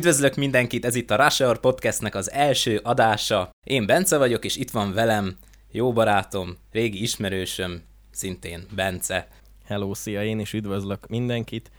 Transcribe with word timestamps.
Üdvözlök 0.00 0.34
mindenkit, 0.34 0.84
ez 0.84 0.94
itt 0.94 1.10
a 1.10 1.16
Rush 1.16 1.42
Hour 1.42 1.60
Podcastnek 1.60 2.14
az 2.14 2.30
első 2.30 2.80
adása. 2.82 3.50
Én 3.66 3.86
Bence 3.86 4.18
vagyok, 4.18 4.44
és 4.44 4.56
itt 4.56 4.70
van 4.70 4.92
velem 4.92 5.36
jó 5.70 5.92
barátom, 5.92 6.56
régi 6.72 7.02
ismerősöm, 7.02 7.82
szintén 8.10 8.66
Bence. 8.74 9.28
Hello, 9.64 9.94
szia, 9.94 10.24
én 10.24 10.38
is 10.38 10.52
üdvözlök 10.52 11.06
mindenkit. 11.08 11.70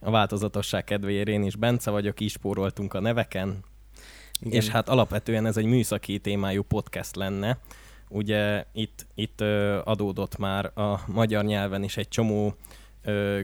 A 0.00 0.10
változatosság 0.10 0.84
kedvéért 0.84 1.28
én 1.28 1.42
is 1.42 1.56
Bence 1.56 1.90
vagyok, 1.90 2.20
így 2.20 2.30
spóroltunk 2.30 2.94
a 2.94 3.00
neveken. 3.00 3.64
Igen. 4.40 4.60
És 4.60 4.68
hát 4.68 4.88
alapvetően 4.88 5.46
ez 5.46 5.56
egy 5.56 5.64
műszaki 5.64 6.18
témájú 6.18 6.62
podcast 6.62 7.16
lenne. 7.16 7.58
Ugye 8.08 8.64
itt, 8.72 9.06
itt 9.14 9.40
adódott 9.84 10.38
már 10.38 10.78
a 10.78 11.00
magyar 11.06 11.44
nyelven 11.44 11.82
is 11.82 11.96
egy 11.96 12.08
csomó 12.08 12.54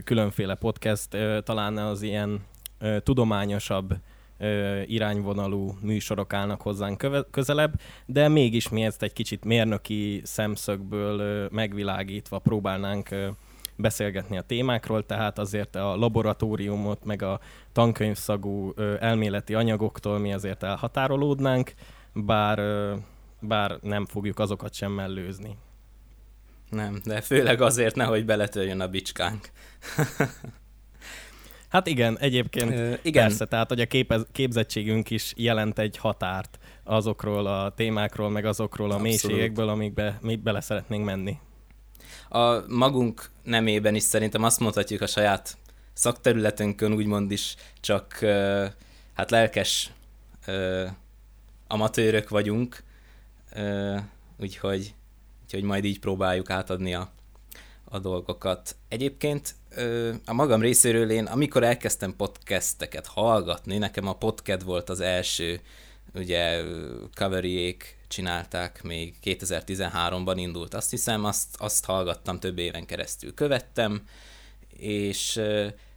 különféle 0.03 0.55
podcast, 0.55 1.17
talán 1.43 1.77
az 1.77 2.01
ilyen 2.01 2.43
tudományosabb 3.03 3.95
irányvonalú 4.85 5.77
műsorok 5.81 6.33
állnak 6.33 6.61
hozzánk 6.61 7.27
közelebb, 7.31 7.73
de 8.05 8.27
mégis 8.27 8.69
mi 8.69 8.83
ezt 8.83 9.03
egy 9.03 9.13
kicsit 9.13 9.45
mérnöki 9.45 10.21
szemszögből 10.23 11.47
megvilágítva 11.51 12.39
próbálnánk 12.39 13.09
beszélgetni 13.75 14.37
a 14.37 14.41
témákról, 14.41 15.05
tehát 15.05 15.39
azért 15.39 15.75
a 15.75 15.95
laboratóriumot, 15.95 17.05
meg 17.05 17.21
a 17.21 17.39
tankönyvszagú 17.71 18.73
elméleti 18.99 19.53
anyagoktól 19.53 20.19
mi 20.19 20.33
azért 20.33 20.63
elhatárolódnánk, 20.63 21.73
bár, 22.13 22.59
bár 23.39 23.77
nem 23.81 24.05
fogjuk 24.05 24.39
azokat 24.39 24.73
sem 24.73 24.91
mellőzni. 24.91 25.57
Nem, 26.69 27.01
de 27.03 27.21
főleg 27.21 27.61
azért 27.61 27.95
nehogy 27.95 28.25
beletöljön 28.25 28.79
a 28.79 28.87
bicskánk. 28.87 29.49
Hát 31.75 31.87
igen, 31.87 32.17
egyébként 32.19 32.71
Ö, 32.71 32.93
igen. 33.01 33.27
persze, 33.27 33.45
tehát 33.45 33.69
hogy 33.69 33.81
a 33.81 33.85
képez, 33.85 34.25
képzettségünk 34.31 35.09
is 35.09 35.33
jelent 35.37 35.79
egy 35.79 35.97
határt 35.97 36.59
azokról 36.83 37.47
a 37.47 37.73
témákról, 37.75 38.29
meg 38.29 38.45
azokról 38.45 38.91
a 38.91 38.93
Abszolút. 38.93 39.23
mélységekből, 39.23 39.69
amikbe 39.69 40.17
mi 40.21 40.35
bele 40.35 40.61
szeretnénk 40.61 41.05
menni. 41.05 41.37
A 42.29 42.67
magunk 42.67 43.29
nemében 43.43 43.95
is 43.95 44.03
szerintem 44.03 44.43
azt 44.43 44.59
mondhatjuk 44.59 45.01
a 45.01 45.07
saját 45.07 45.57
szakterületünkön 45.93 46.93
úgymond 46.93 47.31
is, 47.31 47.55
csak 47.79 48.19
hát 49.13 49.31
lelkes 49.31 49.91
amatőrök 51.67 52.29
vagyunk, 52.29 52.83
úgyhogy, 54.39 54.93
úgyhogy 55.43 55.63
majd 55.63 55.83
így 55.83 55.99
próbáljuk 55.99 56.49
átadni 56.49 56.93
a, 56.93 57.11
a 57.83 57.99
dolgokat. 57.99 58.75
Egyébként 58.87 59.55
a 60.25 60.33
magam 60.33 60.61
részéről 60.61 61.11
én, 61.11 61.25
amikor 61.25 61.63
elkezdtem 61.63 62.15
podcasteket 62.15 63.07
hallgatni, 63.07 63.77
nekem 63.77 64.07
a 64.07 64.15
podcast 64.15 64.61
volt 64.61 64.89
az 64.89 64.99
első, 64.99 65.61
ugye 66.13 66.63
coveriék 67.13 67.97
csinálták, 68.07 68.83
még 68.83 69.15
2013-ban 69.23 70.33
indult, 70.35 70.73
azt 70.73 70.89
hiszem, 70.89 71.25
azt, 71.25 71.55
azt 71.57 71.85
hallgattam 71.85 72.39
több 72.39 72.57
éven 72.57 72.85
keresztül, 72.85 73.33
követtem, 73.33 74.07
és 74.69 75.41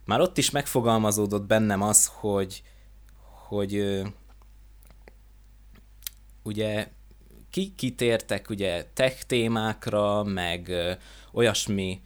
már 0.05 0.21
ott 0.21 0.39
is 0.39 0.51
megfogalmazódott 0.51 1.47
bennem 1.47 1.83
az, 1.83 2.11
hogy, 2.13 2.63
hogy 3.49 4.03
ugye 6.43 6.89
ki, 7.51 7.73
kitértek 7.77 8.51
ugye 8.51 8.85
tech 8.95 9.23
témákra, 9.23 10.23
meg 10.23 10.73
olyasmi 11.33 12.01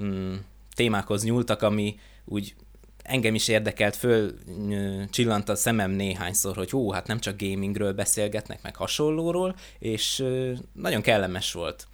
mm, 0.00 0.34
témákhoz 0.76 1.24
nyúltak, 1.24 1.62
ami 1.62 1.98
úgy 2.24 2.54
engem 3.02 3.34
is 3.34 3.48
érdekelt, 3.48 3.96
föl 3.96 4.34
csillant 5.10 5.48
a 5.48 5.54
szemem 5.54 5.90
néhányszor, 5.90 6.56
hogy 6.56 6.70
hú, 6.70 6.90
hát 6.90 7.06
nem 7.06 7.20
csak 7.20 7.40
gamingről 7.40 7.92
beszélgetnek, 7.92 8.62
meg 8.62 8.76
hasonlóról, 8.76 9.56
és 9.78 10.24
nagyon 10.72 11.02
kellemes 11.02 11.52
volt. 11.52 11.86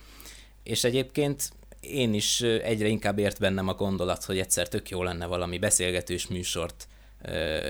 És 0.62 0.84
egyébként 0.84 1.50
én 1.80 2.14
is 2.14 2.40
egyre 2.40 2.88
inkább 2.88 3.18
ért 3.18 3.38
bennem 3.38 3.68
a 3.68 3.74
gondolat, 3.74 4.24
hogy 4.24 4.38
egyszer 4.38 4.68
tök 4.68 4.88
jó 4.88 5.02
lenne 5.02 5.26
valami 5.26 5.58
beszélgetős 5.58 6.26
műsort 6.26 6.88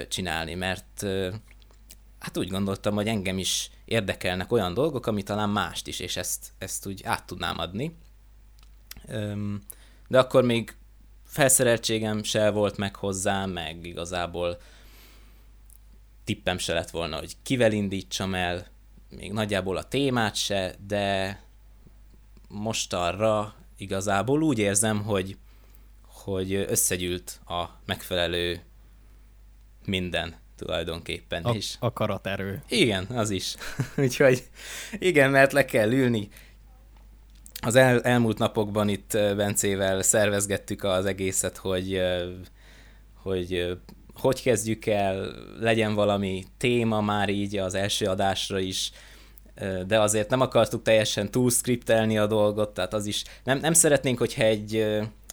csinálni, 0.09 0.55
mert 0.55 1.07
hát 2.19 2.37
úgy 2.37 2.49
gondoltam, 2.49 2.95
hogy 2.95 3.09
engem 3.09 3.39
is 3.39 3.71
érdekelnek 3.85 4.53
olyan 4.53 4.75
dolgok, 4.75 5.07
ami 5.07 5.23
talán 5.23 5.51
mást 5.51 5.87
is, 5.87 6.01
és 6.01 6.17
ezt, 6.17 6.53
ezt 6.59 6.87
úgy 6.87 7.01
át 7.05 7.27
tudnám 7.27 7.59
adni. 7.59 7.97
De 10.09 10.19
akkor 10.19 10.45
még 10.45 10.75
felszereltségem 11.33 12.23
se 12.23 12.51
volt 12.51 12.77
meg 12.77 12.97
hozzá, 12.97 13.47
meg 13.47 13.87
igazából 13.87 14.61
tippem 16.25 16.59
se 16.59 16.73
lett 16.73 16.91
volna, 16.91 17.19
hogy 17.19 17.37
kivel 17.43 17.73
indítsam 17.73 18.35
el, 18.35 18.67
még 19.09 19.33
nagyjából 19.33 19.77
a 19.77 19.83
témát 19.83 20.35
se, 20.35 20.75
de 20.87 21.41
most 22.49 22.93
arra 22.93 23.55
igazából 23.77 24.43
úgy 24.43 24.59
érzem, 24.59 25.03
hogy, 25.03 25.37
hogy 26.07 26.55
összegyűlt 26.55 27.41
a 27.47 27.65
megfelelő 27.87 28.63
minden 29.85 30.35
tulajdonképpen 30.57 31.45
a, 31.45 31.55
is. 31.55 31.77
A 31.79 31.93
karaterő. 31.93 32.63
Igen, 32.69 33.05
az 33.05 33.31
is. 33.31 33.55
Úgyhogy 33.97 34.43
igen, 34.99 35.31
mert 35.31 35.53
le 35.53 35.65
kell 35.65 35.93
ülni, 35.93 36.29
az 37.67 37.75
el, 37.75 38.01
elmúlt 38.01 38.39
napokban 38.39 38.89
itt 38.89 39.13
Bencével 39.13 40.03
szervezgettük 40.03 40.85
az 40.85 41.07
egészet, 41.07 41.57
hogy 41.57 42.01
hogy 43.23 43.79
hogy 44.15 44.43
kezdjük 44.43 44.87
el, 44.87 45.35
legyen 45.61 45.95
valami 45.95 46.45
téma 46.59 47.01
már 47.01 47.29
így 47.29 47.57
az 47.57 47.75
első 47.75 48.07
adásra 48.07 48.59
is, 48.59 48.91
de 49.87 50.01
azért 50.01 50.31
nem 50.31 50.41
akartuk 50.41 50.83
teljesen 50.83 51.31
túlskriptelni 51.31 52.19
a 52.19 52.27
dolgot, 52.27 52.75
tehát 52.75 52.95
az 52.95 53.07
is, 53.07 53.25
nem, 53.45 53.59
nem 53.59 53.73
szeretnénk, 53.73 54.19
hogyha 54.19 54.43
egy 54.43 54.87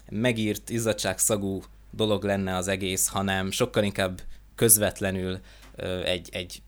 megírt 0.09 0.69
izzadságszagú 0.69 1.61
dolog 1.91 2.23
lenne 2.23 2.56
az 2.56 2.67
egész, 2.67 3.07
hanem 3.07 3.51
sokkal 3.51 3.84
inkább 3.84 4.22
közvetlenül 4.56 5.40
egy, 6.06 6.29
egy 6.31 6.61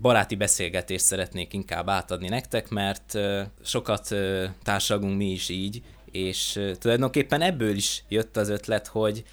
baráti 0.00 0.36
beszélgetést 0.36 1.04
szeretnék 1.04 1.52
inkább 1.52 1.88
átadni 1.88 2.28
nektek, 2.28 2.68
mert 2.68 3.18
sokat 3.62 4.14
társalgunk 4.62 5.16
mi 5.16 5.30
is 5.30 5.48
így, 5.48 5.82
és 6.10 6.60
tulajdonképpen 6.78 7.40
ebből 7.40 7.76
is 7.76 8.04
jött 8.08 8.36
az 8.36 8.48
ötlet, 8.48 8.86
hogy, 8.86 9.24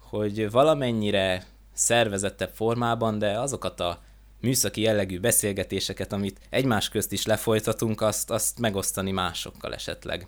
hogy 0.00 0.50
valamennyire 0.50 1.44
szervezettebb 1.72 2.50
formában, 2.54 3.18
de 3.18 3.38
azokat 3.38 3.80
a 3.80 4.02
műszaki 4.40 4.80
jellegű 4.80 5.20
beszélgetéseket, 5.20 6.12
amit 6.12 6.40
egymás 6.50 6.88
közt 6.88 7.12
is 7.12 7.26
lefolytatunk, 7.26 8.00
azt, 8.00 8.30
azt 8.30 8.58
megosztani 8.58 9.10
másokkal 9.10 9.74
esetleg. 9.74 10.26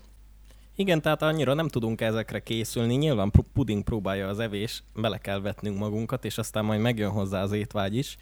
Igen, 0.76 1.02
tehát 1.02 1.22
annyira 1.22 1.54
nem 1.54 1.68
tudunk 1.68 2.00
ezekre 2.00 2.42
készülni. 2.42 2.94
Nyilván 2.94 3.32
puding 3.52 3.84
próbálja 3.84 4.28
az 4.28 4.38
evés, 4.38 4.82
bele 4.94 5.18
kell 5.18 5.40
vetnünk 5.40 5.78
magunkat, 5.78 6.24
és 6.24 6.38
aztán 6.38 6.64
majd 6.64 6.80
megjön 6.80 7.10
hozzá 7.10 7.42
az 7.42 7.52
étvágy 7.52 7.96
is 7.96 8.16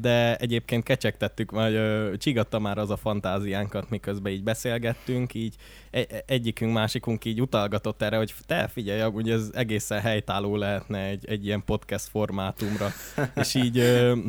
de 0.00 0.36
egyébként 0.36 0.84
kecsegtettük, 0.84 1.50
vagy 1.50 1.78
csigatta 2.18 2.58
már 2.58 2.78
az 2.78 2.90
a 2.90 2.96
fantáziánkat, 2.96 3.90
miközben 3.90 4.32
így 4.32 4.42
beszélgettünk, 4.42 5.34
így 5.34 5.56
egyikünk, 6.26 6.72
másikunk 6.72 7.24
így 7.24 7.40
utalgatott 7.40 8.02
erre, 8.02 8.16
hogy 8.16 8.34
te 8.46 8.68
figyelj, 8.68 9.00
hogy 9.00 9.30
ez 9.30 9.50
egészen 9.54 10.00
helytálló 10.00 10.56
lehetne 10.56 10.98
egy, 10.98 11.28
egy 11.28 11.44
ilyen 11.46 11.64
podcast 11.64 12.08
formátumra, 12.08 12.90
és 13.34 13.54
így 13.54 13.78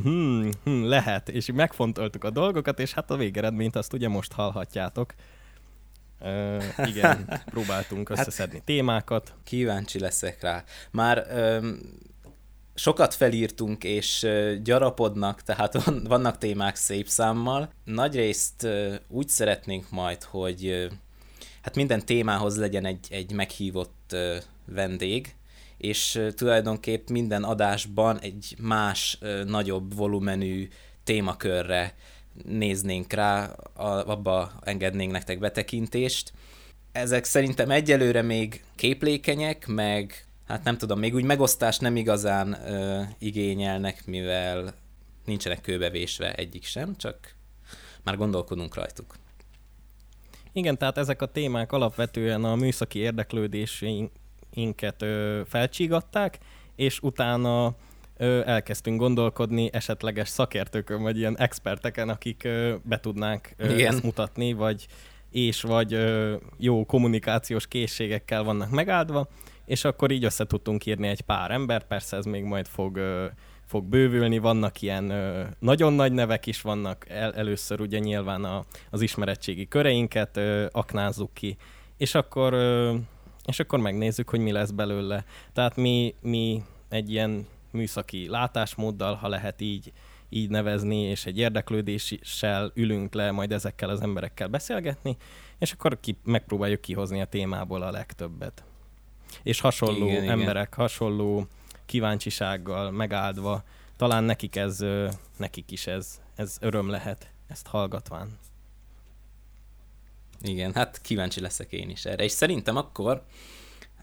hm, 0.04 0.50
hm, 0.64 0.84
lehet, 0.84 1.30
és 1.30 1.52
megfontoltuk 1.54 2.24
a 2.24 2.30
dolgokat, 2.30 2.80
és 2.80 2.94
hát 2.94 3.12
a 3.12 3.18
végeredményt 3.18 3.76
azt 3.76 3.94
ugye 3.94 4.08
most 4.08 4.32
hallhatjátok. 4.32 5.14
Uh, 6.20 6.88
igen, 6.88 7.30
próbáltunk 7.46 8.10
hát 8.10 8.18
összeszedni 8.18 8.56
hát, 8.56 8.66
témákat. 8.66 9.34
Kíváncsi 9.44 10.00
leszek 10.00 10.42
rá. 10.42 10.64
Már 10.92 11.26
um, 11.62 11.80
sokat 12.76 13.14
felírtunk, 13.14 13.84
és 13.84 14.28
gyarapodnak, 14.64 15.42
tehát 15.42 15.84
vannak 16.04 16.38
témák 16.38 16.76
szép 16.76 17.08
számmal. 17.08 17.70
Nagyrészt 17.84 18.68
úgy 19.08 19.28
szeretnénk 19.28 19.90
majd, 19.90 20.24
hogy 20.24 20.90
hát 21.62 21.76
minden 21.76 22.06
témához 22.06 22.58
legyen 22.58 22.86
egy, 22.86 23.08
egy 23.10 23.32
meghívott 23.32 24.16
vendég, 24.66 25.36
és 25.78 26.22
tulajdonképp 26.36 27.10
minden 27.10 27.44
adásban 27.44 28.20
egy 28.20 28.56
más, 28.60 29.18
nagyobb 29.46 29.96
volumenű 29.96 30.68
témakörre 31.04 31.96
néznénk 32.44 33.14
rá, 33.14 33.56
abba 33.76 34.52
engednénk 34.62 35.12
nektek 35.12 35.40
betekintést. 35.40 36.34
Ezek 36.92 37.24
szerintem 37.24 37.70
egyelőre 37.70 38.22
még 38.22 38.64
képlékenyek, 38.76 39.68
meg 39.68 40.25
hát 40.48 40.64
nem 40.64 40.78
tudom, 40.78 41.00
még 41.00 41.14
úgy 41.14 41.24
megosztást 41.24 41.82
nem 41.82 41.96
igazán 41.96 42.58
ö, 42.68 43.02
igényelnek, 43.20 44.06
mivel 44.06 44.74
nincsenek 45.26 45.62
kőbevésve 45.62 46.34
egyik 46.34 46.64
sem, 46.64 46.96
csak 46.96 47.36
már 48.04 48.18
gondolkodunk 48.18 48.76
rajtuk. 48.76 49.16
Igen, 50.54 50.78
tehát 50.78 50.98
ezek 50.98 51.22
a 51.22 51.26
témák 51.26 51.72
alapvetően 51.72 52.44
a 52.44 52.56
műszaki 52.56 53.00
érdeklődéseinket 53.00 55.02
ö, 55.02 55.42
felcsígatták, 55.46 56.38
és 56.76 57.00
utána 57.02 57.76
elkezdtünk 58.46 59.00
gondolkodni 59.00 59.70
esetleges 59.74 60.30
szakértőkön, 60.30 61.02
vagy 61.02 61.18
ilyen 61.18 61.38
experteken, 61.38 62.10
akik 62.10 62.48
be 62.84 63.00
tudnánk 63.00 63.50
Igen. 63.60 63.94
ezt 63.94 64.04
mutatni, 64.04 64.54
vagy 64.54 64.88
és 65.32 65.62
vagy 65.62 65.98
jó 66.58 66.86
kommunikációs 66.86 67.68
készségekkel 67.68 68.44
vannak 68.44 68.70
megáldva, 68.70 69.28
és 69.66 69.84
akkor 69.84 70.12
így 70.12 70.24
össze 70.24 70.46
tudtunk 70.46 70.86
írni 70.86 71.08
egy 71.08 71.22
pár 71.22 71.52
ember, 71.52 71.88
persze 71.88 72.18
ez 72.18 72.26
még 72.26 72.44
majd 72.44 72.68
fog, 72.68 73.00
fog 73.66 73.86
bővülni, 73.86 74.38
vannak 74.38 74.82
ilyen 74.82 75.14
nagyon 75.60 75.94
nagy 75.94 76.12
nevek 76.12 76.46
is 76.46 76.62
vannak, 76.62 77.10
El, 77.10 77.34
először 77.34 77.82
ugye 77.82 78.00
nyilván 78.00 78.44
a, 78.44 78.66
az 78.90 79.02
ismerettségi 79.02 79.68
köreinket 79.68 80.40
aknázzuk 80.72 81.34
ki, 81.34 81.58
és 81.98 82.16
akkor, 82.16 82.54
és 83.46 83.60
akkor 83.60 83.80
megnézzük, 83.80 84.30
hogy 84.30 84.40
mi 84.40 84.52
lesz 84.52 84.72
belőle. 84.72 85.26
Tehát 85.54 85.76
mi, 85.76 86.16
mi 86.22 86.64
egy 86.90 87.12
ilyen 87.12 87.48
műszaki 87.72 88.28
látásmóddal, 88.30 89.14
ha 89.14 89.28
lehet 89.28 89.62
így, 89.62 89.92
így 90.30 90.50
nevezni, 90.50 91.02
és 91.02 91.26
egy 91.26 91.38
érdeklődéssel 91.38 92.72
ülünk 92.74 93.14
le 93.14 93.32
majd 93.32 93.52
ezekkel 93.52 93.90
az 93.90 94.02
emberekkel 94.02 94.48
beszélgetni, 94.48 95.18
és 95.58 95.72
akkor 95.72 96.00
ki, 96.00 96.18
megpróbáljuk 96.24 96.82
kihozni 96.82 97.22
a 97.22 97.26
témából 97.26 97.82
a 97.82 97.92
legtöbbet. 97.92 98.64
És 99.44 99.60
hasonló 99.60 100.06
igen, 100.08 100.30
emberek, 100.30 100.68
igen. 100.68 100.80
hasonló 100.80 101.48
kíváncsisággal 101.86 102.92
megáldva, 102.92 103.64
talán 103.98 104.24
nekik 104.24 104.56
ez, 104.56 104.86
nekik 105.38 105.72
is 105.72 105.88
ez, 105.88 106.22
ez 106.36 106.58
öröm 106.62 106.90
lehet, 106.90 107.30
ezt 107.48 107.68
hallgatván. 107.68 108.38
Igen, 110.42 110.74
hát 110.74 111.02
kíváncsi 111.02 111.40
leszek 111.40 111.72
én 111.72 111.90
is 111.90 112.06
erre. 112.06 112.24
És 112.24 112.32
szerintem 112.32 112.76
akkor 112.76 113.24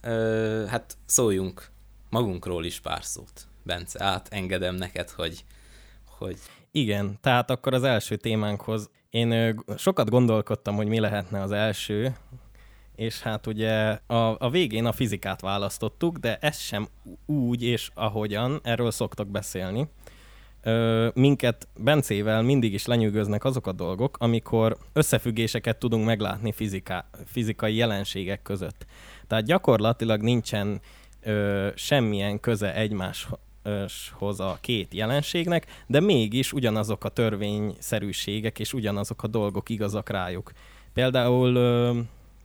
ö, 0.03 0.65
hát 0.69 0.97
szóljunk 1.07 1.71
magunkról 2.11 2.65
is 2.65 2.81
pár 2.81 3.05
szót. 3.05 3.47
Bence, 3.63 4.05
átengedem 4.05 4.75
neked, 4.75 5.11
hogy, 5.11 5.45
hogy... 6.07 6.39
Igen, 6.71 7.19
tehát 7.21 7.51
akkor 7.51 7.75
az 7.75 7.83
első 7.83 8.17
témánkhoz 8.17 8.91
én 9.11 9.63
sokat 9.77 10.11
gondolkodtam, 10.11 10.77
hogy 10.77 10.87
mi 10.87 11.01
lehetne 11.01 11.41
az 11.41 11.51
első, 11.51 12.17
és 13.03 13.21
hát 13.21 13.47
ugye 13.47 13.99
a, 14.07 14.37
a 14.39 14.51
végén 14.51 14.85
a 14.85 14.93
fizikát 14.93 15.41
választottuk, 15.41 16.17
de 16.19 16.39
ez 16.41 16.59
sem 16.59 16.89
úgy 17.27 17.63
és 17.63 17.91
ahogyan, 17.95 18.61
erről 18.63 18.91
szoktak 18.91 19.29
beszélni. 19.29 19.89
Ö, 20.63 21.09
minket 21.15 21.69
Bencével 21.77 22.43
mindig 22.43 22.73
is 22.73 22.87
lenyűgöznek 22.87 23.45
azok 23.45 23.67
a 23.67 23.73
dolgok, 23.73 24.17
amikor 24.21 24.77
összefüggéseket 24.93 25.79
tudunk 25.79 26.05
meglátni 26.05 26.53
fizika, 26.53 27.09
fizikai 27.27 27.75
jelenségek 27.75 28.43
között. 28.43 28.87
Tehát 29.27 29.45
gyakorlatilag 29.45 30.21
nincsen 30.21 30.81
ö, 31.23 31.69
semmilyen 31.75 32.41
köze 32.41 32.75
egymáshoz 32.75 34.41
a 34.41 34.59
két 34.61 34.95
jelenségnek, 34.95 35.67
de 35.87 36.01
mégis 36.01 36.53
ugyanazok 36.53 37.05
a 37.05 37.09
törvényszerűségek 37.09 38.59
és 38.59 38.73
ugyanazok 38.73 39.23
a 39.23 39.27
dolgok 39.27 39.69
igazak 39.69 40.09
rájuk. 40.09 40.53
Például 40.93 41.55
ö, 41.55 42.01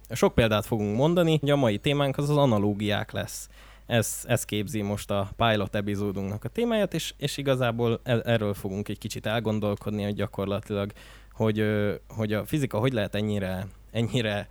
sok 0.09 0.33
példát 0.33 0.65
fogunk 0.65 0.95
mondani, 0.95 1.37
hogy 1.39 1.49
a 1.49 1.55
mai 1.55 1.77
témánk 1.77 2.17
az 2.17 2.29
az 2.29 2.37
analógiák 2.37 3.11
lesz. 3.11 3.49
Ez, 3.85 4.23
ez 4.27 4.45
képzi 4.45 4.81
most 4.81 5.11
a 5.11 5.29
pilot 5.35 5.75
epizódunknak 5.75 6.43
a 6.43 6.49
témáját, 6.49 6.93
és, 6.93 7.13
és 7.17 7.37
igazából 7.37 7.99
e, 8.03 8.21
erről 8.25 8.53
fogunk 8.53 8.89
egy 8.89 8.97
kicsit 8.97 9.25
elgondolkodni, 9.25 10.03
hogy 10.03 10.15
gyakorlatilag, 10.15 10.91
hogy, 11.31 11.65
hogy 12.07 12.33
a 12.33 12.45
fizika 12.45 12.79
hogy 12.79 12.93
lehet 12.93 13.15
ennyire, 13.15 13.67
ennyire 13.91 14.47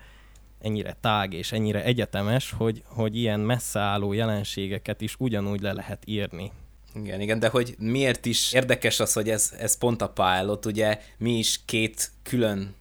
ennyire 0.60 0.96
tág 1.00 1.32
és 1.32 1.52
ennyire 1.52 1.84
egyetemes, 1.84 2.50
hogy, 2.50 2.82
hogy 2.86 3.16
ilyen 3.16 3.40
messze 3.40 3.80
álló 3.80 4.12
jelenségeket 4.12 5.00
is 5.00 5.14
ugyanúgy 5.18 5.60
le 5.60 5.72
lehet 5.72 6.02
írni. 6.06 6.52
Igen, 6.94 7.20
igen, 7.20 7.38
de 7.38 7.48
hogy 7.48 7.74
miért 7.78 8.26
is 8.26 8.52
érdekes 8.52 9.00
az, 9.00 9.12
hogy 9.12 9.30
ez, 9.30 9.54
ez 9.58 9.78
pont 9.78 10.02
a 10.02 10.08
pilot, 10.12 10.66
ugye 10.66 11.00
mi 11.18 11.38
is 11.38 11.60
két 11.64 12.10
külön 12.22 12.74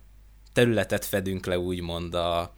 területet 0.53 1.05
fedünk 1.05 1.45
le, 1.45 1.59
úgymond 1.59 2.13
a 2.13 2.53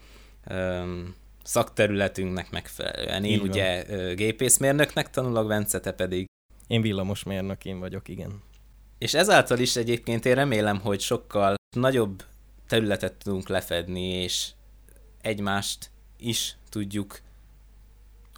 szakterületünknek 1.43 2.51
megfelelően. 2.51 3.23
Én 3.23 3.31
Így 3.31 3.41
ugye 3.41 3.85
van. 3.87 4.15
gépészmérnöknek 4.15 5.09
tanulok, 5.09 5.47
Vence, 5.47 5.79
te 5.79 5.91
pedig. 5.91 6.25
Én 6.67 6.81
villamosmérnök, 6.81 7.65
én 7.65 7.79
vagyok, 7.79 8.07
igen. 8.07 8.41
És 8.97 9.13
ezáltal 9.13 9.59
is 9.59 9.75
egyébként 9.75 10.25
én 10.25 10.35
remélem, 10.35 10.79
hogy 10.79 10.99
sokkal 10.99 11.55
nagyobb 11.75 12.23
területet 12.67 13.13
tudunk 13.13 13.47
lefedni, 13.47 14.09
és 14.09 14.49
egymást 15.21 15.91
is 16.17 16.57
tudjuk 16.69 17.19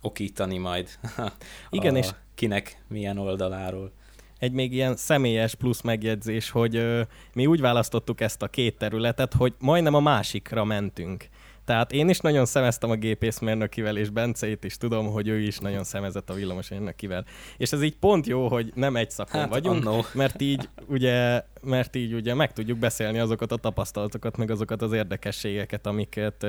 okítani 0.01 0.57
majd. 0.57 0.89
Igen, 1.69 1.95
a, 1.95 1.97
és 1.97 2.09
kinek 2.35 2.83
milyen 2.88 3.17
oldaláról. 3.17 3.91
Egy 4.39 4.51
még 4.51 4.73
ilyen 4.73 4.95
személyes 4.95 5.55
plusz 5.55 5.81
megjegyzés, 5.81 6.50
hogy 6.50 6.75
ö, 6.75 7.01
mi 7.33 7.45
úgy 7.45 7.62
választottuk 7.62 8.21
ezt 8.21 8.41
a 8.41 8.47
két 8.47 8.77
területet, 8.77 9.33
hogy 9.33 9.53
majdnem 9.59 9.94
a 9.94 10.00
másikra 10.00 10.63
mentünk. 10.63 11.29
Tehát 11.69 11.92
én 11.92 12.10
is 12.10 12.19
nagyon 12.19 12.45
szemeztem 12.45 12.89
a 12.89 12.95
gépészmérnökivel, 12.95 13.98
és 13.98 14.10
Benceit 14.10 14.63
is 14.63 14.77
tudom, 14.77 15.07
hogy 15.07 15.27
ő 15.27 15.39
is 15.39 15.57
nagyon 15.57 15.83
szemezett 15.83 16.30
a 16.30 16.33
villamosmérnökivel. 16.33 17.25
És 17.57 17.71
ez 17.71 17.83
így 17.83 17.98
pont 17.98 18.27
jó, 18.27 18.48
hogy 18.48 18.71
nem 18.75 18.95
egy 18.95 19.12
szakon 19.12 19.42
hát, 19.42 19.50
vagyunk, 19.50 19.86
annó. 19.86 20.06
mert 20.13 20.42
így, 20.42 20.69
ugye, 20.86 21.44
mert 21.62 21.95
így 21.95 22.13
ugye 22.13 22.33
meg 22.33 22.54
tudjuk 22.54 22.77
beszélni 22.77 23.19
azokat 23.19 23.51
a 23.51 23.56
tapasztalatokat, 23.56 24.38
meg 24.38 24.51
azokat 24.51 24.81
az 24.81 24.92
érdekességeket, 24.92 25.88
amiket 25.88 26.45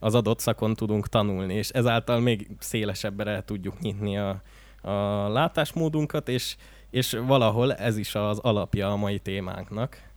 az 0.00 0.14
adott 0.14 0.40
szakon 0.40 0.74
tudunk 0.74 1.08
tanulni, 1.08 1.54
és 1.54 1.68
ezáltal 1.68 2.20
még 2.20 2.48
szélesebbre 2.58 3.30
el 3.30 3.44
tudjuk 3.44 3.80
nyitni 3.80 4.18
a, 4.18 4.42
a 4.80 5.28
látásmódunkat, 5.28 6.28
és, 6.28 6.56
és 6.90 7.18
valahol 7.26 7.74
ez 7.74 7.96
is 7.96 8.14
az 8.14 8.38
alapja 8.38 8.92
a 8.92 8.96
mai 8.96 9.18
témánknak, 9.18 10.10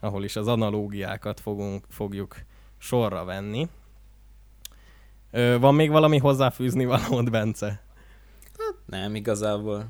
ahol 0.00 0.24
is 0.24 0.36
az 0.36 0.48
analógiákat 0.48 1.40
fogunk, 1.40 1.84
fogjuk 1.88 2.36
sorra 2.82 3.24
venni. 3.24 3.68
Ö, 5.30 5.58
van 5.58 5.74
még 5.74 5.90
valami 5.90 6.18
hozzáfűzni 6.18 6.84
valót, 6.84 7.30
Bence? 7.30 7.82
Hát 8.58 8.74
nem, 8.86 9.14
igazából, 9.14 9.86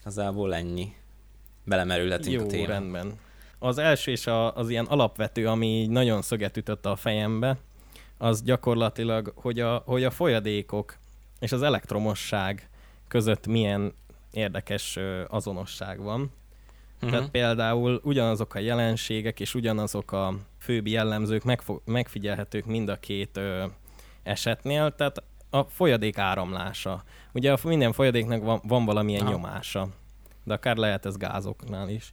igazából 0.00 0.54
ennyi. 0.54 0.94
Belemerülhetünk 1.64 2.34
Jó, 2.34 2.44
a 2.44 2.46
témába. 2.46 2.72
rendben. 2.72 3.18
Az 3.58 3.78
első 3.78 4.10
és 4.10 4.26
a, 4.26 4.56
az 4.56 4.68
ilyen 4.68 4.84
alapvető, 4.84 5.48
ami 5.48 5.86
nagyon 5.86 6.22
szöget 6.22 6.56
ütött 6.56 6.86
a 6.86 6.96
fejembe, 6.96 7.56
az 8.18 8.42
gyakorlatilag, 8.42 9.32
hogy 9.36 9.60
a, 9.60 9.82
hogy 9.86 10.04
a 10.04 10.10
folyadékok 10.10 10.96
és 11.38 11.52
az 11.52 11.62
elektromosság 11.62 12.68
között 13.08 13.46
milyen 13.46 13.94
érdekes 14.30 14.98
azonosság 15.28 16.00
van. 16.00 16.30
Uh-huh. 17.02 17.10
Tehát 17.10 17.30
például 17.30 18.00
ugyanazok 18.04 18.54
a 18.54 18.58
jelenségek 18.58 19.40
és 19.40 19.54
ugyanazok 19.54 20.12
a 20.12 20.34
főbb 20.58 20.86
jellemzők 20.86 21.44
megfo- 21.44 21.82
megfigyelhetők 21.86 22.66
mind 22.66 22.88
a 22.88 22.96
két 22.96 23.36
ö, 23.36 23.64
esetnél, 24.22 24.94
tehát 24.94 25.22
a 25.50 25.62
folyadék 25.62 26.18
áramlása. 26.18 27.04
Ugye 27.32 27.52
a 27.52 27.58
minden 27.62 27.92
folyadéknak 27.92 28.42
van, 28.42 28.60
van 28.64 28.84
valamilyen 28.84 29.24
ha. 29.24 29.30
nyomása, 29.30 29.88
de 30.44 30.54
akár 30.54 30.76
lehet 30.76 31.06
ez 31.06 31.16
gázoknál 31.16 31.88
is. 31.88 32.12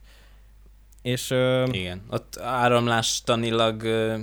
És, 1.02 1.30
ö, 1.30 1.64
igen, 1.70 2.02
ott 2.10 2.38
áramlástanilag 2.38 3.82
ö, 3.82 4.18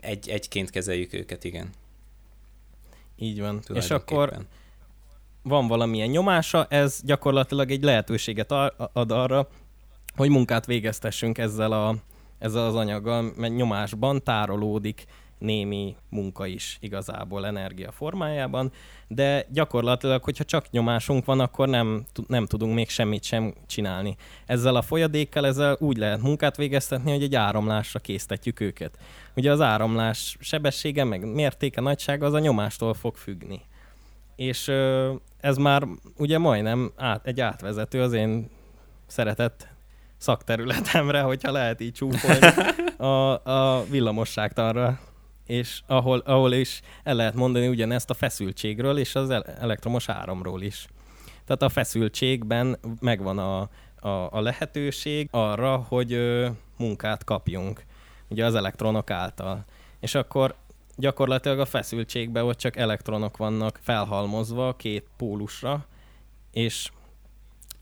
egy, 0.00 0.28
egyként 0.28 0.70
kezeljük 0.70 1.12
őket, 1.12 1.44
igen. 1.44 1.70
Így 3.16 3.40
van. 3.40 3.60
És 3.74 3.90
akkor 3.90 4.46
van 5.42 5.66
valamilyen 5.66 6.08
nyomása, 6.08 6.66
ez 6.68 7.00
gyakorlatilag 7.04 7.70
egy 7.70 7.82
lehetőséget 7.82 8.52
ad 8.92 9.10
arra, 9.10 9.48
hogy 10.16 10.28
munkát 10.28 10.66
végeztessünk 10.66 11.38
ezzel, 11.38 11.72
a, 11.72 11.94
ezzel 12.38 12.64
az 12.64 12.74
anyaggal, 12.74 13.32
mert 13.36 13.54
nyomásban 13.54 14.22
tárolódik 14.22 15.04
némi 15.38 15.96
munka 16.08 16.46
is 16.46 16.78
igazából 16.80 17.46
energia 17.46 17.92
formájában, 17.92 18.72
de 19.08 19.46
gyakorlatilag, 19.52 20.22
hogyha 20.22 20.44
csak 20.44 20.70
nyomásunk 20.70 21.24
van, 21.24 21.40
akkor 21.40 21.68
nem, 21.68 22.04
nem 22.26 22.46
tudunk 22.46 22.74
még 22.74 22.88
semmit 22.88 23.22
sem 23.22 23.54
csinálni. 23.66 24.16
Ezzel 24.46 24.76
a 24.76 24.82
folyadékkal, 24.82 25.46
ezzel 25.46 25.76
úgy 25.80 25.96
lehet 25.96 26.22
munkát 26.22 26.56
végeztetni, 26.56 27.10
hogy 27.10 27.22
egy 27.22 27.34
áramlásra 27.34 27.98
késztetjük 27.98 28.60
őket. 28.60 28.98
Ugye 29.36 29.50
az 29.50 29.60
áramlás 29.60 30.36
sebessége, 30.40 31.04
meg 31.04 31.32
mértéke, 31.32 31.80
nagysága 31.80 32.26
az 32.26 32.32
a 32.32 32.38
nyomástól 32.38 32.94
fog 32.94 33.16
függni. 33.16 33.60
És 34.36 34.68
ez 35.40 35.56
már 35.56 35.86
ugye 36.16 36.38
majdnem 36.38 36.92
át, 36.96 37.26
egy 37.26 37.40
átvezető 37.40 38.02
az 38.02 38.12
én 38.12 38.50
szeretett 39.06 39.68
szakterületemre, 40.18 41.20
hogyha 41.20 41.52
lehet 41.52 41.80
így 41.80 41.92
csúfolni, 41.92 42.46
a, 42.96 43.50
a 43.50 43.84
villamosságtanra, 43.90 44.98
és 45.46 45.80
ahol, 45.86 46.18
ahol 46.18 46.52
is 46.52 46.80
el 47.02 47.14
lehet 47.14 47.34
mondani 47.34 47.68
ugyanezt 47.68 48.10
a 48.10 48.14
feszültségről 48.14 48.98
és 48.98 49.14
az 49.14 49.30
elektromos 49.60 50.08
áramról 50.08 50.62
is. 50.62 50.86
Tehát 51.44 51.62
a 51.62 51.68
feszültségben 51.68 52.78
megvan 53.00 53.38
a, 53.38 53.68
a, 54.00 54.08
a 54.08 54.40
lehetőség 54.40 55.28
arra, 55.30 55.76
hogy 55.76 56.12
ö, 56.12 56.48
munkát 56.76 57.24
kapjunk, 57.24 57.84
ugye 58.28 58.44
az 58.44 58.54
elektronok 58.54 59.10
által. 59.10 59.64
És 60.00 60.14
akkor 60.14 60.54
gyakorlatilag 60.96 61.58
a 61.58 61.64
feszültségben 61.64 62.44
ott 62.44 62.58
csak 62.58 62.76
elektronok 62.76 63.36
vannak 63.36 63.78
felhalmozva 63.82 64.76
két 64.76 65.06
pólusra, 65.16 65.86
és 66.52 66.90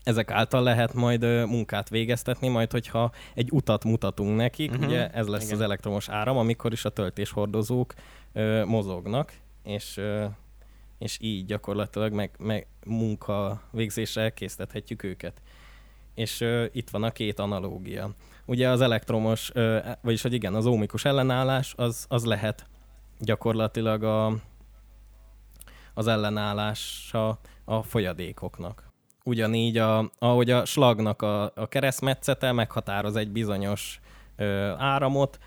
ezek 0.05 0.31
által 0.31 0.63
lehet 0.63 0.93
majd 0.93 1.21
munkát 1.47 1.89
végeztetni, 1.89 2.47
majd 2.47 2.71
hogyha 2.71 3.11
egy 3.33 3.49
utat 3.51 3.83
mutatunk 3.83 4.35
nekik, 4.35 4.71
uh-huh. 4.71 4.85
ugye 4.85 5.09
ez 5.09 5.27
lesz 5.27 5.43
Igen. 5.43 5.55
az 5.55 5.61
elektromos 5.61 6.09
áram, 6.09 6.37
amikor 6.37 6.71
is 6.71 6.85
a 6.85 6.89
töltéshordozók 6.89 7.93
ö, 8.33 8.65
mozognak, 8.65 9.33
és, 9.63 9.97
ö, 9.97 10.25
és 10.97 11.17
így 11.21 11.45
gyakorlatilag 11.45 12.13
meg, 12.13 12.31
meg 12.37 12.67
munka 12.85 13.61
végzésre 13.71 14.29
késztethetjük 14.29 15.03
őket. 15.03 15.41
És 16.15 16.41
ö, 16.41 16.65
itt 16.71 16.89
van 16.89 17.03
a 17.03 17.11
két 17.11 17.39
analógia. 17.39 18.09
Ugye 18.45 18.69
az 18.69 18.81
elektromos, 18.81 19.51
ö, 19.53 19.77
vagyis 20.01 20.21
hogy 20.21 20.33
igen, 20.33 20.55
az 20.55 20.65
ómikus 20.65 21.05
ellenállás 21.05 21.73
az, 21.77 22.05
az 22.09 22.25
lehet 22.25 22.65
gyakorlatilag 23.19 24.03
a, 24.03 24.25
az 25.93 26.07
ellenállása 26.07 27.39
a 27.63 27.83
folyadékoknak 27.83 28.93
ugyanígy, 29.25 29.77
a, 29.77 30.11
ahogy 30.19 30.49
a 30.49 30.65
slagnak 30.65 31.21
a, 31.21 31.43
a 31.55 31.67
keresztmetszete 31.67 32.51
meghatároz 32.51 33.15
egy 33.15 33.29
bizonyos 33.29 33.99
ö, 34.35 34.73
áramot, 34.77 35.39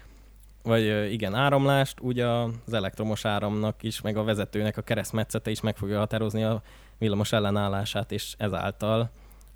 vagy 0.62 0.82
ö, 0.82 1.04
igen, 1.04 1.34
áramlást, 1.34 2.00
úgy 2.00 2.20
az 2.20 2.72
elektromos 2.72 3.24
áramnak 3.24 3.82
is, 3.82 4.00
meg 4.00 4.16
a 4.16 4.24
vezetőnek 4.24 4.76
a 4.76 4.82
keresztmetszete 4.82 5.50
is 5.50 5.60
meg 5.60 5.76
fogja 5.76 5.98
határozni 5.98 6.42
a 6.42 6.62
villamos 6.98 7.32
ellenállását, 7.32 8.12
és 8.12 8.34
ezáltal 8.38 9.10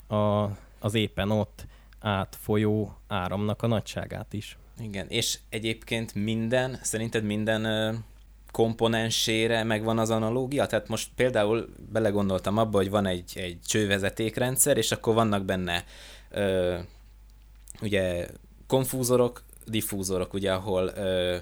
a, 0.08 0.44
az 0.80 0.94
éppen 0.94 1.30
ott 1.30 1.66
átfolyó 2.00 2.96
áramnak 3.08 3.62
a 3.62 3.66
nagyságát 3.66 4.32
is. 4.32 4.58
Igen, 4.80 5.06
és 5.08 5.38
egyébként 5.48 6.14
minden, 6.14 6.78
szerinted 6.82 7.24
minden 7.24 7.64
komponensére 8.52 9.64
megvan 9.64 9.98
az 9.98 10.10
analógia? 10.10 10.66
Tehát 10.66 10.88
most 10.88 11.08
például 11.16 11.68
belegondoltam 11.92 12.58
abba, 12.58 12.76
hogy 12.76 12.90
van 12.90 13.06
egy, 13.06 13.32
egy 13.34 13.58
csővezetékrendszer, 13.66 14.76
és 14.76 14.92
akkor 14.92 15.14
vannak 15.14 15.44
benne 15.44 15.84
ö, 16.30 16.78
ugye 17.80 18.28
konfúzorok, 18.66 19.42
diffúzorok, 19.66 20.34
ugye, 20.34 20.52
ahol 20.52 20.92
ö, 20.96 21.36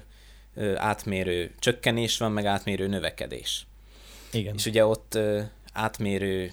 ö, 0.54 0.76
átmérő 0.76 1.54
csökkenés 1.58 2.18
van, 2.18 2.32
meg 2.32 2.46
átmérő 2.46 2.86
növekedés. 2.86 3.66
Igen. 4.32 4.54
És 4.54 4.66
ugye 4.66 4.86
ott 4.86 5.14
ö, 5.14 5.40
átmérő 5.72 6.52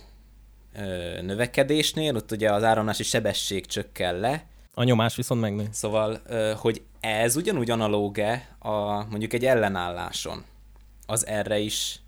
ö, 0.76 1.22
növekedésnél, 1.22 2.16
ott 2.16 2.32
ugye 2.32 2.52
az 2.52 2.64
áramlási 2.64 3.04
sebesség 3.04 3.66
csökken 3.66 4.20
le, 4.20 4.46
a 4.78 4.84
nyomás 4.84 5.16
viszont 5.16 5.42
megnő. 5.42 5.68
Szóval, 5.72 6.22
hogy 6.56 6.82
ez 7.00 7.36
ugyanúgy 7.36 7.70
analóge 7.70 8.56
a 8.60 9.04
mondjuk 9.10 9.34
egy 9.34 9.46
ellenálláson, 9.46 10.44
az 11.06 11.28
erre 11.28 11.60
is, 11.60 12.00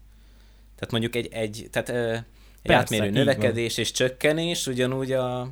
tehát 0.76 0.92
mondjuk 0.92 1.16
egy, 1.16 1.28
egy 1.32 1.68
tehát 1.72 1.90
egy 1.90 2.24
Persze, 2.62 2.82
átmérő 2.96 3.10
növekedés 3.10 3.76
van. 3.76 3.86
és 3.86 3.92
csökkenés 3.92 4.68
ugyanúgy 4.68 5.12
a 5.12 5.50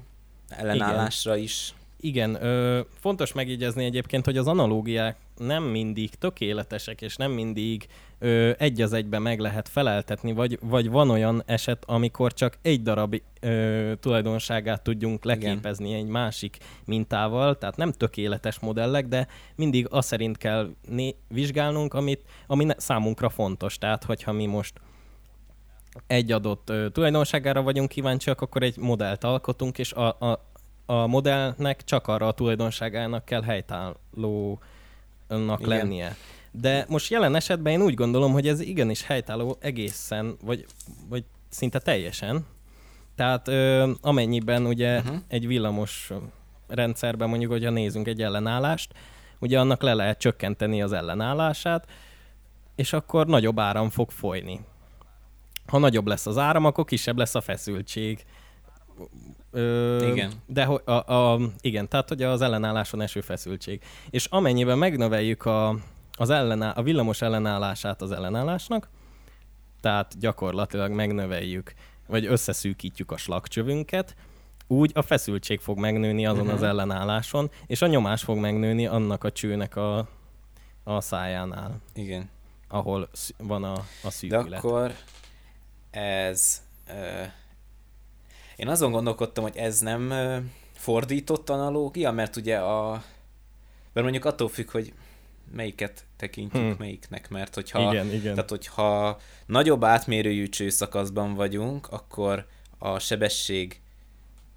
ellenállásra 0.50 1.32
Igen. 1.32 1.44
is. 1.44 1.74
Igen, 2.00 2.44
ö, 2.44 2.82
fontos 3.00 3.34
megjegyezni 3.34 3.86
egyébként, 3.86 4.26
hogy 4.26 4.38
az 4.38 4.48
analógiák 4.48 5.16
nem 5.38 5.64
mindig 5.64 6.16
tökéletesek, 6.16 7.02
és 7.02 7.16
nem 7.16 7.32
mindig 7.32 7.88
ö, 8.20 8.52
egy 8.58 8.82
az 8.82 8.94
egyben 8.94 9.22
meg 9.22 9.40
lehet 9.40 9.70
feleltetni, 9.70 10.34
vagy, 10.34 10.60
vagy 10.62 10.90
van 10.90 11.10
olyan 11.10 11.44
eset, 11.46 11.84
amikor 11.86 12.34
csak 12.34 12.58
egy 12.62 12.82
darab 12.82 13.22
ö, 13.42 13.92
tulajdonságát 14.00 14.82
tudjunk 14.82 15.24
leképezni 15.24 15.88
Igen. 15.88 16.00
egy 16.00 16.08
másik 16.08 16.58
mintával, 16.86 17.58
tehát 17.58 17.78
nem 17.78 17.92
tökéletes 17.92 18.60
modellek, 18.60 19.08
de 19.08 19.28
mindig 19.56 19.88
azt 19.90 20.08
szerint 20.08 20.38
kell 20.38 20.70
né- 20.90 21.18
vizsgálnunk, 21.28 21.94
amit, 21.94 22.22
ami 22.48 22.64
ne- 22.64 22.80
számunkra 22.80 23.30
fontos. 23.30 23.78
Tehát, 23.78 24.04
hogyha 24.04 24.32
mi 24.32 24.46
most 24.46 24.74
egy 26.08 26.32
adott 26.32 26.70
ö, 26.70 26.90
tulajdonságára 26.90 27.62
vagyunk 27.62 27.90
kíváncsiak, 27.90 28.42
akkor 28.42 28.64
egy 28.64 28.78
modellt 28.78 29.24
alkotunk, 29.24 29.78
és 29.78 29.94
a, 29.94 30.18
a, 30.20 30.46
a 30.86 31.08
modellnek 31.08 31.84
csak 31.84 32.08
arra 32.08 32.28
a 32.28 32.32
tulajdonságának 32.32 33.26
kell 33.26 33.42
helytállónak 33.42 34.76
Igen. 35.30 35.58
lennie. 35.60 36.16
De 36.52 36.86
most 36.90 37.12
jelen 37.12 37.36
esetben 37.36 37.74
én 37.74 37.82
úgy 37.82 37.94
gondolom, 37.94 38.32
hogy 38.32 38.48
ez 38.48 38.60
igenis 38.60 39.04
helytálló 39.04 39.58
egészen, 39.60 40.38
vagy, 40.42 40.66
vagy 41.10 41.24
szinte 41.50 41.80
teljesen. 41.80 42.46
Tehát 43.16 43.48
ö, 43.48 43.92
amennyiben 44.02 44.66
ugye 44.66 45.00
uh-huh. 45.00 45.18
egy 45.28 45.48
villamos 45.48 46.12
rendszerben 46.68 47.30
mondjuk, 47.30 47.52
hogyha 47.52 47.70
nézünk 47.70 48.08
egy 48.08 48.22
ellenállást, 48.22 48.94
ugye 49.40 49.60
annak 49.60 49.82
le 49.82 49.94
lehet 49.94 50.20
csökkenteni 50.20 50.82
az 50.82 50.92
ellenállását, 50.92 51.88
és 52.76 52.94
akkor 52.94 53.28
nagyobb 53.28 53.60
áram 53.60 53.90
fog 53.90 54.12
folyni. 54.12 54.60
Ha 55.68 55.78
nagyobb 55.78 56.08
lesz 56.08 56.26
az 56.26 56.38
áram, 56.38 56.66
akkor 56.66 56.86
kisebb 56.86 57.18
lesz 57.18 57.36
a 57.36 57.42
feszültség. 57.42 58.26
Ö, 59.52 60.08
igen. 60.12 60.32
De 60.46 60.64
a, 60.64 61.14
a, 61.14 61.40
igen, 61.62 61.88
tehát 61.88 62.08
hogy 62.08 62.24
az 62.24 62.42
ellenálláson 62.42 63.02
eső 63.02 63.22
feszültség. 63.22 63.82
És 64.10 64.26
amennyiben 64.26 64.78
megnöveljük 64.78 65.46
a, 65.46 65.78
az 66.12 66.30
ellená, 66.30 66.72
a 66.72 66.82
villamos 66.82 67.22
ellenállását 67.22 68.02
az 68.02 68.12
ellenállásnak, 68.12 68.90
tehát 69.82 70.20
gyakorlatilag 70.20 70.92
megnöveljük, 70.92 71.74
vagy 72.08 72.26
összeszűkítjük 72.26 73.12
a 73.12 73.18
slagcsövünket, 73.18 74.16
úgy 74.68 74.92
a 74.94 75.02
feszültség 75.02 75.60
fog 75.60 75.78
megnőni 75.78 76.26
azon 76.26 76.42
uh-huh. 76.42 76.56
az 76.56 76.64
ellenálláson, 76.64 77.52
és 77.68 77.82
a 77.82 77.88
nyomás 77.88 78.24
fog 78.24 78.38
megnőni 78.38 78.88
annak 78.88 79.24
a 79.24 79.32
csőnek 79.32 79.76
a, 79.76 80.08
a 80.84 81.02
szájánál. 81.02 81.80
Igen. 81.94 82.30
Ahol 82.68 83.10
van 83.38 83.64
a, 83.64 83.74
a 84.04 84.10
szűkület. 84.10 84.50
De 84.50 84.56
akkor 84.58 84.94
ez... 85.92 86.62
Uh, 86.88 87.28
én 88.58 88.68
azon 88.68 88.92
gondolkodtam, 88.92 89.44
hogy 89.44 89.58
ez 89.58 89.80
nem 89.80 90.14
fordított 90.74 91.50
analógia, 91.50 92.12
mert 92.12 92.36
ugye 92.36 92.58
a... 92.58 92.92
Mert 93.94 94.06
mondjuk 94.06 94.26
attól 94.26 94.50
függ, 94.50 94.72
hogy 94.72 94.94
melyiket 95.52 96.06
tekintjük 96.18 96.64
hmm. 96.64 96.76
melyiknek, 96.80 97.30
mert 97.30 97.56
hogyha, 97.56 97.92
igen, 97.92 98.14
igen. 98.14 98.34
Tehát, 98.34 98.50
hogyha 98.50 99.20
nagyobb 99.46 99.84
átmérőjű 99.84 100.48
csőszakaszban 100.48 101.34
vagyunk, 101.34 101.88
akkor 101.92 102.46
a 102.78 103.00
sebesség 103.00 103.82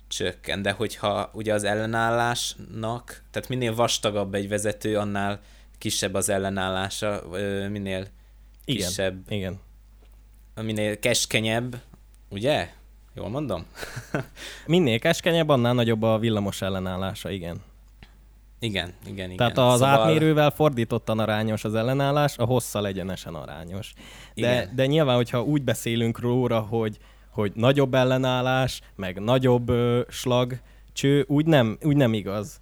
csökken, 0.08 0.62
de 0.62 0.70
hogyha 0.70 1.30
ugye 1.32 1.54
az 1.54 1.64
ellenállásnak, 1.64 3.22
tehát 3.30 3.48
minél 3.48 3.74
vastagabb 3.74 4.34
egy 4.34 4.48
vezető, 4.48 4.96
annál 4.96 5.40
kisebb 5.78 6.14
az 6.14 6.28
ellenállása, 6.28 7.22
minél 7.70 8.06
igen, 8.64 8.86
kisebb, 8.86 9.24
igen. 9.28 9.60
minél 10.54 10.98
keskenyebb, 10.98 11.80
ugye? 12.28 12.72
Jól 13.14 13.28
mondom? 13.28 13.66
minél 14.66 14.98
keskenyebb, 14.98 15.48
annál 15.48 15.74
nagyobb 15.74 16.02
a 16.02 16.18
villamos 16.18 16.62
ellenállása, 16.62 17.30
igen. 17.30 17.62
Igen, 18.58 18.92
igen, 19.06 19.30
igen. 19.30 19.36
Tehát 19.36 19.58
az 19.58 19.80
szóval... 19.80 20.00
átmérővel 20.00 20.50
fordítottan 20.50 21.18
arányos 21.18 21.64
az 21.64 21.74
ellenállás, 21.74 22.38
a 22.38 22.44
hosszal 22.44 22.86
egyenesen 22.86 23.34
arányos. 23.34 23.92
De, 24.34 24.70
de 24.74 24.86
nyilván, 24.86 25.16
hogyha 25.16 25.42
úgy 25.42 25.62
beszélünk 25.62 26.20
róla, 26.20 26.60
hogy, 26.60 26.98
hogy 27.30 27.52
nagyobb 27.54 27.94
ellenállás, 27.94 28.80
meg 28.96 29.20
nagyobb 29.20 29.68
ö, 29.68 30.00
slag 30.08 30.60
cső, 30.92 31.24
úgy 31.28 31.46
nem, 31.46 31.78
úgy 31.82 31.96
nem 31.96 32.12
igaz. 32.12 32.60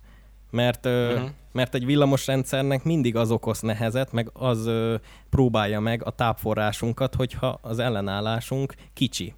Mert, 0.51 0.87
ö, 0.87 1.13
uh-huh. 1.13 1.29
mert 1.53 1.75
egy 1.75 1.87
villamos 1.87 2.27
rendszernek 2.27 2.85
mindig 2.85 3.17
az 3.17 3.31
okoz 3.31 3.61
nehezet, 3.61 4.13
meg 4.13 4.31
az 4.33 4.67
ö, 4.67 4.95
próbálja 5.31 5.81
meg 5.81 6.05
a 6.05 6.11
tápforrásunkat, 6.11 7.15
hogyha 7.15 7.59
az 7.63 7.79
ellenállásunk 7.79 8.75
kicsi 8.95 9.35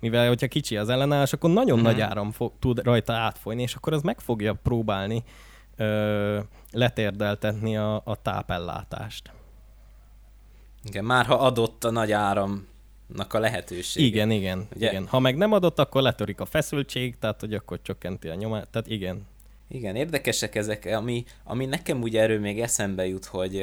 mivel 0.00 0.28
hogyha 0.28 0.46
kicsi 0.46 0.76
az 0.76 0.88
ellenállás, 0.88 1.32
akkor 1.32 1.50
nagyon 1.50 1.78
uh-huh. 1.78 1.92
nagy 1.92 2.00
áram 2.00 2.30
fog, 2.30 2.52
tud 2.58 2.82
rajta 2.82 3.12
átfolyni, 3.12 3.62
és 3.62 3.74
akkor 3.74 3.92
az 3.92 4.02
meg 4.02 4.20
fogja 4.20 4.54
próbálni 4.62 5.24
ö, 5.76 6.38
letérdeltetni 6.72 7.76
a, 7.76 8.02
a 8.04 8.22
tápellátást. 8.22 9.32
Igen, 10.84 11.04
már 11.04 11.26
ha 11.26 11.34
adott 11.34 11.84
a 11.84 11.90
nagy 11.90 12.12
áramnak 12.12 13.32
a 13.32 13.38
lehetőség. 13.38 14.04
Igen, 14.04 14.30
igen, 14.30 14.66
Ugye? 14.74 14.90
igen. 14.90 15.06
Ha 15.06 15.18
meg 15.18 15.36
nem 15.36 15.52
adott, 15.52 15.78
akkor 15.78 16.02
letörik 16.02 16.40
a 16.40 16.44
feszültség, 16.44 17.18
tehát 17.18 17.40
hogy 17.40 17.54
akkor 17.54 17.78
csökkenti 17.82 18.28
a 18.28 18.34
nyomát, 18.34 18.68
tehát 18.68 18.88
igen. 18.88 19.26
Igen, 19.68 19.96
érdekesek 19.96 20.54
ezek, 20.54 20.84
ami, 20.84 21.24
ami 21.44 21.66
nekem 21.66 22.02
ugye 22.02 22.20
erről 22.20 22.40
még 22.40 22.60
eszembe 22.60 23.06
jut, 23.06 23.24
hogy 23.24 23.62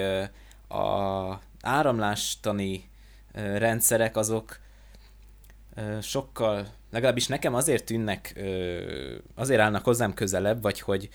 a 0.70 1.39
áramlástani 1.62 2.89
rendszerek 3.34 4.15
azok 4.15 4.60
sokkal, 6.01 6.67
legalábbis 6.91 7.27
nekem 7.27 7.53
azért 7.53 7.86
tűnnek, 7.86 8.41
azért 9.36 9.62
állnak 9.62 9.84
hozzám 9.84 10.13
közelebb, 10.13 10.62
vagy 10.62 10.79
hogy 10.79 11.10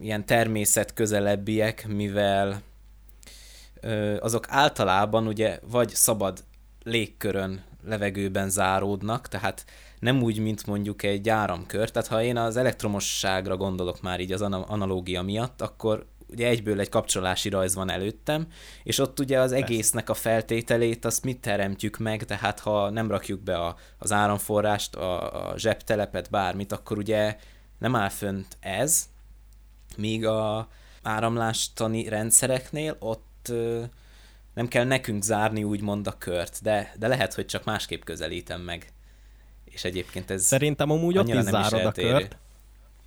ilyen 0.00 0.26
természet 0.26 0.94
közelebbiek, 0.94 1.86
mivel 1.88 2.62
azok 4.18 4.44
általában 4.48 5.26
ugye 5.26 5.60
vagy 5.70 5.88
szabad 5.88 6.44
légkörön, 6.82 7.62
levegőben 7.84 8.50
záródnak, 8.50 9.28
tehát 9.28 9.64
nem 9.98 10.22
úgy, 10.22 10.38
mint 10.38 10.66
mondjuk 10.66 11.02
egy 11.02 11.28
áramkör. 11.28 11.90
Tehát 11.90 12.08
ha 12.08 12.22
én 12.22 12.36
az 12.36 12.56
elektromosságra 12.56 13.56
gondolok 13.56 14.00
már 14.02 14.20
így 14.20 14.32
az 14.32 14.42
analógia 14.42 15.22
miatt, 15.22 15.60
akkor 15.60 16.06
ugye 16.30 16.48
egyből 16.48 16.80
egy 16.80 16.88
kapcsolási 16.88 17.48
rajz 17.48 17.74
van 17.74 17.90
előttem, 17.90 18.46
és 18.82 18.98
ott 18.98 19.20
ugye 19.20 19.40
az 19.40 19.52
egésznek 19.52 20.10
a 20.10 20.14
feltételét, 20.14 21.04
azt 21.04 21.24
mit 21.24 21.40
teremtjük 21.40 21.98
meg, 21.98 22.24
tehát 22.24 22.60
ha 22.60 22.90
nem 22.90 23.10
rakjuk 23.10 23.40
be 23.40 23.56
a, 23.56 23.76
az 23.98 24.12
áramforrást, 24.12 24.96
a, 24.96 25.48
a 25.50 25.58
zsebtelepet, 25.58 26.30
bármit, 26.30 26.72
akkor 26.72 26.98
ugye 26.98 27.36
nem 27.78 27.96
áll 27.96 28.08
fönt 28.08 28.56
ez, 28.60 29.08
míg 29.96 30.26
a 30.26 30.68
áramlástani 31.02 32.08
rendszereknél 32.08 32.96
ott 32.98 33.46
ö, 33.48 33.82
nem 34.54 34.68
kell 34.68 34.84
nekünk 34.84 35.22
zárni 35.22 35.64
úgymond 35.64 36.06
a 36.06 36.18
kört, 36.18 36.62
de, 36.62 36.92
de 36.98 37.08
lehet, 37.08 37.34
hogy 37.34 37.46
csak 37.46 37.64
másképp 37.64 38.02
közelítem 38.02 38.60
meg. 38.60 38.92
És 39.64 39.84
egyébként 39.84 40.30
ez 40.30 40.44
Szerintem 40.44 40.90
amúgy 40.90 41.18
ott 41.18 41.28
is 41.28 41.42
zárod 41.42 41.84
a 41.84 41.92
kört. 41.92 42.36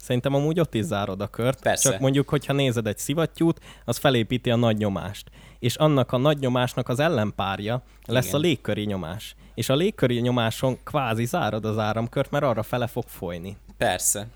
Szerintem 0.04 0.34
amúgy 0.34 0.60
ott 0.60 0.74
is 0.74 0.84
zárod 0.84 1.22
a 1.22 1.28
kört. 1.28 1.62
Persze. 1.62 1.90
Csak 1.90 2.00
mondjuk, 2.00 2.30
hogyha 2.30 2.54
nézed 2.54 2.88
egy 2.88 2.98
szivattyút, 2.98 3.60
az 3.86 3.98
felépíti 3.98 4.52
a 4.52 4.56
nagy 4.56 4.78
nyomást. 4.78 5.30
És 5.60 5.76
annak 5.76 6.12
a 6.12 6.18
nagy 6.18 6.38
nyomásnak 6.38 6.90
az 6.90 7.00
ellenpárja 7.00 7.84
lesz 8.06 8.28
Igen. 8.28 8.40
a 8.40 8.42
légköri 8.42 8.84
nyomás. 8.84 9.36
És 9.54 9.70
a 9.70 9.76
légköri 9.76 10.20
nyomáson 10.20 10.78
kvázi 10.84 11.26
zárod 11.26 11.66
az 11.66 11.78
áramkört, 11.78 12.32
mert 12.32 12.44
arra 12.44 12.64
fele 12.64 12.88
fog 12.88 13.04
folyni. 13.08 13.58
Persze. 13.78 14.28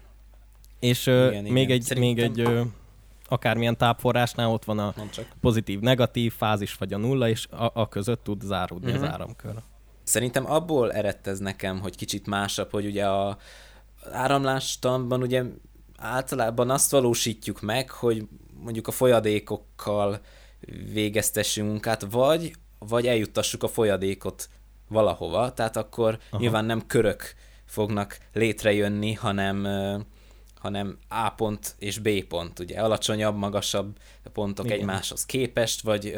És 0.79 1.07
igen, 1.07 1.43
még 1.43 1.63
igen. 1.63 1.69
egy, 1.69 1.81
Szerintem... 1.81 1.97
még 1.99 2.19
egy 2.19 2.39
ö, 2.39 2.61
akármilyen 3.27 3.77
tápforrásnál 3.77 4.49
ott 4.49 4.65
van 4.65 4.79
a 4.79 4.93
pozitív-negatív 5.41 6.33
fázis 6.33 6.75
vagy 6.75 6.93
a 6.93 6.97
nulla, 6.97 7.29
és 7.29 7.47
a, 7.47 7.71
a 7.73 7.87
között 7.87 8.23
tud 8.23 8.41
záródni 8.41 8.91
uh-huh. 8.91 9.01
az 9.01 9.09
mhm. 9.09 9.13
áramkör. 9.13 9.53
Szerintem 10.03 10.51
abból 10.51 10.91
eredt 10.91 11.27
ez 11.27 11.39
nekem, 11.39 11.79
hogy 11.79 11.95
kicsit 11.95 12.27
másabb, 12.27 12.71
hogy 12.71 12.85
ugye 12.85 13.05
a 13.07 13.37
áramlástanban 14.11 15.21
ugye 15.21 15.43
általában 15.97 16.69
azt 16.69 16.91
valósítjuk 16.91 17.61
meg, 17.61 17.91
hogy 17.91 18.27
mondjuk 18.63 18.87
a 18.87 18.91
folyadékokkal 18.91 20.19
végeztessünk 20.93 21.67
munkát, 21.69 22.07
vagy, 22.11 22.53
vagy 22.79 23.07
eljuttassuk 23.07 23.63
a 23.63 23.67
folyadékot 23.67 24.49
valahova, 24.87 25.53
tehát 25.53 25.77
akkor 25.77 26.19
Aha. 26.29 26.41
nyilván 26.41 26.65
nem 26.65 26.87
körök 26.87 27.33
fognak 27.65 28.17
létrejönni, 28.33 29.13
hanem 29.13 29.65
hanem 30.57 30.97
A 31.07 31.29
pont 31.29 31.75
és 31.79 31.99
B 31.99 32.23
pont, 32.23 32.59
ugye 32.59 32.79
alacsonyabb, 32.79 33.37
magasabb 33.37 33.97
pontok 34.33 34.65
Igen. 34.65 34.77
egymáshoz 34.77 35.25
képest, 35.25 35.81
vagy, 35.81 36.17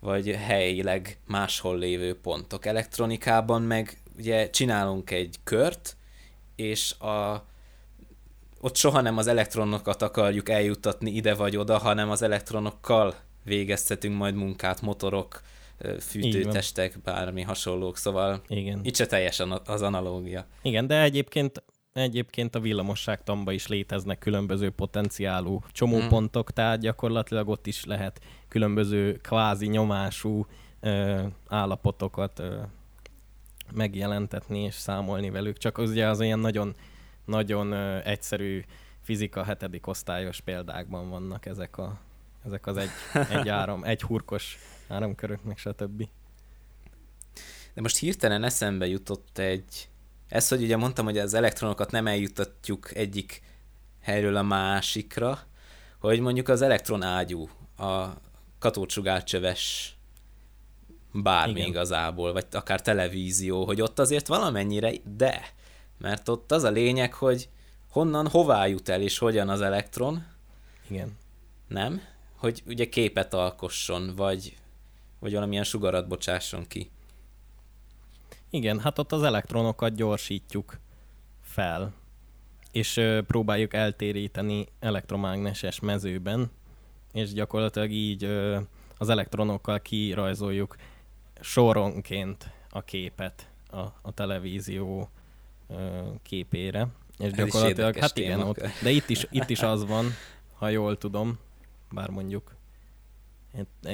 vagy 0.00 0.28
helyileg 0.30 1.18
máshol 1.26 1.78
lévő 1.78 2.20
pontok. 2.20 2.66
Elektronikában 2.66 3.62
meg 3.62 4.02
ugye 4.18 4.50
csinálunk 4.50 5.10
egy 5.10 5.36
kört, 5.44 5.96
és 6.60 6.98
a, 6.98 7.44
ott 8.60 8.76
soha 8.76 9.00
nem 9.00 9.18
az 9.18 9.26
elektronokat 9.26 10.02
akarjuk 10.02 10.48
eljuttatni 10.48 11.10
ide 11.10 11.34
vagy 11.34 11.56
oda, 11.56 11.78
hanem 11.78 12.10
az 12.10 12.22
elektronokkal 12.22 13.14
végeztetünk 13.44 14.16
majd 14.16 14.34
munkát, 14.34 14.80
motorok, 14.80 15.42
fűtőtestek, 16.00 16.98
bármi 17.04 17.42
hasonlók, 17.42 17.96
szóval 17.96 18.42
Igen. 18.48 18.80
itt 18.82 18.96
se 18.96 19.06
teljesen 19.06 19.60
az 19.64 19.82
analógia. 19.82 20.46
Igen, 20.62 20.86
de 20.86 21.02
egyébként 21.02 21.62
egyébként 21.92 22.54
a 22.54 22.60
villamosságtamba 22.60 23.52
is 23.52 23.66
léteznek 23.66 24.18
különböző 24.18 24.70
potenciálú 24.70 25.60
csomópontok, 25.72 26.44
hmm. 26.44 26.54
tehát 26.54 26.80
gyakorlatilag 26.80 27.48
ott 27.48 27.66
is 27.66 27.84
lehet 27.84 28.20
különböző 28.48 29.12
kvázi 29.12 29.66
nyomású 29.66 30.46
ö, 30.80 31.22
állapotokat 31.48 32.38
ö, 32.38 32.56
megjelentetni 33.72 34.62
és 34.62 34.74
számolni 34.74 35.30
velük. 35.30 35.58
Csak 35.58 35.78
az 35.78 35.90
ugye 35.90 36.08
az 36.08 36.20
ilyen 36.20 36.38
nagyon, 36.38 36.74
nagyon 37.24 37.74
egyszerű 38.02 38.64
fizika 39.02 39.44
hetedik 39.44 39.86
osztályos 39.86 40.40
példákban 40.40 41.08
vannak 41.10 41.46
ezek, 41.46 41.78
a, 41.78 42.00
ezek 42.44 42.66
az 42.66 42.76
egy, 42.76 42.90
egy 43.30 43.48
áram, 43.60 43.84
egy 43.84 44.02
hurkos 44.02 44.58
áramkörök, 44.88 45.44
meg 45.44 45.58
stb. 45.58 46.08
De 47.74 47.80
most 47.80 47.98
hirtelen 47.98 48.44
eszembe 48.44 48.86
jutott 48.86 49.38
egy, 49.38 49.88
ez, 50.28 50.48
hogy 50.48 50.62
ugye 50.62 50.76
mondtam, 50.76 51.04
hogy 51.04 51.18
az 51.18 51.34
elektronokat 51.34 51.90
nem 51.90 52.06
eljuttatjuk 52.06 52.94
egyik 52.94 53.42
helyről 54.00 54.36
a 54.36 54.42
másikra, 54.42 55.38
hogy 55.98 56.20
mondjuk 56.20 56.48
az 56.48 56.62
elektron 56.62 57.02
ágyú, 57.02 57.48
a 57.76 58.06
katócsugárcsöves 58.58 59.94
bármi 61.12 61.58
Igen. 61.58 61.68
igazából, 61.68 62.32
vagy 62.32 62.46
akár 62.52 62.82
televízió, 62.82 63.64
hogy 63.64 63.80
ott 63.80 63.98
azért 63.98 64.26
valamennyire, 64.26 64.92
de, 65.16 65.40
mert 65.98 66.28
ott 66.28 66.52
az 66.52 66.62
a 66.62 66.70
lényeg, 66.70 67.14
hogy 67.14 67.48
honnan, 67.90 68.28
hová 68.28 68.66
jut 68.66 68.88
el, 68.88 69.02
és 69.02 69.18
hogyan 69.18 69.48
az 69.48 69.60
elektron. 69.60 70.26
Igen. 70.88 71.16
Nem? 71.68 72.00
Hogy 72.36 72.62
ugye 72.66 72.88
képet 72.88 73.34
alkosson, 73.34 74.12
vagy, 74.16 74.56
vagy 75.18 75.32
valamilyen 75.32 75.64
sugarat 75.64 76.08
bocsásson 76.08 76.66
ki. 76.66 76.90
Igen, 78.50 78.80
hát 78.80 78.98
ott 78.98 79.12
az 79.12 79.22
elektronokat 79.22 79.94
gyorsítjuk 79.94 80.78
fel, 81.40 81.92
és 82.72 82.96
ö, 82.96 83.22
próbáljuk 83.22 83.74
eltéríteni 83.74 84.66
elektromágneses 84.80 85.80
mezőben, 85.80 86.50
és 87.12 87.32
gyakorlatilag 87.32 87.90
így 87.90 88.24
ö, 88.24 88.58
az 88.98 89.08
elektronokkal 89.08 89.80
kirajzoljuk 89.80 90.76
soronként 91.40 92.50
a 92.70 92.82
képet 92.82 93.50
a, 93.70 93.78
a 93.78 94.12
televízió 94.14 95.10
képére. 96.22 96.88
És 97.18 97.32
gyakorlatilag, 97.32 97.96
hát 97.96 98.18
igen, 98.18 98.40
ott, 98.40 98.60
de 98.82 98.90
itt 98.90 99.08
is, 99.08 99.26
itt 99.30 99.50
is 99.50 99.62
az 99.62 99.86
van, 99.86 100.06
ha 100.54 100.68
jól 100.68 100.98
tudom, 100.98 101.38
bár 101.90 102.08
mondjuk 102.08 102.54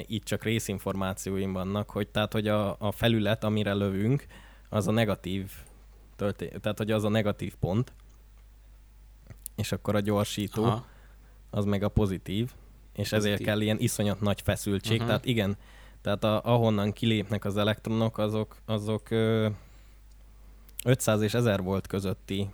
itt 0.06 0.24
csak 0.24 0.42
részinformációim 0.42 1.52
vannak, 1.52 1.90
hogy 1.90 2.08
tehát, 2.08 2.32
hogy 2.32 2.48
a, 2.48 2.76
a 2.78 2.92
felület, 2.92 3.44
amire 3.44 3.72
lövünk, 3.72 4.26
az 4.68 4.88
a 4.88 4.90
negatív 4.90 5.50
tölté- 6.16 6.60
tehát 6.60 6.78
hogy 6.78 6.90
az 6.90 7.04
a 7.04 7.08
negatív 7.08 7.54
pont, 7.54 7.92
és 9.56 9.72
akkor 9.72 9.94
a 9.94 10.00
gyorsító 10.00 10.64
Aha. 10.64 10.86
az 11.50 11.64
meg 11.64 11.82
a 11.82 11.88
pozitív, 11.88 12.52
és 12.92 13.08
pozitív. 13.08 13.32
ezért 13.32 13.42
kell 13.42 13.60
ilyen 13.60 13.78
iszonyat 13.80 14.20
nagy 14.20 14.40
feszültség, 14.40 14.92
uh-huh. 14.92 15.06
tehát 15.06 15.24
igen, 15.24 15.56
tehát 16.06 16.24
a, 16.24 16.40
ahonnan 16.52 16.92
kilépnek 16.92 17.44
az 17.44 17.56
elektronok, 17.56 18.18
azok, 18.18 18.56
azok 18.64 19.10
ö, 19.10 19.48
500 20.84 21.20
és 21.20 21.34
1000 21.34 21.62
volt 21.62 21.86
közötti 21.86 22.50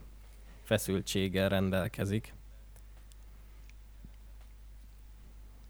feszültséggel 0.63 1.49
rendelkezik. 1.49 2.35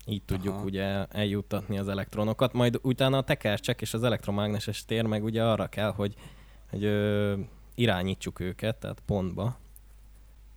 Így 0.07 0.23
tudjuk 0.23 0.55
Aha. 0.55 0.65
ugye 0.65 1.07
eljuttatni 1.07 1.79
az 1.79 1.89
elektronokat, 1.89 2.53
majd 2.53 2.79
utána 2.83 3.17
a 3.17 3.25
tekercsek 3.25 3.81
és 3.81 3.95
az 3.95 4.03
elektromágneses 4.03 4.85
tér 4.85 5.05
meg 5.05 5.25
ugye 5.25 5.45
arra 5.45 5.67
kell, 5.67 5.93
hogy, 5.93 6.15
hogy 6.71 6.85
ö, 6.85 7.35
irányítsuk 7.75 8.41
őket, 8.41 8.77
tehát 8.77 9.03
pontba. 9.07 9.59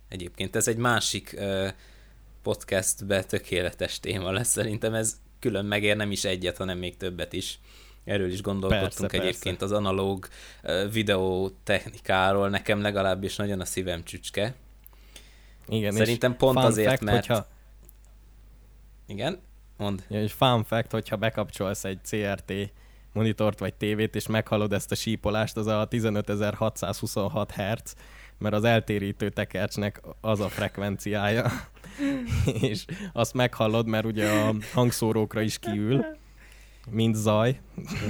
Egyébként 0.08 0.56
ez 0.56 0.68
egy 0.68 0.76
másik 0.76 1.32
ö, 1.32 1.68
podcastbe 2.42 3.24
tökéletes 3.24 4.00
téma 4.00 4.30
lesz, 4.30 4.48
szerintem 4.48 4.94
ez 4.94 5.24
külön 5.40 5.64
megér 5.64 5.96
nem 5.96 6.10
is 6.10 6.24
egyet, 6.24 6.56
hanem 6.56 6.78
még 6.78 6.96
többet 6.96 7.32
is. 7.32 7.58
Erről 8.04 8.30
is 8.30 8.42
gondolkodtunk 8.42 9.10
persze, 9.10 9.26
egyébként 9.26 9.58
persze. 9.58 9.74
az 9.74 9.80
analóg 9.80 10.28
videó 10.92 11.50
technikáról, 11.64 12.48
nekem 12.48 12.80
legalábbis 12.80 13.36
nagyon 13.36 13.60
a 13.60 13.64
szívem 13.64 14.04
csücske. 14.04 14.54
Igen, 15.68 15.92
Szerintem 15.92 16.36
pont 16.36 16.58
azért, 16.58 16.88
fact, 16.88 17.02
mert... 17.02 17.26
Hogyha 17.26 17.46
igen, 19.06 19.38
mond. 19.76 20.04
Ja, 20.08 20.22
és 20.22 20.32
fun 20.32 20.64
fact, 20.64 20.90
hogyha 20.90 21.16
bekapcsolsz 21.16 21.84
egy 21.84 21.98
CRT 22.02 22.52
monitort 23.12 23.58
vagy 23.58 23.74
tévét, 23.74 24.14
és 24.14 24.26
meghallod 24.26 24.72
ezt 24.72 24.92
a 24.92 24.94
sípolást, 24.94 25.56
az 25.56 25.66
a 25.66 25.86
15626 25.90 27.52
Hz, 27.52 27.94
mert 28.38 28.54
az 28.54 28.64
eltérítő 28.64 29.28
tekercsnek 29.28 30.00
az 30.20 30.40
a 30.40 30.48
frekvenciája, 30.48 31.50
és 32.70 32.84
azt 33.12 33.34
meghallod, 33.34 33.86
mert 33.86 34.04
ugye 34.04 34.30
a 34.30 34.54
hangszórókra 34.72 35.40
is 35.40 35.58
kiül, 35.58 36.04
mint 36.90 37.14
zaj. 37.14 37.60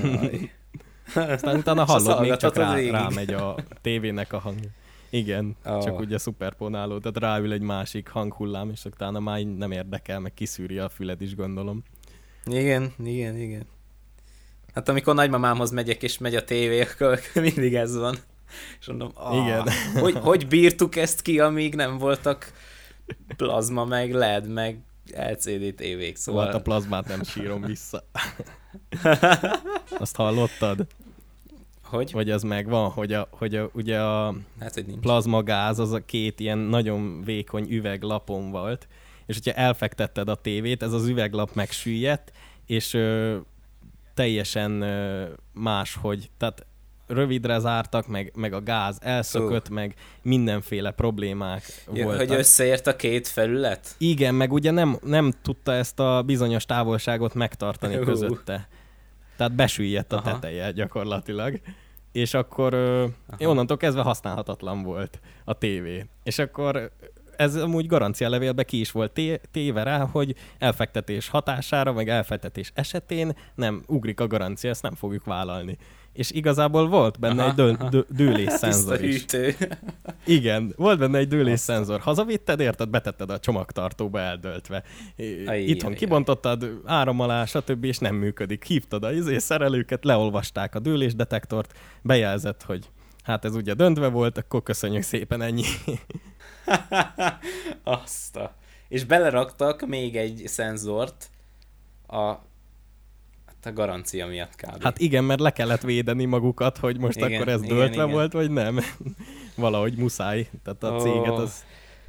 Aztán 1.15 1.57
utána 1.57 1.85
hallod, 1.85 2.21
még 2.21 2.37
csak 2.37 2.57
rá, 2.57 2.77
rámegy 2.77 3.33
a 3.33 3.57
tévének 3.81 4.33
a 4.33 4.39
hangja. 4.39 4.71
Igen, 5.11 5.57
oh. 5.65 5.85
csak 5.85 5.99
ugye 5.99 6.19
szuperponáló, 6.19 6.99
tehát 6.99 7.19
ráül 7.19 7.53
egy 7.53 7.61
másik 7.61 8.09
hanghullám, 8.09 8.71
és 8.71 8.85
utána 8.85 9.21
már 9.21 9.41
nem 9.41 9.71
érdekel, 9.71 10.21
meg 10.21 10.35
kiszűri 10.35 10.79
a 10.79 10.89
füled 10.89 11.23
is, 11.23 11.35
gondolom. 11.35 11.83
Igen, 12.45 12.93
igen, 13.05 13.37
igen. 13.37 13.67
Hát 14.75 14.89
amikor 14.89 15.15
nagymamámhoz 15.15 15.71
megyek, 15.71 16.03
és 16.03 16.19
megy 16.19 16.35
a 16.35 16.45
tévé, 16.45 16.81
akkor 16.81 17.19
mindig 17.35 17.75
ez 17.75 17.97
van. 17.97 18.17
És 18.81 18.87
mondom, 18.87 19.11
ah, 19.15 19.37
igen. 19.37 19.69
hogy, 19.95 20.17
hogy 20.17 20.49
bírtuk 20.49 20.97
ezt 20.97 21.23
ki, 21.23 21.41
amíg 21.41 21.75
nem 21.75 21.99
voltak 21.99 22.53
plazma, 23.37 23.85
meg 23.85 24.13
LED, 24.13 24.49
meg 24.49 24.81
LCD 25.15 25.75
tévék, 25.75 26.17
szóval... 26.17 26.43
Volt 26.43 26.55
a 26.57 26.63
plazmát 26.63 27.09
nem 27.09 27.23
sírom 27.23 27.63
vissza. 27.63 28.05
Azt 29.99 30.17
hallottad? 30.17 30.87
Hogy? 31.83 32.11
Hogy 32.11 32.31
az 32.31 32.43
megvan, 32.43 32.91
hogy, 32.91 33.13
a, 33.13 33.29
hogy 33.31 33.55
a, 33.55 33.71
ugye 33.73 34.01
a 34.01 34.35
hát, 34.61 34.75
hogy 34.75 34.87
nincs. 34.87 35.01
plazmagáz 35.01 35.79
az 35.79 35.93
a 35.93 36.05
két 36.05 36.41
ilyen 36.41 36.59
nagyon 36.59 37.23
vékony 37.25 37.67
üveglapon 37.71 38.51
volt, 38.51 38.89
és 39.27 39.35
hogyha 39.35 39.61
elfektetted 39.61 40.29
a 40.29 40.35
tévét, 40.35 40.83
ez 40.83 40.93
az 40.93 41.07
üveglap 41.07 41.55
megsüllyedt, 41.55 42.33
és 42.67 42.95
ö, 42.95 43.37
teljesen 44.15 44.81
ö, 44.81 45.29
más, 45.53 45.95
hogy, 45.95 46.31
tehát 46.37 46.67
rövidre 47.07 47.59
zártak, 47.59 48.07
meg, 48.07 48.33
meg 48.35 48.53
a 48.53 48.63
gáz 48.63 48.99
elszökött, 49.03 49.69
uh. 49.69 49.75
meg 49.75 49.95
mindenféle 50.23 50.91
problémák 50.91 51.63
ja, 51.93 52.05
voltak. 52.05 52.29
Hogy 52.29 52.39
összeért 52.39 52.87
a 52.87 52.97
két 52.97 53.29
felület? 53.29 53.95
Igen, 53.99 54.35
meg 54.35 54.53
ugye 54.53 54.71
nem, 54.71 54.99
nem 55.03 55.33
tudta 55.43 55.73
ezt 55.73 56.01
a 56.01 56.23
bizonyos 56.27 56.65
távolságot 56.65 57.35
megtartani 57.35 57.97
uh. 57.97 58.05
közötte. 58.05 58.69
Tehát 59.37 59.55
besüllyedt 59.55 60.13
a 60.13 60.17
Aha. 60.17 60.33
teteje 60.33 60.71
gyakorlatilag. 60.71 61.61
És 62.13 62.35
akkor 62.35 62.75
Aha. 62.75 63.49
onnantól 63.51 63.77
kezdve 63.77 64.03
használhatatlan 64.03 64.83
volt 64.83 65.21
a 65.45 65.53
tévé. 65.59 66.07
És 66.23 66.39
akkor 66.39 66.91
ez 67.37 67.57
amúgy 67.57 67.87
garancialevélbe 67.87 68.65
ki 68.65 68.81
is 68.81 68.91
volt 68.91 69.21
téve 69.51 69.83
rá, 69.83 69.99
hogy 69.99 70.35
elfektetés 70.59 71.29
hatására, 71.29 71.93
meg 71.93 72.09
elfektetés 72.09 72.71
esetén 72.75 73.37
nem 73.55 73.83
ugrik 73.87 74.21
a 74.21 74.27
garancia, 74.27 74.71
ezt 74.71 74.83
nem 74.83 74.95
fogjuk 74.95 75.25
vállalni 75.25 75.77
és 76.17 76.31
igazából 76.31 76.89
volt 76.89 77.19
benne 77.19 77.43
aha, 77.43 77.51
egy 77.51 77.55
dő, 77.55 77.77
dő, 77.91 78.07
dőlésszenzor 78.09 79.05
is. 79.05 79.25
Igen, 80.27 80.73
volt 80.77 80.99
benne 80.99 81.19
egy 81.19 81.29
dőlésszenzor. 81.29 82.01
Hazavitted, 82.01 82.61
érted, 82.61 82.89
betetted 82.89 83.31
a 83.31 83.39
csomagtartóba 83.39 84.21
eldöltve. 84.21 84.83
Aj, 85.47 85.63
Itthon 85.63 85.91
aj, 85.91 85.97
kibontottad, 85.97 86.81
áram 86.85 87.21
alá, 87.21 87.45
stb. 87.45 87.85
és 87.85 87.99
nem 87.99 88.15
működik. 88.15 88.65
Hívtad 88.65 89.05
a 89.05 89.13
izé 89.13 89.39
szerelőket, 89.39 90.05
leolvasták 90.05 90.75
a 90.75 90.79
dőlésdetektort, 90.79 91.79
bejelzett, 92.03 92.63
hogy 92.63 92.91
hát 93.23 93.45
ez 93.45 93.55
ugye 93.55 93.75
döntve 93.75 94.09
volt, 94.09 94.39
akkor 94.39 94.63
köszönjük 94.63 95.03
szépen 95.03 95.43
ennyi. 95.43 95.65
Azt 97.83 98.37
a... 98.37 98.55
És 98.89 99.05
beleraktak 99.05 99.87
még 99.87 100.17
egy 100.17 100.43
szenzort 100.47 101.31
a 102.09 102.35
a 103.67 103.73
garancia 103.73 104.27
miatt 104.27 104.55
kb. 104.55 104.83
Hát 104.83 104.99
igen, 104.99 105.25
mert 105.25 105.41
le 105.41 105.51
kellett 105.51 105.83
védeni 105.83 106.25
magukat, 106.25 106.79
hogy 106.79 106.99
most 106.99 107.17
igen, 107.17 107.33
akkor 107.33 107.49
ez 107.49 107.63
igen, 107.63 107.77
döltve 107.77 108.03
igen. 108.03 108.11
volt, 108.11 108.33
vagy 108.33 108.51
nem. 108.51 108.79
Valahogy 109.57 109.97
muszáj. 109.97 110.49
Tehát 110.65 110.83
a 110.83 110.95
oh. 110.95 111.03
céget 111.03 111.39
az, 111.39 111.65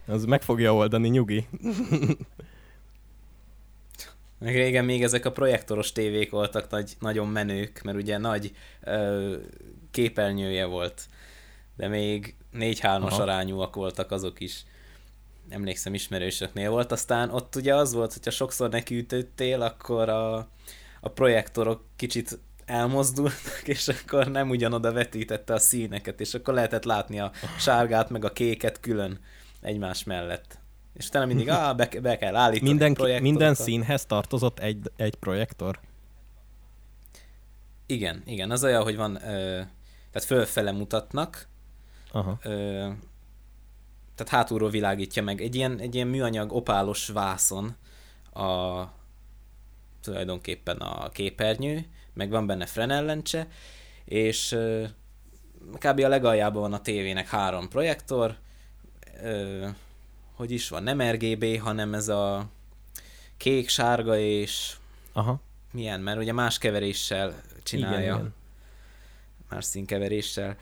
az 0.05 0.25
meg 0.25 0.41
fogja 0.41 0.73
oldani, 0.73 1.07
nyugi. 1.07 1.47
Meg 4.39 4.55
régen 4.55 4.85
még 4.85 5.03
ezek 5.03 5.25
a 5.25 5.31
projektoros 5.31 5.91
tévék 5.91 6.31
voltak 6.31 6.69
nagy, 6.69 6.93
nagyon 6.99 7.27
menők, 7.27 7.81
mert 7.83 7.97
ugye 7.97 8.17
nagy 8.17 8.51
ö, 8.83 9.35
képernyője 9.91 10.65
volt, 10.65 11.05
de 11.75 11.87
még 11.87 12.35
4-3-as 12.53 13.19
arányúak 13.19 13.75
voltak 13.75 14.11
azok 14.11 14.39
is. 14.39 14.63
Emlékszem, 15.49 15.93
ismerősöknél 15.93 16.69
volt. 16.69 16.91
Aztán 16.91 17.29
ott 17.29 17.55
ugye 17.55 17.75
az 17.75 17.93
volt, 17.93 18.13
hogyha 18.13 18.31
sokszor 18.31 18.69
nekiütöttél, 18.69 19.61
akkor 19.61 20.09
a, 20.09 20.47
a 21.01 21.09
projektorok 21.09 21.83
kicsit 21.95 22.39
elmozdultak, 22.65 23.61
és 23.75 23.87
akkor 23.87 24.27
nem 24.27 24.49
ugyanoda 24.49 24.91
vetítette 24.91 25.53
a 25.53 25.59
színeket, 25.59 26.19
és 26.19 26.33
akkor 26.33 26.53
lehetett 26.53 26.83
látni 26.83 27.19
a 27.19 27.31
sárgát 27.59 28.09
meg 28.09 28.25
a 28.25 28.31
kéket 28.33 28.79
külön 28.79 29.19
egymás 29.61 30.03
mellett. 30.03 30.59
És 30.93 31.07
utána 31.07 31.25
mindig, 31.25 31.49
ah, 31.49 31.75
be, 31.75 31.89
be 32.01 32.17
kell 32.17 32.35
állítani 32.35 32.69
minden, 32.69 33.21
minden 33.21 33.53
színhez 33.53 34.05
tartozott 34.05 34.59
egy, 34.59 34.91
egy 34.95 35.15
projektor? 35.15 35.79
Igen, 37.85 38.21
igen. 38.25 38.51
Az 38.51 38.63
olyan, 38.63 38.83
hogy 38.83 38.95
van, 38.95 39.15
ö, 39.15 39.61
tehát 40.11 40.27
fölfele 40.27 40.71
mutatnak, 40.71 41.47
Aha. 42.11 42.37
Ö, 42.43 42.49
tehát 44.15 44.29
hátulról 44.29 44.69
világítja 44.69 45.23
meg. 45.23 45.41
Egy 45.41 45.55
ilyen, 45.55 45.79
egy 45.79 45.95
ilyen 45.95 46.07
műanyag 46.07 46.51
opálos 46.53 47.07
vászon 47.07 47.75
a, 48.33 48.43
tulajdonképpen 50.07 50.77
a 50.77 51.09
képernyő, 51.09 51.85
meg 52.13 52.29
van 52.29 52.45
benne 52.45 52.65
frenellencse, 52.65 53.47
és 54.05 54.57
kb. 55.73 55.99
a 55.99 56.07
legaljában 56.07 56.61
van 56.61 56.73
a 56.73 56.81
tévének 56.81 57.27
három 57.27 57.69
projektor, 57.69 58.37
hogy 60.33 60.51
is 60.51 60.69
van, 60.69 60.83
nem 60.83 61.01
RGB, 61.01 61.59
hanem 61.59 61.93
ez 61.93 62.07
a 62.07 62.49
kék, 63.37 63.69
sárga 63.69 64.17
és 64.17 64.75
Aha. 65.13 65.41
milyen, 65.71 65.99
mert 65.99 66.19
ugye 66.19 66.33
más 66.33 66.57
keveréssel 66.57 67.41
csinálja. 67.63 67.99
Igen, 67.99 68.15
igen. 68.15 68.33
Más 69.49 69.65
színkeveréssel. 69.65 70.57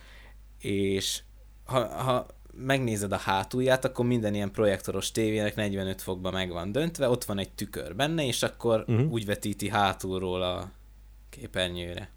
És 0.60 1.22
ha, 1.66 1.86
ha 1.88 2.26
megnézed 2.58 3.12
a 3.12 3.18
hátulját, 3.18 3.86
akkor 3.86 4.06
minden 4.06 4.34
ilyen 4.34 4.52
projektoros 4.52 5.12
tévének 5.12 5.56
45 5.56 6.02
fokban 6.02 6.34
meg 6.34 6.52
van 6.52 6.72
döntve, 6.72 7.10
ott 7.10 7.24
van 7.24 7.40
egy 7.40 7.52
tükör 7.52 7.96
benne, 7.96 8.26
és 8.26 8.44
akkor 8.44 8.84
uh-huh. 8.88 9.12
úgy 9.12 9.26
vetíti 9.26 9.70
hátulról 9.70 10.42
a 10.42 10.72
képernyőre. 11.30 12.10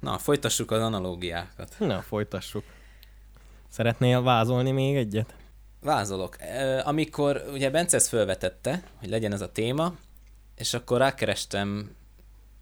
Na, 0.00 0.18
folytassuk 0.18 0.70
az 0.70 0.80
analógiákat. 0.80 1.74
Na, 1.78 2.02
folytassuk. 2.02 2.64
Szeretnél 3.68 4.22
vázolni 4.22 4.70
még 4.70 4.96
egyet? 4.96 5.34
Vázolok. 5.80 6.36
Amikor 6.82 7.44
ugye 7.52 7.70
Bence 7.70 7.96
ezt 7.96 8.08
felvetette, 8.08 8.82
hogy 8.98 9.08
legyen 9.08 9.32
ez 9.32 9.40
a 9.40 9.52
téma, 9.52 9.94
és 10.56 10.74
akkor 10.74 10.98
rákerestem 10.98 11.90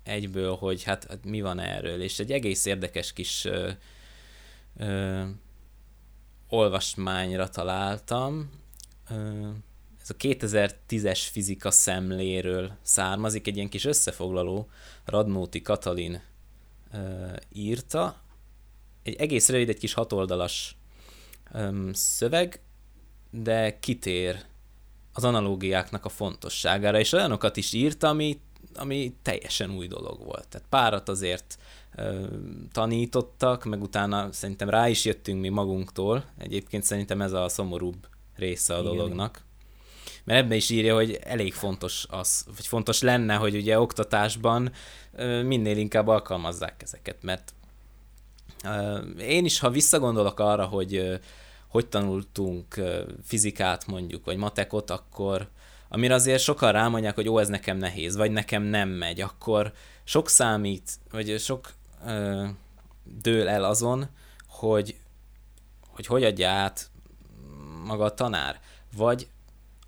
egyből, 0.02 0.54
hogy 0.56 0.82
hát, 0.82 1.06
hát 1.08 1.24
mi 1.24 1.40
van 1.40 1.58
erről, 1.58 2.02
és 2.02 2.18
egy 2.18 2.32
egész 2.32 2.64
érdekes 2.64 3.12
kis 3.12 3.44
ö, 3.44 3.70
ö, 4.76 5.22
olvasmányra 6.52 7.48
találtam. 7.48 8.50
Ez 10.02 10.10
a 10.10 10.16
2010-es 10.18 11.20
fizika 11.30 11.70
szemléről 11.70 12.76
származik, 12.82 13.46
egy 13.46 13.56
ilyen 13.56 13.68
kis 13.68 13.84
összefoglaló, 13.84 14.68
Radnóti 15.04 15.62
Katalin 15.62 16.22
írta. 17.52 18.20
Egy 19.02 19.14
egész 19.14 19.48
rövid, 19.48 19.68
egy 19.68 19.78
kis 19.78 19.92
hatoldalas 19.92 20.76
szöveg, 21.92 22.60
de 23.30 23.78
kitér 23.78 24.44
az 25.12 25.24
analógiáknak 25.24 26.04
a 26.04 26.08
fontosságára, 26.08 26.98
és 26.98 27.12
olyanokat 27.12 27.56
is 27.56 27.72
írt, 27.72 28.02
ami, 28.02 28.40
ami 28.74 29.14
teljesen 29.22 29.70
új 29.70 29.86
dolog 29.86 30.24
volt. 30.24 30.48
Tehát 30.48 30.68
párat 30.68 31.08
azért 31.08 31.58
tanítottak, 32.72 33.64
meg 33.64 33.82
utána 33.82 34.32
szerintem 34.32 34.68
rá 34.68 34.88
is 34.88 35.04
jöttünk 35.04 35.40
mi 35.40 35.48
magunktól. 35.48 36.24
Egyébként 36.38 36.82
szerintem 36.82 37.20
ez 37.20 37.32
a 37.32 37.48
szomorúbb 37.48 38.06
része 38.36 38.74
a 38.74 38.80
Igen. 38.80 38.92
dolognak. 38.92 39.42
Mert 40.24 40.44
ebben 40.44 40.56
is 40.56 40.70
írja, 40.70 40.94
hogy 40.94 41.18
elég 41.22 41.54
fontos 41.54 42.06
az, 42.10 42.44
vagy 42.56 42.66
fontos 42.66 43.02
lenne, 43.02 43.34
hogy 43.34 43.56
ugye 43.56 43.80
oktatásban 43.80 44.72
minél 45.44 45.76
inkább 45.76 46.08
alkalmazzák 46.08 46.82
ezeket, 46.82 47.22
mert 47.22 47.54
én 49.18 49.44
is, 49.44 49.58
ha 49.58 49.70
visszagondolok 49.70 50.40
arra, 50.40 50.64
hogy 50.64 51.20
hogy 51.72 51.86
tanultunk 51.86 52.80
fizikát 53.24 53.86
mondjuk, 53.86 54.24
vagy 54.24 54.36
matekot, 54.36 54.90
akkor 54.90 55.48
amire 55.88 56.14
azért 56.14 56.42
sokan 56.42 56.72
rámondják, 56.72 57.14
hogy 57.14 57.28
ó, 57.28 57.38
ez 57.38 57.48
nekem 57.48 57.76
nehéz, 57.76 58.16
vagy 58.16 58.30
nekem 58.30 58.62
nem 58.62 58.88
megy, 58.88 59.20
akkor 59.20 59.72
sok 60.04 60.28
számít, 60.28 60.90
vagy 61.10 61.38
sok 61.38 61.72
ö, 62.06 62.46
dől 63.04 63.48
el 63.48 63.64
azon, 63.64 64.08
hogy, 64.46 64.96
hogy 65.88 66.06
hogy 66.06 66.24
adja 66.24 66.50
át 66.50 66.90
maga 67.84 68.04
a 68.04 68.14
tanár, 68.14 68.60
vagy 68.96 69.28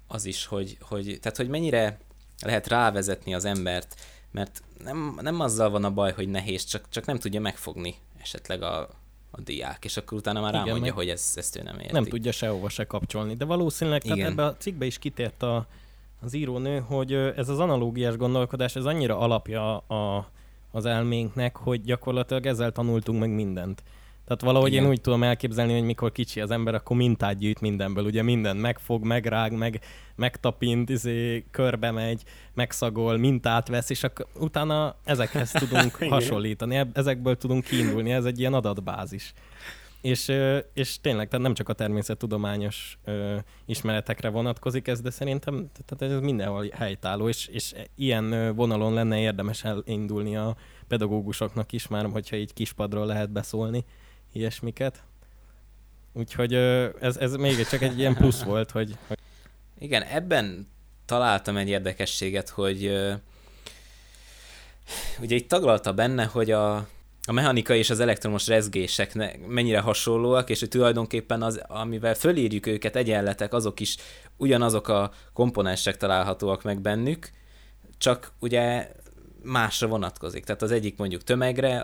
az 0.06 0.24
is, 0.24 0.46
hogy, 0.46 0.76
hogy, 0.80 1.18
tehát, 1.20 1.36
hogy 1.36 1.48
mennyire 1.48 1.98
lehet 2.42 2.66
rávezetni 2.66 3.34
az 3.34 3.44
embert, 3.44 3.94
mert 4.30 4.62
nem, 4.84 5.18
nem 5.22 5.40
azzal 5.40 5.70
van 5.70 5.84
a 5.84 5.90
baj, 5.90 6.12
hogy 6.12 6.28
nehéz, 6.28 6.64
csak, 6.64 6.84
csak 6.88 7.04
nem 7.04 7.18
tudja 7.18 7.40
megfogni 7.40 7.94
esetleg 8.20 8.62
a, 8.62 8.88
a 9.30 9.40
diák, 9.40 9.84
és 9.84 9.96
akkor 9.96 10.18
utána 10.18 10.40
már 10.40 10.52
rámondja, 10.52 10.82
Igen, 10.82 10.94
hogy 10.94 11.08
ezt, 11.08 11.38
ezt 11.38 11.56
ő 11.56 11.62
nem 11.62 11.78
érti. 11.78 11.92
Nem 11.92 12.04
tudja 12.04 12.32
sehova 12.32 12.68
se 12.68 12.84
kapcsolni, 12.86 13.34
de 13.34 13.44
valószínűleg 13.44 14.02
tehát 14.02 14.18
ebbe 14.18 14.44
a 14.44 14.56
cikkbe 14.56 14.84
is 14.84 14.98
kitért 14.98 15.42
a, 15.42 15.66
az 16.20 16.34
írónő, 16.34 16.78
hogy 16.78 17.12
ez 17.12 17.48
az 17.48 17.58
analógiás 17.58 18.16
gondolkodás, 18.16 18.76
ez 18.76 18.84
annyira 18.84 19.18
alapja 19.18 19.76
a, 19.78 20.28
az 20.74 20.84
elménknek, 20.84 21.56
hogy 21.56 21.82
gyakorlatilag 21.82 22.46
ezzel 22.46 22.72
tanultunk 22.72 23.20
meg 23.20 23.30
mindent. 23.30 23.82
Tehát 24.24 24.42
valahogy 24.42 24.72
Igen. 24.72 24.84
én 24.84 24.90
úgy 24.90 25.00
tudom 25.00 25.22
elképzelni, 25.22 25.72
hogy 25.72 25.82
mikor 25.82 26.12
kicsi 26.12 26.40
az 26.40 26.50
ember, 26.50 26.74
akkor 26.74 26.96
mintát 26.96 27.38
gyűjt 27.38 27.60
mindenből. 27.60 28.04
Ugye 28.04 28.22
minden 28.22 28.56
megfog, 28.56 29.04
megrág, 29.04 29.52
meg, 29.52 29.80
megtapint, 30.16 30.88
izé, 30.90 31.44
körbe 31.50 31.90
megy, 31.90 32.22
megszagol, 32.54 33.16
mintát 33.16 33.68
vesz, 33.68 33.90
és 33.90 34.04
akkor 34.04 34.26
utána 34.38 34.96
ezekhez 35.04 35.50
tudunk 35.50 35.94
hasonlítani, 36.14 36.80
ezekből 36.92 37.36
tudunk 37.36 37.64
kiindulni, 37.64 38.12
ez 38.12 38.24
egy 38.24 38.38
ilyen 38.38 38.54
adatbázis. 38.54 39.32
És, 40.04 40.32
és 40.72 41.00
tényleg, 41.00 41.28
tehát 41.28 41.44
nem 41.44 41.54
csak 41.54 41.68
a 41.68 41.72
természettudományos 41.72 42.98
ö, 43.04 43.36
ismeretekre 43.66 44.28
vonatkozik 44.28 44.88
ez, 44.88 45.00
de 45.00 45.10
szerintem 45.10 45.70
tehát 45.86 46.14
ez 46.14 46.20
mindenhol 46.20 46.68
helytálló, 46.72 47.28
és, 47.28 47.46
és 47.46 47.74
ilyen 47.94 48.54
vonalon 48.54 48.92
lenne 48.94 49.18
érdemes 49.18 49.64
elindulni 49.64 50.36
a 50.36 50.56
pedagógusoknak 50.88 51.72
is, 51.72 51.88
már 51.88 52.06
hogyha 52.12 52.36
így 52.36 52.52
kispadról 52.52 53.06
lehet 53.06 53.30
beszólni 53.30 53.84
ilyesmiket. 54.32 55.02
Úgyhogy 56.12 56.54
ez, 57.00 57.16
ez 57.16 57.34
még 57.34 57.66
csak 57.66 57.82
egy 57.82 57.98
ilyen 57.98 58.14
plusz 58.14 58.42
volt, 58.52 58.70
hogy, 58.70 58.96
hogy... 59.06 59.18
Igen, 59.78 60.02
ebben 60.02 60.68
találtam 61.04 61.56
egy 61.56 61.68
érdekességet, 61.68 62.48
hogy 62.48 62.84
ö, 62.84 63.12
ugye 65.20 65.36
itt 65.36 65.48
taglalta 65.48 65.92
benne, 65.92 66.24
hogy 66.24 66.50
a, 66.50 66.88
a 67.26 67.32
mechanika 67.32 67.74
és 67.74 67.90
az 67.90 68.00
elektromos 68.00 68.46
rezgések 68.46 69.14
mennyire 69.46 69.80
hasonlóak, 69.80 70.50
és 70.50 70.60
hogy 70.60 70.68
tulajdonképpen 70.68 71.42
az, 71.42 71.62
amivel 71.66 72.14
fölírjuk 72.14 72.66
őket 72.66 72.96
egyenletek, 72.96 73.52
azok 73.52 73.80
is 73.80 73.96
ugyanazok 74.36 74.88
a 74.88 75.12
komponensek 75.32 75.96
találhatóak 75.96 76.62
meg 76.62 76.80
bennük, 76.80 77.30
csak 77.98 78.32
ugye 78.40 78.92
másra 79.42 79.86
vonatkozik. 79.86 80.44
Tehát 80.44 80.62
az 80.62 80.70
egyik 80.70 80.96
mondjuk 80.96 81.22
tömegre, 81.22 81.80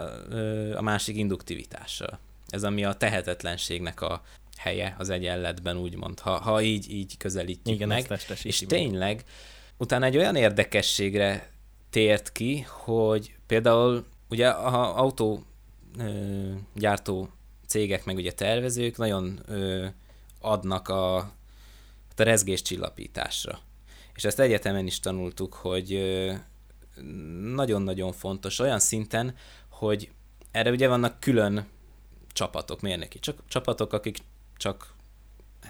a 0.77 0.83
másik 0.83 1.17
induktivitásra. 1.17 2.19
Ez 2.49 2.65
ami 2.65 2.85
a 2.85 2.93
tehetetlenségnek 2.93 4.01
a 4.01 4.23
helye 4.57 4.95
az 4.99 5.11
egyenletben, 5.11 5.77
úgymond, 5.77 6.21
ha, 6.21 6.39
ha 6.39 6.63
így, 6.63 6.91
így 6.91 7.17
közelítjük 7.17 7.75
Igen, 7.75 7.89
meg. 7.89 8.21
És 8.43 8.65
tényleg 8.67 9.25
utána 9.77 10.05
egy 10.05 10.17
olyan 10.17 10.37
érdekességre 10.37 11.51
tért 11.91 12.33
ki, 12.33 12.67
hogy 12.69 13.35
például 13.47 14.05
ugye 14.31 14.49
a 14.49 14.99
autó 14.99 15.45
gyártó 16.75 17.29
cégek, 17.67 18.05
meg 18.05 18.17
ugye 18.17 18.33
tervezők 18.33 18.97
nagyon 18.97 19.41
adnak 20.41 20.89
a, 20.89 21.17
a 21.17 21.33
rezgés 22.17 22.63
csillapításra. 22.63 23.59
És 24.15 24.25
ezt 24.25 24.41
egyetemen 24.41 24.87
is 24.87 25.01
tanultuk, 25.01 25.55
hogy 25.55 26.01
nagyon-nagyon 27.55 28.13
fontos 28.13 28.59
olyan 28.59 28.79
szinten, 28.79 29.35
hogy 29.69 30.11
erre 30.51 30.71
ugye 30.71 30.89
vannak 30.89 31.21
külön 31.21 31.67
csapatok, 32.33 32.81
mérnöki 32.81 33.19
csak 33.19 33.43
csapatok, 33.49 33.93
akik 33.93 34.19
csak 34.57 34.95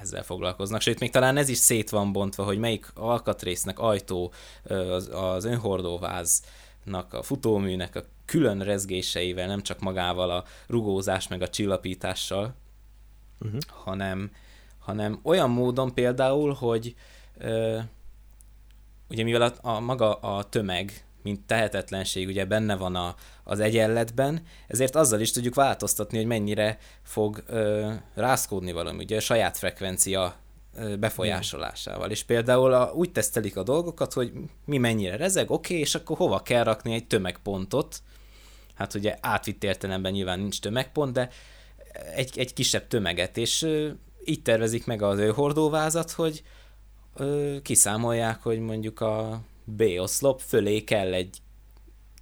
ezzel 0.00 0.22
foglalkoznak. 0.22 0.80
Sőt, 0.80 1.00
még 1.00 1.10
talán 1.10 1.36
ez 1.36 1.48
is 1.48 1.58
szét 1.58 1.90
van 1.90 2.12
bontva, 2.12 2.44
hogy 2.44 2.58
melyik 2.58 2.90
alkatrésznek, 2.94 3.78
ajtó, 3.78 4.32
az, 4.64 5.10
az 5.12 5.44
önhordóváznak, 6.90 7.12
a 7.12 7.22
futóműnek 7.22 7.96
a 7.96 8.04
külön 8.24 8.58
rezgéseivel, 8.58 9.46
nem 9.46 9.62
csak 9.62 9.80
magával 9.80 10.30
a 10.30 10.44
rugózás 10.66 11.28
meg 11.28 11.42
a 11.42 11.48
csillapítással, 11.48 12.54
uh-huh. 13.40 13.60
hanem, 13.68 14.30
hanem 14.78 15.20
olyan 15.22 15.50
módon 15.50 15.94
például, 15.94 16.52
hogy 16.52 16.94
ö, 17.38 17.78
ugye 19.08 19.22
mivel 19.22 19.42
a, 19.42 19.68
a 19.68 19.80
maga 19.80 20.14
a 20.14 20.42
tömeg 20.42 21.04
mint 21.22 21.46
tehetetlenség 21.46 22.28
ugye 22.28 22.44
benne 22.44 22.76
van 22.76 22.94
a, 22.94 23.14
az 23.44 23.60
egyenletben, 23.60 24.42
ezért 24.68 24.96
azzal 24.96 25.20
is 25.20 25.30
tudjuk 25.30 25.54
változtatni, 25.54 26.16
hogy 26.16 26.26
mennyire 26.26 26.78
fog 27.02 27.42
ö, 27.46 27.92
rászkódni 28.14 28.72
valami, 28.72 29.04
ugye 29.04 29.16
a 29.16 29.20
saját 29.20 29.56
frekvencia 29.56 30.34
befolyásolásával. 30.98 32.10
És 32.10 32.22
például 32.22 32.72
a, 32.72 32.92
úgy 32.92 33.12
tesztelik 33.12 33.56
a 33.56 33.62
dolgokat, 33.62 34.12
hogy 34.12 34.32
mi 34.64 34.78
mennyire 34.78 35.16
rezeg, 35.16 35.50
oké, 35.50 35.72
okay, 35.72 35.84
és 35.84 35.94
akkor 35.94 36.16
hova 36.16 36.42
kell 36.42 36.64
rakni 36.64 36.94
egy 36.94 37.06
tömegpontot. 37.06 38.02
Hát 38.74 38.94
ugye 38.94 39.16
átvitt 39.20 39.64
értelemben 39.64 40.12
nyilván 40.12 40.40
nincs 40.40 40.60
tömegpont, 40.60 41.12
de 41.12 41.28
egy, 42.14 42.38
egy 42.38 42.52
kisebb 42.52 42.86
tömeget, 42.86 43.36
és 43.36 43.66
így 44.24 44.42
tervezik 44.42 44.86
meg 44.86 45.02
az 45.02 45.18
ő 45.18 45.30
hordóvázat, 45.30 46.10
hogy 46.10 46.42
ö, 47.14 47.56
kiszámolják, 47.62 48.42
hogy 48.42 48.58
mondjuk 48.58 49.00
a 49.00 49.42
B-oszlop 49.64 50.40
fölé 50.40 50.84
kell 50.84 51.12
egy 51.12 51.38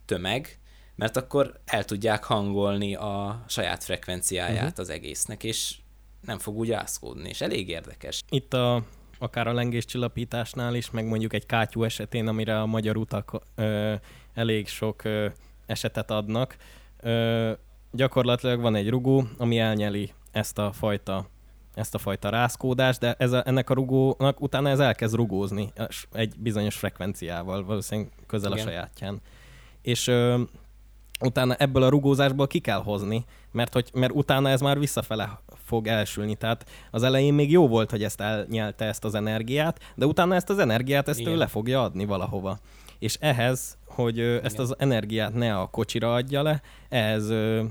tömeg, 0.05 0.59
mert 0.94 1.16
akkor 1.16 1.61
el 1.64 1.85
tudják 1.85 2.25
hangolni 2.25 2.94
a 2.94 3.44
saját 3.49 3.85
frekvenciáját 3.85 4.62
uh-huh. 4.62 4.79
az 4.79 4.88
egésznek, 4.88 5.44
és 5.44 5.77
nem 6.20 6.38
fog 6.38 6.57
úgy 6.57 6.72
ászkódni, 6.72 7.28
és 7.28 7.40
elég 7.40 7.68
érdekes. 7.68 8.22
Itt 8.28 8.54
a, 8.54 8.83
akár 9.18 9.46
a 9.46 9.52
lengéscsillapításnál 9.52 10.74
is, 10.74 10.90
meg 10.90 11.07
mondjuk 11.07 11.33
egy 11.33 11.46
kátyú 11.46 11.83
esetén, 11.83 12.28
amire 12.28 12.61
a 12.61 12.66
magyar 12.66 12.96
utak 12.96 13.40
ö, 13.54 13.94
elég 14.35 14.68
sok 14.68 15.04
ö, 15.04 15.26
esetet 15.66 16.11
adnak, 16.11 16.57
ö, 17.00 17.52
gyakorlatilag 17.92 18.61
van 18.61 18.74
egy 18.74 18.88
rugó, 18.88 19.24
ami 19.38 19.59
elnyeli 19.59 20.12
ezt 20.31 20.59
a 20.59 20.72
fajta 20.72 21.28
ezt 21.74 21.94
a 21.94 21.98
fajta 21.98 22.28
rázkódást, 22.28 23.00
de 23.00 23.14
ez 23.18 23.33
a, 23.33 23.42
ennek 23.46 23.70
a 23.70 23.74
rugónak 23.74 24.40
utána 24.40 24.68
ez 24.68 24.78
elkezd 24.78 25.14
rugózni 25.14 25.72
egy 26.12 26.35
bizonyos 26.38 26.76
frekvenciával, 26.76 27.64
valószínűleg 27.64 28.12
közel 28.26 28.52
Igen. 28.52 28.66
a 28.66 28.68
sajátján. 28.68 29.20
És 29.83 30.07
ö, 30.07 30.42
utána 31.20 31.54
ebből 31.54 31.83
a 31.83 31.88
rugózásból 31.88 32.46
ki 32.46 32.59
kell 32.59 32.83
hozni, 32.83 33.24
mert, 33.52 33.72
hogy, 33.72 33.90
mert 33.92 34.12
utána 34.12 34.48
ez 34.48 34.61
már 34.61 34.78
visszafele 34.78 35.40
fog 35.68 35.87
elsülni. 35.87 36.35
Tehát 36.35 36.66
az 36.90 37.02
elején 37.02 37.35
még 37.35 37.50
jó 37.50 37.68
volt, 37.68 37.90
hogy 37.90 38.02
ezt 38.02 38.20
elnyelte 38.20 38.85
ezt 38.85 39.04
az 39.04 39.14
energiát, 39.14 39.81
de 39.94 40.07
utána 40.07 40.35
ezt 40.35 40.50
az 40.50 40.59
energiát 40.59 41.09
ezt 41.09 41.20
Igen. 41.20 41.33
ő 41.33 41.37
le 41.37 41.46
fogja 41.46 41.83
adni 41.83 42.04
valahova. 42.04 42.59
És 42.98 43.16
ehhez, 43.20 43.78
hogy 43.87 44.18
ö, 44.18 44.38
ezt 44.42 44.59
az 44.59 44.74
energiát 44.78 45.35
ne 45.35 45.59
a 45.59 45.66
kocsira 45.66 46.14
adja 46.14 46.42
le, 46.42 46.62
ehhez 46.88 47.31
ö, 47.31 47.64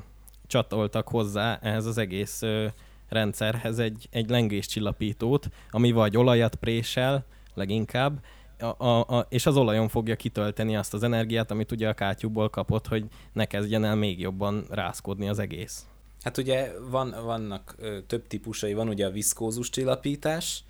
csatoltak 0.47 1.07
hozzá 1.07 1.59
ehhez 1.61 1.85
az 1.85 1.97
egész 1.97 2.41
ö, 2.41 2.65
rendszerhez 3.09 3.79
egy, 3.79 4.07
egy 4.11 4.29
lengéscsillapítót, 4.29 5.47
ami 5.69 5.91
vagy 5.91 6.17
olajat 6.17 6.55
présel, 6.55 7.25
leginkább, 7.53 8.19
a, 8.59 8.85
a, 8.85 8.99
a, 8.99 9.25
és 9.29 9.45
az 9.45 9.57
olajon 9.57 9.87
fogja 9.87 10.15
kitölteni 10.15 10.75
azt 10.75 10.93
az 10.93 11.03
energiát, 11.03 11.51
amit 11.51 11.71
ugye 11.71 11.89
a 11.89 11.93
kátyúból 11.93 12.49
kapott, 12.49 12.87
hogy 12.87 13.05
ne 13.33 13.45
kezdjen 13.45 13.85
el 13.85 13.95
még 13.95 14.19
jobban 14.19 14.65
rászkodni 14.69 15.29
az 15.29 15.39
egész. 15.39 15.85
Hát 16.27 16.37
ugye 16.37 16.71
van, 16.79 17.15
vannak 17.23 17.75
ö, 17.77 18.01
több 18.01 18.27
típusai, 18.27 18.73
van 18.73 18.87
ugye 18.87 19.05
a 19.05 19.11
viszkózus 19.11 19.69
csillapítás, 19.69 20.63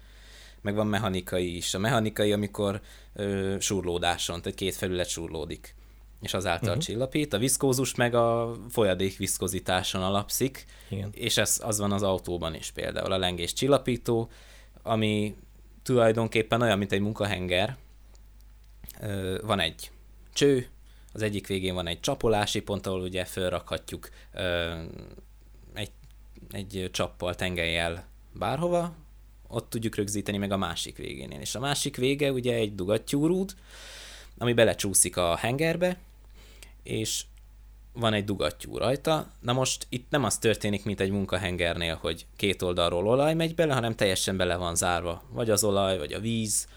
meg 0.62 0.76
van 0.76 0.88
mechanikai 0.88 1.56
is. 1.56 1.74
A 1.74 1.80
mechanikai, 1.80 2.32
amikor 2.32 2.82
ö, 3.13 3.56
surlódáson, 3.60 4.41
tehát 4.41 4.58
két 4.58 4.76
felület 4.76 5.08
surlódik 5.08 5.76
és 6.22 6.34
azáltal 6.34 6.67
uh-huh. 6.67 6.84
csillapít. 6.84 7.34
A 7.34 7.38
viszkózus 7.38 7.96
meg 7.96 8.15
a 8.15 8.56
folyadék 8.70 9.17
viszkozitáson 9.17 10.04
alapszik, 10.04 10.65
Igen. 10.89 11.10
és 11.13 11.38
ez 11.38 11.62
az 11.63 11.80
van 11.80 11.91
az 11.91 12.04
autóban 12.04 12.56
is 12.56 12.72
például, 12.72 13.12
a 13.12 13.17
lengés 13.17 13.54
csillapító, 13.54 14.30
ami 14.84 15.36
tulajdonképpen 15.84 16.62
olyan, 16.62 16.78
mint 16.78 16.91
egy 16.91 17.02
munkahenger. 17.02 17.78
Van 19.41 19.60
egy 19.60 19.91
cső, 20.34 20.67
az 21.13 21.22
egyik 21.22 21.48
végén 21.48 21.74
van 21.74 21.88
egy 21.88 22.00
csapolási 22.00 22.62
pont, 22.62 22.88
ahol 22.88 23.02
ugye 23.02 23.26
felrakhatjuk 23.26 24.10
egy, 24.34 24.86
egy 26.51 26.89
csappal, 26.91 27.36
tengelyel 27.36 28.07
bárhova, 28.33 28.95
ott 29.47 29.69
tudjuk 29.69 29.95
rögzíteni 29.95 30.38
meg 30.38 30.51
a 30.51 30.57
másik 30.57 30.97
végénél. 30.97 31.39
És 31.39 31.55
a 31.55 31.60
másik 31.60 31.95
vége 31.95 32.31
ugye 32.31 32.53
egy 32.53 32.75
dugattyúrúd, 32.75 33.55
ami 34.38 34.53
belecsúszik 34.53 35.17
a 35.17 35.36
hengerbe, 35.36 35.99
és 36.83 37.23
van 37.93 38.13
egy 38.13 38.23
dugattyú 38.23 38.77
rajta. 38.77 39.31
Na 39.39 39.53
most 39.53 39.86
itt 39.89 40.10
nem 40.10 40.23
az 40.23 40.38
történik, 40.38 40.86
mint 40.86 40.99
egy 40.99 41.12
munkahengernél, 41.12 41.95
hogy 41.95 42.25
két 42.36 42.62
oldalról 42.62 43.07
olaj 43.07 43.33
megy 43.33 43.55
bele, 43.55 43.73
hanem 43.73 43.95
teljesen 43.95 44.38
bele 44.38 44.55
van 44.55 44.75
zárva. 44.75 45.23
Vagy 45.29 45.49
az 45.49 45.63
olaj, 45.63 45.97
vagy 45.97 46.13
a 46.13 46.19
víz. 46.19 46.67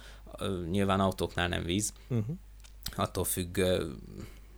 Nyilván 0.71 1.01
autóknál 1.01 1.49
nem 1.49 1.65
víz. 1.65 1.93
Uh-huh. 2.09 2.37
Attól 2.97 3.25
függ, 3.25 3.61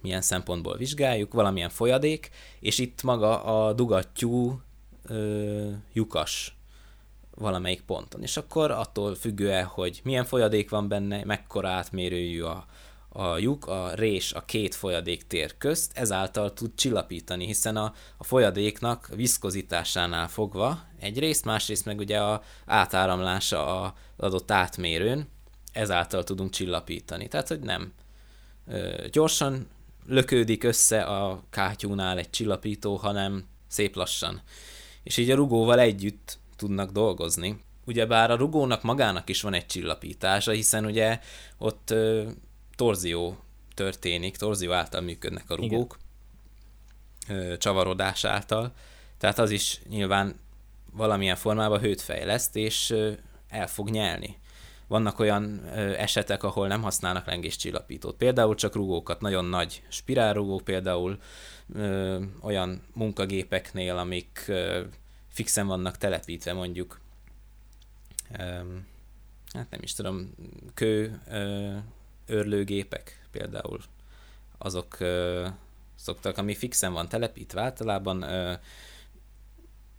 milyen 0.01 0.21
szempontból 0.21 0.77
vizsgáljuk, 0.77 1.33
valamilyen 1.33 1.69
folyadék, 1.69 2.31
és 2.61 2.79
itt 2.79 3.03
maga 3.03 3.43
a 3.43 3.73
dugattyú 3.73 4.61
ö, 5.03 5.71
lyukas 5.93 6.57
valamelyik 7.35 7.81
ponton. 7.81 8.23
És 8.23 8.37
akkor 8.37 8.71
attól 8.71 9.15
függően, 9.15 9.65
hogy 9.65 10.01
milyen 10.05 10.25
folyadék 10.25 10.71
van 10.71 10.89
benne, 10.89 11.25
mekkora 11.25 11.69
átmérőjű 11.69 12.43
a, 12.43 12.67
a 13.09 13.39
lyuk, 13.39 13.67
a 13.67 13.95
rés 13.95 14.33
a 14.33 14.45
két 14.45 14.75
folyadék 14.75 15.27
tér 15.27 15.59
közt, 15.59 15.99
ezáltal 15.99 16.53
tud 16.53 16.75
csillapítani, 16.75 17.47
hiszen 17.47 17.77
a, 17.77 17.95
a 18.17 18.25
folyadéknak 18.25 19.09
viszkozitásánál 19.17 20.29
fogva 20.29 20.83
egyrészt, 21.01 21.45
másrészt 21.45 21.85
meg 21.85 21.99
ugye 21.99 22.21
a 22.21 22.43
átáramlása 22.67 23.83
az 23.83 23.93
adott 24.17 24.51
átmérőn, 24.51 25.29
ezáltal 25.73 26.25
tudunk 26.25 26.51
csillapítani. 26.51 27.29
Tehát, 27.29 27.49
hogy 27.49 27.61
nem 27.61 27.93
ö, 28.67 29.07
gyorsan 29.11 29.69
lökődik 30.07 30.65
össze 30.65 31.03
a 31.03 31.43
kátyúnál 31.51 32.19
egy 32.19 32.31
csillapító, 32.31 32.97
hanem 32.97 33.45
szép 33.69 33.97
lassan. 33.97 34.43
És 35.03 35.17
így 35.17 35.31
a 35.31 35.35
rugóval 35.35 35.79
együtt 35.79 36.39
tudnak 36.57 36.91
dolgozni. 36.91 37.61
Ugyebár 37.87 38.31
a 38.31 38.37
rugónak 38.37 38.83
magának 38.83 39.29
is 39.29 39.43
van 39.43 39.55
egy 39.55 39.67
csillapítása, 39.67 40.51
hiszen 40.51 40.85
ugye 40.85 41.21
ott 41.59 41.91
ö, 41.91 42.31
torzió 42.77 43.37
történik, 43.75 44.37
torzió 44.37 44.73
által 44.73 45.01
működnek 45.01 45.51
a 45.51 45.55
rugók, 45.55 45.99
Igen. 47.29 47.59
csavarodás 47.59 48.25
által, 48.25 48.73
tehát 49.19 49.39
az 49.39 49.51
is 49.51 49.81
nyilván 49.89 50.41
valamilyen 50.93 51.37
formában 51.37 51.81
hőt 51.81 52.01
fejleszt, 52.01 52.57
és 52.57 52.95
el 53.49 53.67
fog 53.67 53.91
nyelni. 53.91 54.37
Vannak 54.93 55.19
olyan 55.19 55.69
esetek, 55.97 56.43
ahol 56.43 56.67
nem 56.67 56.83
használnak 56.83 57.27
lengéscsillapítót. 57.27 58.17
Például 58.17 58.55
csak 58.55 58.75
rugókat, 58.75 59.21
nagyon 59.21 59.45
nagy 59.45 59.83
spirálrugók, 59.89 60.65
például 60.65 61.19
ö, 61.75 62.23
olyan 62.41 62.83
munkagépeknél, 62.95 63.97
amik 63.97 64.45
ö, 64.47 64.83
fixen 65.29 65.67
vannak 65.67 65.97
telepítve 65.97 66.53
mondjuk 66.53 67.01
ö, 68.39 68.43
hát 69.53 69.71
nem 69.71 69.81
is 69.83 69.95
tudom, 69.95 70.35
kő 70.75 71.21
ö, 71.29 71.77
örlőgépek 72.27 73.27
például, 73.31 73.81
azok 74.59 75.01
ö, 75.01 75.47
szoktak, 75.95 76.39
ami 76.39 76.55
fixen 76.55 76.93
van 76.93 77.09
telepítve 77.09 77.63
általában, 77.63 78.23
ö, 78.23 78.53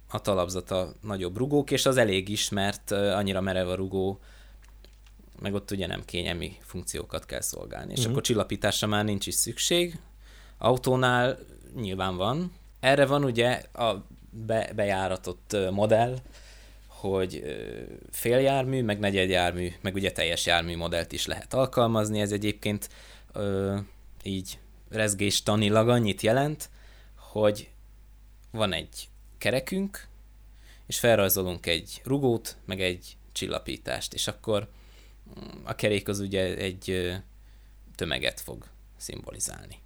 a 0.09 0.21
talapzata 0.21 0.93
nagyobb 1.01 1.37
rugók, 1.37 1.71
és 1.71 1.85
az 1.85 1.97
elég 1.97 2.29
is, 2.29 2.49
mert 2.49 2.91
annyira 2.91 3.41
merev 3.41 3.67
a 3.67 3.75
rugó, 3.75 4.19
meg 5.39 5.53
ott 5.53 5.71
ugye 5.71 5.87
nem 5.87 6.05
kényelmi 6.05 6.57
funkciókat 6.61 7.25
kell 7.25 7.41
szolgálni. 7.41 7.91
És 7.91 7.97
uh-huh. 7.97 8.11
akkor 8.11 8.23
csillapításra 8.23 8.87
már 8.87 9.05
nincs 9.05 9.27
is 9.27 9.33
szükség. 9.33 9.99
Autónál 10.57 11.37
nyilván 11.75 12.17
van. 12.17 12.53
Erre 12.79 13.05
van 13.05 13.23
ugye 13.23 13.51
a 13.73 14.05
be, 14.29 14.71
bejáratott 14.75 15.57
modell, 15.71 16.17
hogy 16.87 17.43
féljármű, 18.11 18.83
meg 18.83 18.99
negyedjármű, 18.99 19.71
meg 19.81 19.95
ugye 19.95 20.11
teljes 20.11 20.45
jármű 20.45 20.77
modellt 20.77 21.11
is 21.11 21.25
lehet 21.25 21.53
alkalmazni. 21.53 22.19
Ez 22.19 22.31
egyébként 22.31 22.89
ö, 23.33 23.77
így 24.23 24.59
rezgéstanilag 24.89 25.89
annyit 25.89 26.21
jelent, 26.21 26.69
hogy 27.15 27.69
van 28.51 28.73
egy 28.73 29.07
kerekünk, 29.37 30.07
és 30.87 30.99
felrajzolunk 30.99 31.65
egy 31.65 32.01
rugót, 32.03 32.57
meg 32.65 32.81
egy 32.81 33.17
csillapítást, 33.31 34.13
és 34.13 34.27
akkor 34.27 34.69
a 35.63 35.75
kerék 35.75 36.07
az 36.07 36.19
ugye 36.19 36.55
egy 36.55 37.13
tömeget 37.95 38.39
fog 38.39 38.67
szimbolizálni. 38.97 39.77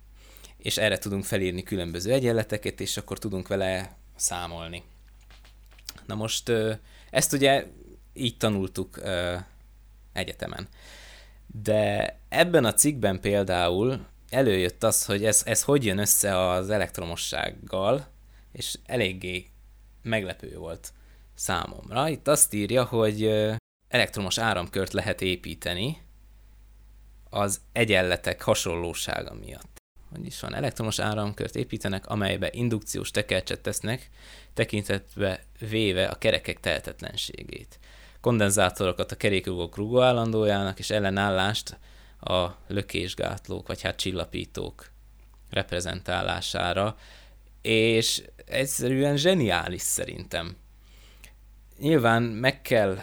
És 0.58 0.78
erre 0.78 0.98
tudunk 0.98 1.24
felírni 1.24 1.64
különböző 1.64 2.12
egyenleteket, 2.12 2.80
és 2.80 2.98
akkor 2.98 3.20
tudunk 3.20 3.48
vele 3.48 3.98
számolni. 4.16 4.84
Na 6.06 6.16
most 6.16 6.52
ezt 7.10 7.34
ugye 7.34 7.66
így 8.14 8.38
tanultuk 8.38 9.02
egyetemen. 10.14 10.68
De 11.62 12.16
ebben 12.30 12.66
a 12.66 12.74
cikkben 12.74 13.20
például 13.20 14.06
előjött 14.30 14.84
az, 14.84 15.06
hogy 15.06 15.26
ez, 15.26 15.42
ez 15.46 15.64
hogy 15.64 15.86
jön 15.86 15.98
össze 15.98 16.48
az 16.50 16.70
elektromossággal, 16.70 18.08
és 18.52 18.78
eléggé 18.86 19.48
meglepő 20.02 20.58
volt 20.58 20.94
számomra. 21.36 22.10
Itt 22.10 22.28
azt 22.28 22.54
írja, 22.54 22.84
hogy 22.84 23.22
elektromos 23.98 24.38
áramkört 24.38 24.94
lehet 24.94 25.22
építeni 25.22 25.98
az 27.30 27.62
egyenletek 27.72 28.42
hasonlósága 28.42 29.34
miatt. 29.34 29.78
is 30.24 30.40
van, 30.40 30.56
elektromos 30.56 31.00
áramkört 31.00 31.56
építenek, 31.56 32.08
amelybe 32.08 32.50
indukciós 32.52 33.12
tekercset 33.12 33.62
tesznek, 33.62 34.10
tekintetbe 34.54 35.44
véve 35.70 36.06
a 36.06 36.18
kerekek 36.18 36.60
tehetetlenségét. 36.60 37.80
Kondenzátorokat 38.22 39.12
a 39.12 39.16
kerékrugók 39.16 39.76
rugóállandójának 39.76 40.80
és 40.80 40.90
ellenállást 40.90 41.78
a 42.20 42.48
lökésgátlók, 42.68 43.68
vagy 43.68 43.82
hát 43.82 43.96
csillapítók 43.96 44.90
reprezentálására, 45.50 46.98
és 47.62 48.24
egyszerűen 48.46 49.18
zseniális 49.18 49.82
szerintem. 49.82 50.56
Nyilván 51.80 52.24
meg 52.24 52.62
kell 52.62 53.00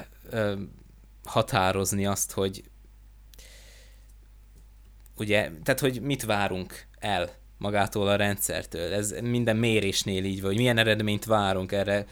határozni 1.24 2.06
azt, 2.06 2.32
hogy 2.32 2.62
ugye, 5.16 5.50
tehát 5.62 5.80
hogy 5.80 6.00
mit 6.00 6.24
várunk 6.24 6.86
el 6.98 7.30
magától 7.58 8.08
a 8.08 8.16
rendszertől. 8.16 8.92
Ez 8.92 9.14
minden 9.22 9.56
mérésnél 9.56 10.24
így 10.24 10.40
van, 10.40 10.50
hogy 10.50 10.58
milyen 10.58 10.78
eredményt 10.78 11.24
várunk 11.24 11.72
erre, 11.72 12.06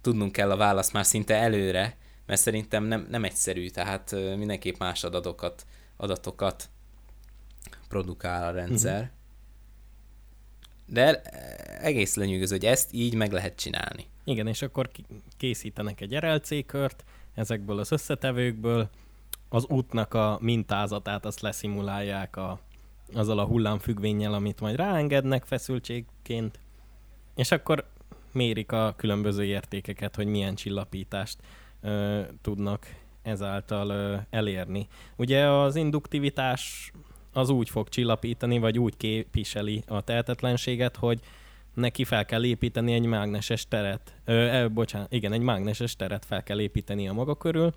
tudnunk 0.00 0.32
kell 0.32 0.50
a 0.50 0.56
választ 0.56 0.92
már 0.92 1.04
szinte 1.04 1.34
előre, 1.34 1.96
mert 2.26 2.40
szerintem 2.40 2.84
nem, 2.84 3.06
nem 3.10 3.24
egyszerű, 3.24 3.68
tehát 3.68 4.10
mindenképp 4.36 4.78
más 4.78 5.04
adatokat, 5.04 5.66
adatokat 5.96 6.68
produkál 7.88 8.48
a 8.48 8.50
rendszer. 8.50 9.00
Uh-huh. 9.00 9.08
De 10.86 11.20
egész 11.80 12.14
lenyűgöző, 12.14 12.54
hogy 12.56 12.66
ezt 12.66 12.92
így 12.92 13.14
meg 13.14 13.32
lehet 13.32 13.56
csinálni. 13.56 14.06
Igen, 14.24 14.46
és 14.46 14.62
akkor 14.62 14.90
készítenek 15.36 16.00
egy 16.00 16.14
RLC 16.14 16.66
kört 16.66 17.04
ezekből 17.34 17.78
az 17.78 17.92
összetevőkből, 17.92 18.88
az 19.48 19.66
útnak 19.68 20.14
a 20.14 20.38
mintázatát 20.40 21.24
azt 21.24 21.40
leszimulálják 21.40 22.36
a, 22.36 22.58
azzal 23.14 23.38
a 23.38 23.44
hullámfüggvényel, 23.44 24.34
amit 24.34 24.60
majd 24.60 24.76
ráengednek 24.76 25.44
feszültségként, 25.44 26.58
és 27.34 27.50
akkor 27.50 27.84
mérik 28.32 28.72
a 28.72 28.94
különböző 28.96 29.44
értékeket, 29.44 30.16
hogy 30.16 30.26
milyen 30.26 30.54
csillapítást 30.54 31.38
ö, 31.80 32.20
tudnak 32.42 32.86
ezáltal 33.22 33.88
ö, 33.88 34.16
elérni. 34.30 34.86
Ugye 35.16 35.48
az 35.48 35.76
induktivitás 35.76 36.92
az 37.32 37.50
úgy 37.50 37.68
fog 37.68 37.88
csillapítani, 37.88 38.58
vagy 38.58 38.78
úgy 38.78 38.96
képviseli 38.96 39.82
a 39.86 40.00
tehetetlenséget, 40.00 40.96
hogy 40.96 41.20
neki 41.74 42.04
fel 42.04 42.24
kell 42.24 42.44
építeni 42.44 42.92
egy 42.92 43.06
mágneses 43.06 43.68
teret. 43.68 44.14
Ö, 44.24 44.62
ö, 44.62 44.68
bocsánat, 44.68 45.12
igen, 45.12 45.32
egy 45.32 45.40
mágneses 45.40 45.96
teret 45.96 46.24
fel 46.24 46.42
kell 46.42 46.60
építeni 46.60 47.08
a 47.08 47.12
maga 47.12 47.34
körül, 47.34 47.74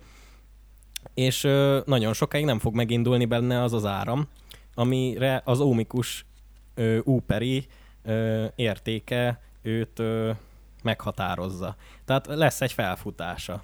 és 1.14 1.44
ö, 1.44 1.80
nagyon 1.84 2.12
sokáig 2.12 2.44
nem 2.44 2.58
fog 2.58 2.74
megindulni 2.74 3.24
benne 3.24 3.62
az 3.62 3.72
az 3.72 3.84
áram, 3.84 4.28
amire 4.74 5.42
az 5.44 5.60
ómikus 5.60 6.26
ö, 6.74 6.98
úperi 7.02 7.66
ö, 8.02 8.44
értéke 8.54 9.40
őt 9.62 9.98
ö, 9.98 10.30
meghatározza. 10.82 11.76
Tehát 12.04 12.26
lesz 12.26 12.60
egy 12.60 12.72
felfutása, 12.72 13.60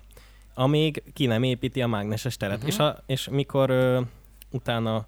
amíg 0.55 1.03
ki 1.12 1.27
nem 1.27 1.42
építi 1.42 1.83
a 1.83 1.87
mágneses 1.87 2.37
teret. 2.37 2.57
Uh-huh. 2.57 2.73
És, 2.73 2.79
a, 2.79 3.03
és 3.07 3.29
mikor 3.29 3.70
ö, 3.70 4.01
utána 4.51 5.07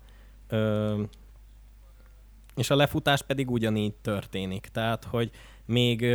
Ö, 0.48 1.02
és 2.56 2.70
a 2.70 2.76
lefutás 2.76 3.22
pedig 3.22 3.50
ugyanígy 3.50 3.94
történik. 3.94 4.68
Tehát, 4.72 5.04
hogy 5.04 5.30
még 5.64 6.06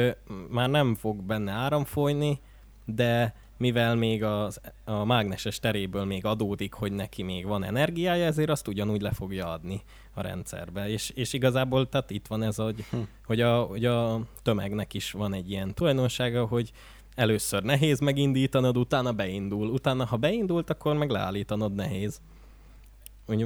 már 0.50 0.70
nem 0.70 0.96
fog 0.96 1.24
benne 1.24 1.52
áram 1.52 1.84
folyni, 1.84 2.40
de 2.86 3.36
mivel 3.58 3.96
még 3.96 4.24
az, 4.24 4.62
a 4.86 5.06
mágneses 5.06 5.60
teréből 5.60 6.06
még 6.06 6.26
adódik, 6.26 6.74
hogy 6.74 6.92
neki 6.92 7.24
még 7.24 7.46
van 7.46 7.64
energiája, 7.64 8.26
ezért 8.26 8.50
azt 8.50 8.68
ugyanúgy 8.68 9.02
le 9.02 9.12
fogja 9.12 9.52
adni 9.52 9.82
a 10.14 10.22
rendszerbe. 10.22 10.90
És, 10.90 11.10
és 11.10 11.34
igazából 11.34 11.90
tehát 11.90 12.10
itt 12.12 12.28
van 12.28 12.44
ez, 12.44 12.56
hogy, 12.56 12.86
hm. 12.90 12.98
hogy, 13.26 13.42
a, 13.42 13.62
hogy 13.62 13.86
a 13.86 14.22
tömegnek 14.42 14.94
is 14.94 15.12
van 15.12 15.34
egy 15.34 15.50
ilyen 15.50 15.74
tulajdonsága, 15.74 16.46
hogy 16.46 16.72
először 17.16 17.64
nehéz 17.64 18.00
megindítanod, 18.00 18.78
utána 18.78 19.12
beindul. 19.12 19.70
Utána, 19.70 20.06
ha 20.06 20.18
beindult, 20.18 20.70
akkor 20.70 20.96
meg 20.96 21.10
leállítanod 21.10 21.76
nehéz. 21.76 22.22
Úgy, 23.28 23.46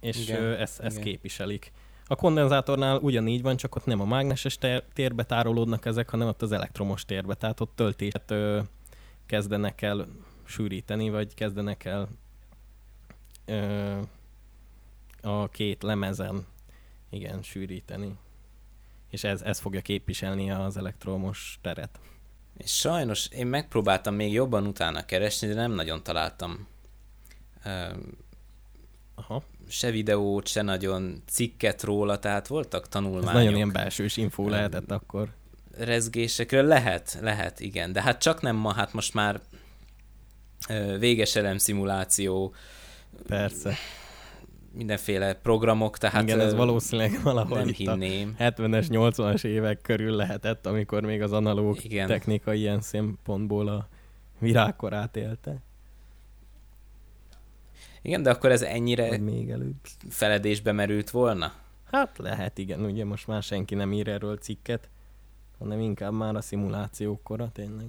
és 0.00 0.28
igen, 0.28 0.44
ezt, 0.44 0.80
ezt 0.80 0.98
igen. 0.98 1.08
képviselik. 1.08 1.72
A 2.06 2.16
kondenzátornál 2.16 2.98
ugyanígy 2.98 3.42
van, 3.42 3.56
csak 3.56 3.74
ott 3.74 3.84
nem 3.84 4.00
a 4.00 4.04
mágneses 4.04 4.58
térbe 4.92 5.24
tárolódnak 5.24 5.86
ezek, 5.86 6.10
hanem 6.10 6.28
ott 6.28 6.42
az 6.42 6.52
elektromos 6.52 7.04
térbe, 7.04 7.34
tehát 7.34 7.60
ott 7.60 7.72
töltést 7.76 8.30
ö, 8.30 8.60
kezdenek 9.26 9.82
el 9.82 10.06
sűríteni, 10.44 11.10
vagy 11.10 11.34
kezdenek 11.34 11.84
el 11.84 12.08
ö, 13.44 13.98
a 15.22 15.48
két 15.48 15.82
lemezen 15.82 16.46
igen, 17.10 17.42
sűríteni. 17.42 18.16
És 19.10 19.24
ez, 19.24 19.42
ez 19.42 19.58
fogja 19.58 19.80
képviselni 19.80 20.50
az 20.50 20.76
elektromos 20.76 21.58
teret. 21.62 22.00
És 22.56 22.74
sajnos 22.74 23.28
én 23.28 23.46
megpróbáltam 23.46 24.14
még 24.14 24.32
jobban 24.32 24.66
utána 24.66 25.04
keresni, 25.04 25.48
de 25.48 25.54
nem 25.54 25.72
nagyon 25.72 26.02
találtam 26.02 26.66
Aha 29.28 29.42
se 29.68 29.90
videót, 29.90 30.46
se 30.48 30.62
nagyon 30.62 31.22
cikket 31.26 31.82
róla, 31.82 32.18
tehát 32.18 32.46
voltak 32.46 32.88
tanulmányok. 32.88 33.28
Ez 33.28 33.34
nagyon 33.34 33.54
ilyen 33.54 33.72
belsős 33.72 34.16
infó 34.16 34.48
lehetett 34.48 34.90
akkor. 34.90 35.28
Rezgésekről 35.78 36.64
lehet, 36.64 37.18
lehet, 37.20 37.60
igen. 37.60 37.92
De 37.92 38.02
hát 38.02 38.20
csak 38.20 38.42
nem 38.42 38.56
ma, 38.56 38.72
hát 38.72 38.92
most 38.92 39.14
már 39.14 39.40
véges 40.98 41.38
szimuláció. 41.56 42.54
Persze. 43.26 43.74
Mindenféle 44.72 45.34
programok, 45.34 45.98
tehát 45.98 46.22
Igen, 46.22 46.40
ez 46.40 46.54
valószínűleg 46.54 47.22
valahol 47.22 47.58
nem 47.58 47.68
hinném. 47.68 48.36
70-es, 48.38 48.86
80-as 48.88 49.44
évek 49.44 49.80
körül 49.80 50.16
lehetett, 50.16 50.66
amikor 50.66 51.02
még 51.02 51.22
az 51.22 51.32
analóg 51.32 51.84
Igen. 51.84 52.06
technika 52.06 52.54
ilyen 52.54 52.80
szempontból 52.80 53.68
a 53.68 53.88
virágkorát 54.38 55.16
élte. 55.16 55.62
Igen, 58.04 58.22
de 58.22 58.30
akkor 58.30 58.50
ez 58.50 58.62
ennyire 58.62 59.08
Vagy 59.08 59.20
még 59.20 59.50
előbb. 59.50 59.74
feledésbe 60.08 60.72
merült 60.72 61.10
volna? 61.10 61.52
Hát 61.90 62.18
lehet, 62.18 62.58
igen. 62.58 62.84
Ugye 62.84 63.04
most 63.04 63.26
már 63.26 63.42
senki 63.42 63.74
nem 63.74 63.92
ír 63.92 64.08
erről 64.08 64.36
cikket, 64.36 64.88
hanem 65.58 65.80
inkább 65.80 66.12
már 66.12 66.34
a 66.34 66.40
szimulációkora 66.40 67.50
tényleg. 67.52 67.86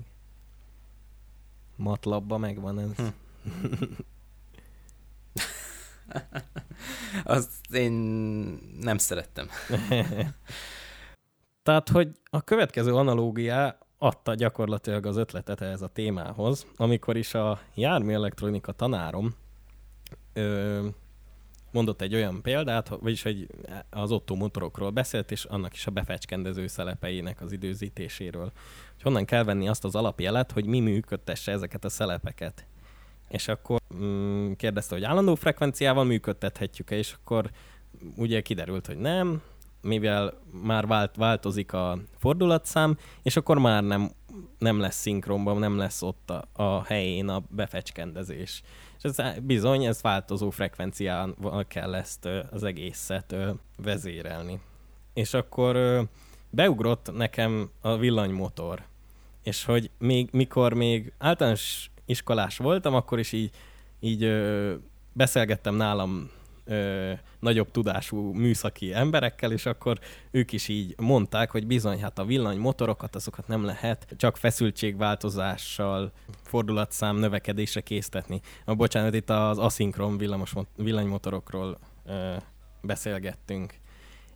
Matlabba 1.75 2.37
megvan 2.37 2.79
ez. 2.79 2.95
Hm. 2.95 3.05
Azt 7.23 7.73
én 7.73 7.91
nem 8.79 8.97
szerettem. 8.97 9.47
Tehát, 11.63 11.89
hogy 11.89 12.11
a 12.29 12.41
következő 12.41 12.95
analógiá 12.95 13.77
adta 13.97 14.33
gyakorlatilag 14.33 15.05
az 15.05 15.17
ötletet 15.17 15.61
ehhez 15.61 15.81
a 15.81 15.87
témához, 15.87 16.65
amikor 16.75 17.17
is 17.17 17.33
a 17.33 17.59
jármű 17.73 18.13
elektronika 18.13 18.71
tanárom 18.71 19.35
ö, 20.35 20.87
mondott 21.71 22.01
egy 22.01 22.15
olyan 22.15 22.41
példát, 22.41 22.87
vagyis 22.87 23.23
hogy 23.23 23.47
az 23.89 24.11
Otto 24.11 24.35
motorokról 24.35 24.89
beszélt, 24.89 25.31
és 25.31 25.43
annak 25.43 25.73
is 25.73 25.87
a 25.87 25.91
befecskendező 25.91 26.67
szelepeinek 26.67 27.41
az 27.41 27.51
időzítéséről. 27.51 28.51
Hogy 28.93 29.01
honnan 29.03 29.25
kell 29.25 29.43
venni 29.43 29.67
azt 29.67 29.83
az 29.83 29.95
alapjelet, 29.95 30.51
hogy 30.51 30.65
mi 30.65 30.79
működtesse 30.79 31.51
ezeket 31.51 31.85
a 31.85 31.89
szelepeket. 31.89 32.65
És 33.29 33.47
akkor 33.47 33.81
mm, 33.95 34.51
kérdezte, 34.51 34.95
hogy 34.95 35.03
állandó 35.03 35.35
frekvenciával 35.35 36.03
működtethetjük-e, 36.03 36.95
és 36.95 37.15
akkor 37.19 37.51
ugye 38.15 38.41
kiderült, 38.41 38.85
hogy 38.85 38.97
nem, 38.97 39.41
mivel 39.81 40.33
már 40.63 40.87
vált, 40.87 41.15
változik 41.15 41.73
a 41.73 41.97
fordulatszám, 42.17 42.97
és 43.21 43.35
akkor 43.35 43.57
már 43.57 43.83
nem, 43.83 44.11
nem 44.57 44.79
lesz 44.79 44.99
szinkronban, 44.99 45.57
nem 45.57 45.77
lesz 45.77 46.01
ott 46.01 46.29
a, 46.29 46.47
a 46.53 46.83
helyén 46.83 47.27
a 47.27 47.43
befecskendezés. 47.49 48.61
És 48.97 49.03
ez 49.03 49.39
bizony, 49.41 49.83
ez 49.83 50.01
változó 50.01 50.49
frekvenciával 50.49 51.65
kell 51.67 51.95
ezt 51.95 52.25
az 52.51 52.63
egészet 52.63 53.35
vezérelni. 53.77 54.59
És 55.13 55.33
akkor 55.33 56.03
beugrott 56.49 57.15
nekem 57.15 57.69
a 57.81 57.97
villanymotor. 57.97 58.83
És 59.43 59.65
hogy 59.65 59.89
még, 59.97 60.29
mikor 60.31 60.73
még 60.73 61.13
általános 61.17 61.89
iskolás 62.05 62.57
voltam, 62.57 62.93
akkor 62.95 63.19
is 63.19 63.31
így, 63.31 63.51
így 63.99 64.43
beszélgettem 65.13 65.75
nálam 65.75 66.31
ö, 66.65 67.11
nagyobb 67.39 67.71
tudású 67.71 68.17
műszaki 68.33 68.93
emberekkel, 68.93 69.51
és 69.51 69.65
akkor 69.65 69.99
ők 70.31 70.51
is 70.51 70.67
így 70.67 70.95
mondták, 70.97 71.51
hogy 71.51 71.67
bizony, 71.67 72.01
hát 72.01 72.19
a 72.19 72.25
villanymotorokat, 72.25 73.15
azokat 73.15 73.47
nem 73.47 73.65
lehet 73.65 74.07
csak 74.17 74.37
feszültségváltozással, 74.37 76.11
fordulatszám 76.43 77.17
növekedésre 77.17 77.81
késztetni. 77.81 78.41
A, 78.65 78.75
bocsánat, 78.75 79.13
itt 79.13 79.29
az 79.29 79.57
aszinkron 79.57 80.17
villamos, 80.17 80.53
villanymotorokról 80.75 81.77
ö, 82.05 82.35
beszélgettünk. 82.81 83.73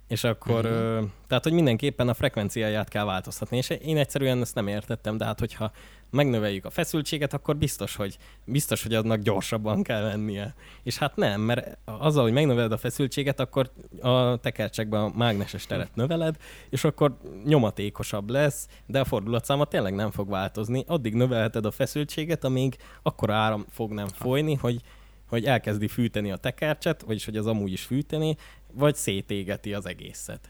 És 0.07 0.23
akkor, 0.23 0.65
mm-hmm. 0.65 1.05
tehát, 1.27 1.43
hogy 1.43 1.53
mindenképpen 1.53 2.09
a 2.09 2.13
frekvenciáját 2.13 2.89
kell 2.89 3.05
változtatni, 3.05 3.57
és 3.57 3.69
én 3.69 3.97
egyszerűen 3.97 4.41
ezt 4.41 4.55
nem 4.55 4.67
értettem, 4.67 5.17
de 5.17 5.25
hát, 5.25 5.39
hogyha 5.39 5.71
megnöveljük 6.12 6.66
a 6.66 6.70
feszültséget, 6.70 7.34
akkor 7.34 7.57
biztos, 7.57 7.95
hogy, 7.95 8.18
biztos, 8.45 8.84
hogy 8.84 8.93
aznak 8.93 9.20
gyorsabban 9.20 9.84
kell 9.84 10.03
lennie. 10.03 10.55
És 10.84 10.97
hát 10.97 11.16
nem, 11.16 11.41
mert 11.41 11.78
azzal, 11.86 12.24
hogy 12.24 12.34
megnöveled 12.34 12.72
a 12.72 12.78
feszültséget, 12.78 13.39
akkor 13.39 13.72
a 14.01 14.38
tekercsekben 14.38 15.01
a 15.01 15.12
mágneses 15.16 15.66
teret 15.66 15.95
növeled, 15.95 16.36
és 16.70 16.84
akkor 16.84 17.18
nyomatékosabb 17.45 18.30
lesz, 18.30 18.68
de 18.86 18.99
a 18.99 19.05
fordulatszáma 19.05 19.66
tényleg 19.66 19.93
nem 19.93 20.12
fog 20.12 20.30
változni. 20.30 20.84
Addig 20.88 21.14
növelheted 21.14 21.66
a 21.66 21.72
feszültséget, 21.72 22.43
amíg 22.43 22.78
akkor 23.01 23.30
áram 23.30 23.66
fog 23.70 23.91
nem 23.91 24.07
folyni, 24.07 24.53
hogy 24.53 24.82
hogy 25.30 25.45
elkezdi 25.45 25.88
fűteni 25.88 26.32
a 26.32 26.36
tekercset, 26.36 27.01
vagyis 27.01 27.26
hogy 27.26 27.38
az 27.38 27.47
amúgy 27.47 27.72
is 27.72 27.84
fűteni, 27.84 28.38
vagy 28.74 28.95
szétégeti 28.95 29.74
az 29.74 29.86
egészet. 29.86 30.49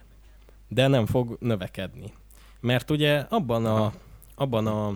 De 0.68 0.88
nem 0.88 1.06
fog 1.06 1.38
növekedni. 1.40 2.14
Mert 2.60 2.90
ugye 2.90 3.18
abban 3.30 3.66
a, 3.66 3.94
abban 4.36 4.68
a 4.68 4.94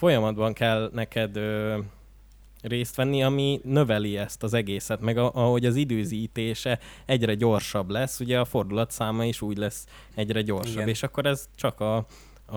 folyamatban 0.00 0.52
kell 0.52 0.90
neked 0.92 1.36
ö, 1.36 1.78
részt 2.62 2.96
venni, 2.96 3.22
ami 3.22 3.60
növeli 3.64 4.16
ezt 4.16 4.42
az 4.42 4.54
egészet, 4.54 5.00
meg 5.00 5.18
a, 5.18 5.30
ahogy 5.34 5.66
az 5.66 5.76
időzítése 5.76 6.78
egyre 7.06 7.34
gyorsabb 7.34 7.90
lesz, 7.90 8.20
ugye 8.20 8.38
a 8.38 8.44
fordulatszáma 8.44 9.24
is 9.24 9.40
úgy 9.40 9.56
lesz 9.56 9.86
egyre 10.14 10.42
gyorsabb, 10.42 10.74
Igen. 10.74 10.88
és 10.88 11.02
akkor 11.02 11.26
ez 11.26 11.48
csak 11.54 11.80
a, 11.80 12.06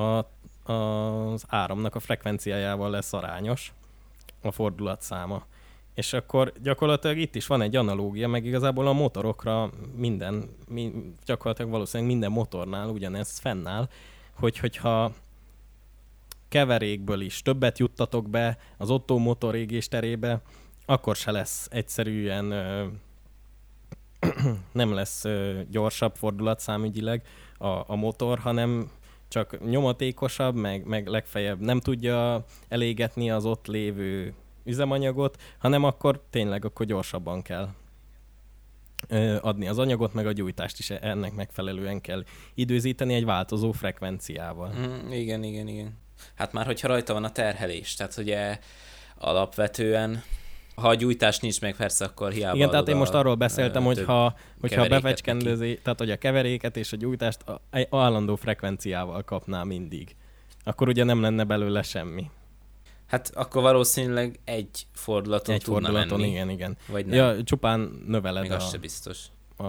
a, 0.02 0.28
az 0.74 1.44
áramnak 1.48 1.96
a 1.96 2.00
frekvenciájával 2.00 2.90
lesz 2.90 3.14
arányos, 3.14 3.74
a 4.42 4.52
fordulatszáma. 4.52 5.46
És 5.94 6.14
akkor 6.14 6.54
gyakorlatilag 6.62 7.18
itt 7.18 7.36
is 7.36 7.48
van 7.48 7.62
egy 7.62 7.76
analógia, 7.76 8.28
meg 8.28 8.46
igazából 8.46 8.88
a 8.88 8.94
motorokra 8.94 9.70
minden, 9.96 10.50
mi, 10.70 10.92
gyakorlatilag 11.26 11.72
valószínűleg 11.72 12.12
minden 12.12 12.32
motornál 12.32 12.90
ugyanez 12.90 13.40
fennáll, 13.40 13.88
hogy 14.34 14.58
hogyha 14.58 15.12
keverékből 16.54 17.22
is 17.22 17.42
többet 17.42 17.80
juttatok 17.80 18.30
be 18.30 18.58
az 18.78 18.90
Otto 18.90 19.18
motor 19.18 19.56
égésterébe, 19.56 20.42
akkor 20.86 21.16
se 21.16 21.32
lesz 21.32 21.68
egyszerűen 21.72 22.52
ö, 22.52 22.86
nem 24.72 24.94
lesz 24.94 25.26
ö, 25.26 25.62
gyorsabb 25.70 26.16
fordulatszámügyileg 26.16 27.22
a, 27.58 27.68
a 27.68 27.96
motor, 27.96 28.40
hanem 28.40 28.92
csak 29.28 29.70
nyomatékosabb, 29.70 30.56
meg, 30.56 30.86
meg 30.86 31.08
legfeljebb 31.08 31.60
nem 31.60 31.80
tudja 31.80 32.46
elégetni 32.68 33.32
az 33.32 33.46
ott 33.46 33.68
lévő 33.68 34.34
üzemanyagot, 34.64 35.42
hanem 35.58 35.84
akkor 35.84 36.24
tényleg 36.30 36.66
akkor 36.66 36.86
gyorsabban 36.86 37.42
kell 37.42 37.70
adni 39.42 39.68
az 39.68 39.80
anyagot, 39.80 40.14
meg 40.14 40.28
a 40.28 40.32
gyújtást 40.32 40.80
is 40.80 40.90
ennek 40.90 41.34
megfelelően 41.36 42.02
kell 42.02 42.24
időzíteni 42.54 43.14
egy 43.14 43.26
változó 43.26 43.72
frekvenciával. 43.72 44.74
Mm, 44.74 45.12
igen, 45.12 45.44
igen, 45.44 45.68
igen. 45.68 46.02
Hát 46.36 46.54
már, 46.54 46.66
hogyha 46.66 46.88
rajta 46.88 47.14
van 47.14 47.24
a 47.24 47.32
terhelés, 47.32 47.96
tehát 47.96 48.18
ugye 48.18 48.60
alapvetően 49.18 50.24
ha 50.76 50.88
a 50.88 50.96
gyújtás 50.96 51.40
nincs 51.40 51.62
meg, 51.62 51.76
persze, 51.76 52.06
akkor 52.06 52.32
hiába 52.32 52.56
Igen, 52.56 52.70
tehát 52.70 52.88
én 52.88 52.96
most 52.96 53.14
arról 53.14 53.36
beszéltem, 53.36 53.84
hogy 53.84 54.04
ha, 54.04 54.36
hogyha 54.60 54.82
a 54.82 54.88
befecskendezi, 54.88 55.80
tehát 55.84 56.00
hogy 56.00 56.12
a 56.12 56.18
keveréket 56.18 56.78
és 56.78 56.94
a 56.94 56.96
gyújtást 56.96 57.42
a, 57.42 57.62
a 57.90 57.98
állandó 57.98 58.36
frekvenciával 58.36 59.24
kapná 59.24 59.64
mindig, 59.64 60.16
akkor 60.64 60.88
ugye 60.88 61.04
nem 61.04 61.22
lenne 61.22 61.44
belőle 61.44 61.82
semmi. 61.82 62.30
Hát 63.08 63.32
akkor 63.36 63.62
valószínűleg 63.62 64.40
egy 64.44 64.88
fordulaton 64.94 65.56
Egy 65.56 65.64
fordulaton, 65.64 66.20
menni. 66.20 66.32
igen, 66.32 66.50
igen. 66.50 66.78
Vagy 66.88 67.06
nem. 67.06 67.16
Ja, 67.16 67.44
csupán 67.44 68.04
növeled 68.08 68.42
Még 68.42 68.52
a, 68.52 68.56
az 68.56 68.70
se 68.70 68.78
biztos. 68.78 69.26
a, 69.58 69.66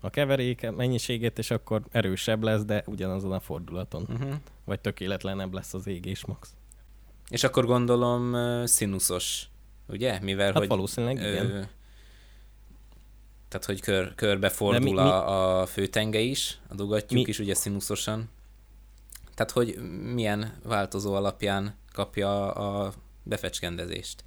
a 0.00 0.10
keverék 0.10 0.70
mennyiségét, 0.70 1.38
és 1.38 1.50
akkor 1.50 1.82
erősebb 1.90 2.42
lesz, 2.42 2.64
de 2.64 2.82
ugyanazon 2.86 3.32
a 3.32 3.40
fordulaton. 3.40 4.06
Uh-huh. 4.10 4.34
Vagy 4.64 4.80
tökéletlenebb 4.80 5.52
lesz 5.52 5.74
az 5.74 5.86
égés 5.86 6.24
max. 6.24 6.54
És 7.28 7.44
akkor 7.44 7.66
gondolom 7.66 8.36
színuszos, 8.66 9.48
ugye? 9.88 10.18
Mivel, 10.20 10.46
Hát 10.46 10.56
hogy, 10.56 10.68
valószínűleg 10.68 11.16
igen. 11.16 11.68
tehát, 13.48 13.66
hogy 13.66 13.80
kör, 13.80 14.14
körbe 14.14 14.48
fordul 14.48 14.80
mi- 14.80 14.90
mi- 14.92 14.98
a, 15.08 15.60
a 15.60 15.66
főtenge 15.66 16.18
is, 16.18 16.58
a 16.68 16.74
dugattyúk 16.74 17.22
Mi- 17.22 17.28
is 17.28 17.38
ugye 17.38 17.54
színuszosan. 17.54 18.28
Tehát, 19.34 19.50
hogy 19.52 19.76
milyen 20.14 20.58
változó 20.62 21.14
alapján 21.14 21.74
kapja 21.92 22.52
a 22.52 22.92
befecskendezést. 23.22 24.24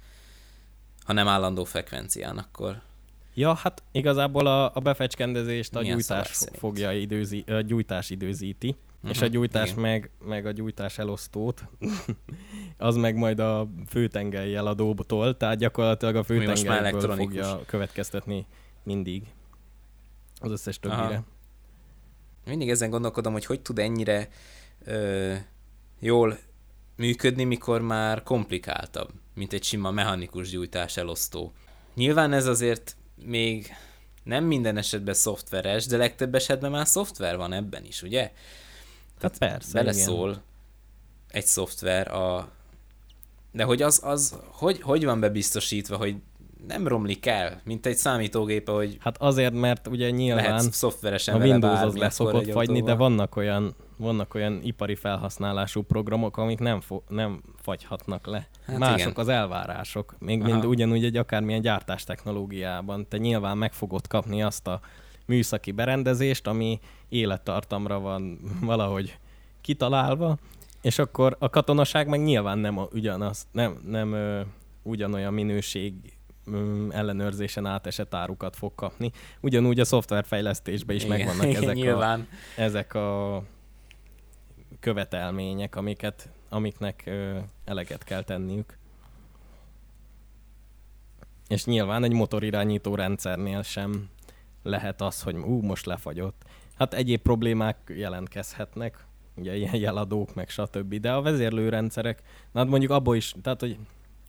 Ha 1.04 1.12
nem 1.12 1.28
állandó 1.28 1.64
frekvencián, 1.64 2.38
akkor 2.38 2.80
Ja, 3.34 3.54
hát 3.54 3.82
igazából 3.92 4.46
a, 4.46 4.74
a 4.74 4.80
befecskendezést 4.80 5.76
a 5.76 5.80
Milyen 5.80 5.96
gyújtás 5.96 6.38
fogja 6.52 6.92
időzi, 6.92 7.44
a 7.46 7.60
gyújtás 7.60 8.10
időzíti, 8.10 8.76
uh-huh, 8.98 9.10
és 9.10 9.20
a 9.20 9.24
Mhm, 9.24 9.32
gyújtás 9.32 9.68
igen. 9.70 9.80
meg, 9.80 10.10
meg 10.24 10.46
a 10.46 10.50
gyújtás 10.50 10.98
elosztót, 10.98 11.64
az 12.76 12.96
meg 12.96 13.16
majd 13.16 13.38
a 13.38 13.68
főtengelyjel 13.86 14.66
a 14.66 14.74
dobtól, 14.74 15.36
tehát 15.36 15.58
gyakorlatilag 15.58 16.16
a 16.16 16.22
főtengelyből 16.22 17.16
fogja 17.16 17.60
következtetni 17.66 18.46
mindig 18.82 19.22
az 20.40 20.50
összes 20.50 20.78
többire. 20.80 21.02
Aha. 21.02 21.24
mindig 22.46 22.70
ezen 22.70 22.90
gondolkodom, 22.90 23.32
hogy 23.32 23.44
hogy 23.44 23.60
tud 23.60 23.78
ennyire 23.78 24.28
ö, 24.84 25.34
jól 26.00 26.38
működni, 26.96 27.44
mikor 27.44 27.80
már 27.80 28.22
komplikáltabb, 28.22 29.10
mint 29.34 29.52
egy 29.52 29.62
sima 29.62 29.90
mechanikus 29.90 30.50
gyújtás 30.50 30.96
elosztó. 30.96 31.52
Nyilván 31.94 32.32
ez 32.32 32.46
azért 32.46 32.96
még 33.24 33.72
nem 34.22 34.44
minden 34.44 34.76
esetben 34.76 35.14
szoftveres, 35.14 35.86
de 35.86 35.96
legtöbb 35.96 36.34
esetben 36.34 36.70
már 36.70 36.86
szoftver 36.86 37.36
van 37.36 37.52
ebben 37.52 37.84
is, 37.84 38.02
ugye? 38.02 38.32
Hát 39.20 39.38
persze, 39.38 39.72
beleszól 39.72 40.42
egy 41.28 41.46
szoftver 41.46 42.14
a... 42.14 42.48
De 43.52 43.64
hogy 43.64 43.82
az, 43.82 44.00
az 44.04 44.38
hogy, 44.46 44.80
hogy 44.80 45.04
van 45.04 45.20
bebiztosítva, 45.20 45.96
hogy 45.96 46.16
nem 46.66 46.88
romlik 46.88 47.26
el, 47.26 47.60
mint 47.64 47.86
egy 47.86 47.96
számítógép, 47.96 48.68
hogy 48.68 48.96
Hát 49.00 49.16
azért, 49.18 49.52
mert 49.52 49.86
ugye 49.86 50.10
nyilván 50.10 50.44
lehet 50.44 50.72
szoftveresen 50.72 51.34
a 51.34 51.44
Windows 51.44 51.80
az 51.80 51.96
le 51.96 52.10
szokott 52.10 52.50
fagyni, 52.50 52.82
de 52.82 52.94
vannak 52.94 53.36
olyan, 53.36 53.74
vannak 53.96 54.34
olyan 54.34 54.60
ipari 54.62 54.94
felhasználású 54.94 55.82
programok, 55.82 56.36
amik 56.36 56.58
nem, 56.58 56.80
fo- 56.80 57.08
nem 57.08 57.42
fagyhatnak 57.62 58.26
le. 58.26 58.48
Hát 58.66 58.78
Mások 58.78 58.98
igen. 58.98 59.12
az 59.16 59.28
elvárások, 59.28 60.14
még 60.18 60.40
Aha. 60.40 60.50
mind 60.50 60.66
ugyanúgy 60.66 61.04
egy 61.04 61.16
akármilyen 61.16 61.60
gyártás 61.60 62.04
technológiában. 62.04 63.08
Te 63.08 63.16
nyilván 63.16 63.58
meg 63.58 63.72
fogod 63.72 64.06
kapni 64.06 64.42
azt 64.42 64.66
a 64.66 64.80
műszaki 65.28 65.72
berendezést, 65.72 66.46
ami 66.46 66.80
élettartamra 67.08 68.00
van 68.00 68.40
valahogy 68.60 69.18
kitalálva, 69.60 70.38
és 70.82 70.98
akkor 70.98 71.36
a 71.38 71.50
katonaság 71.50 72.08
meg 72.08 72.22
nyilván 72.22 72.58
nem 72.58 72.78
a, 72.78 72.88
ugyanaz, 72.92 73.46
nem, 73.52 73.80
nem 73.86 74.12
ö, 74.12 74.40
ugyanolyan 74.82 75.34
minőség 75.34 75.94
ellenőrzésen 76.90 77.66
átesett 77.66 78.14
árukat 78.14 78.56
fog 78.56 78.74
kapni. 78.74 79.12
Ugyanúgy 79.40 79.80
a 79.80 79.84
szoftverfejlesztésben 79.84 80.96
is 80.96 81.04
Igen, 81.04 81.18
megvannak 81.18 81.54
ezek 81.54 81.68
a, 81.68 81.72
nyilván. 81.72 82.28
ezek 82.56 82.94
a 82.94 83.42
követelmények, 84.80 85.76
amiket, 85.76 86.28
amiknek 86.48 87.02
ö, 87.06 87.38
eleget 87.64 88.04
kell 88.04 88.22
tenniük. 88.22 88.76
És 91.48 91.64
nyilván 91.64 92.04
egy 92.04 92.12
motorirányító 92.12 92.94
rendszernél 92.94 93.62
sem 93.62 94.08
lehet 94.62 95.00
az, 95.00 95.22
hogy 95.22 95.34
ú, 95.34 95.60
most 95.60 95.86
lefagyott. 95.86 96.42
Hát 96.78 96.94
egyéb 96.94 97.20
problémák 97.20 97.76
jelentkezhetnek, 97.96 99.06
ugye 99.34 99.56
ilyen 99.56 99.76
jeladók, 99.76 100.34
meg 100.34 100.48
stb. 100.48 100.94
De 100.94 101.12
a 101.12 101.22
vezérlőrendszerek, 101.22 102.22
na 102.52 102.60
hát 102.60 102.68
mondjuk 102.68 102.90
abból 102.90 103.16
is, 103.16 103.34
tehát 103.42 103.60
hogy 103.60 103.78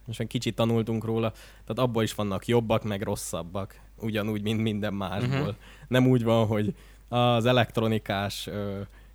most 0.05 0.19
egy 0.19 0.27
kicsit 0.27 0.55
tanultunk 0.55 1.03
róla, 1.03 1.31
tehát 1.31 1.79
abból 1.79 2.03
is 2.03 2.13
vannak 2.13 2.47
jobbak, 2.47 2.83
meg 2.83 3.01
rosszabbak, 3.01 3.79
ugyanúgy, 3.99 4.41
mint 4.41 4.61
minden 4.61 4.93
másból. 4.93 5.39
Uh-huh. 5.39 5.55
Nem 5.87 6.07
úgy 6.07 6.23
van, 6.23 6.47
hogy 6.47 6.75
az 7.07 7.45
elektronikás, 7.45 8.49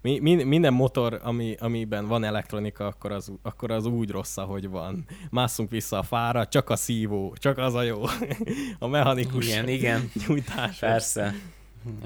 mi, 0.05 0.19
mi, 0.19 0.43
minden 0.43 0.73
motor, 0.73 1.21
ami, 1.23 1.57
amiben 1.59 2.07
van 2.07 2.25
elektronika, 2.25 2.87
akkor 2.87 3.13
az, 3.13 3.33
akkor 3.43 3.71
az 3.71 3.87
úgy 3.87 4.11
rossz, 4.11 4.37
ahogy 4.37 4.69
van. 4.69 5.05
Másszunk 5.31 5.71
vissza 5.71 5.99
a 5.99 6.03
fára, 6.03 6.47
csak 6.47 6.71
a 6.71 6.77
szívó, 6.77 7.35
csak 7.39 7.59
az 7.59 7.75
a 7.75 7.83
jó. 7.83 8.03
a 8.79 8.87
mechanikus 8.87 9.47
igen, 9.47 9.69
igen. 9.69 10.11
nyújtás. 10.27 10.79
Persze. 10.79 11.35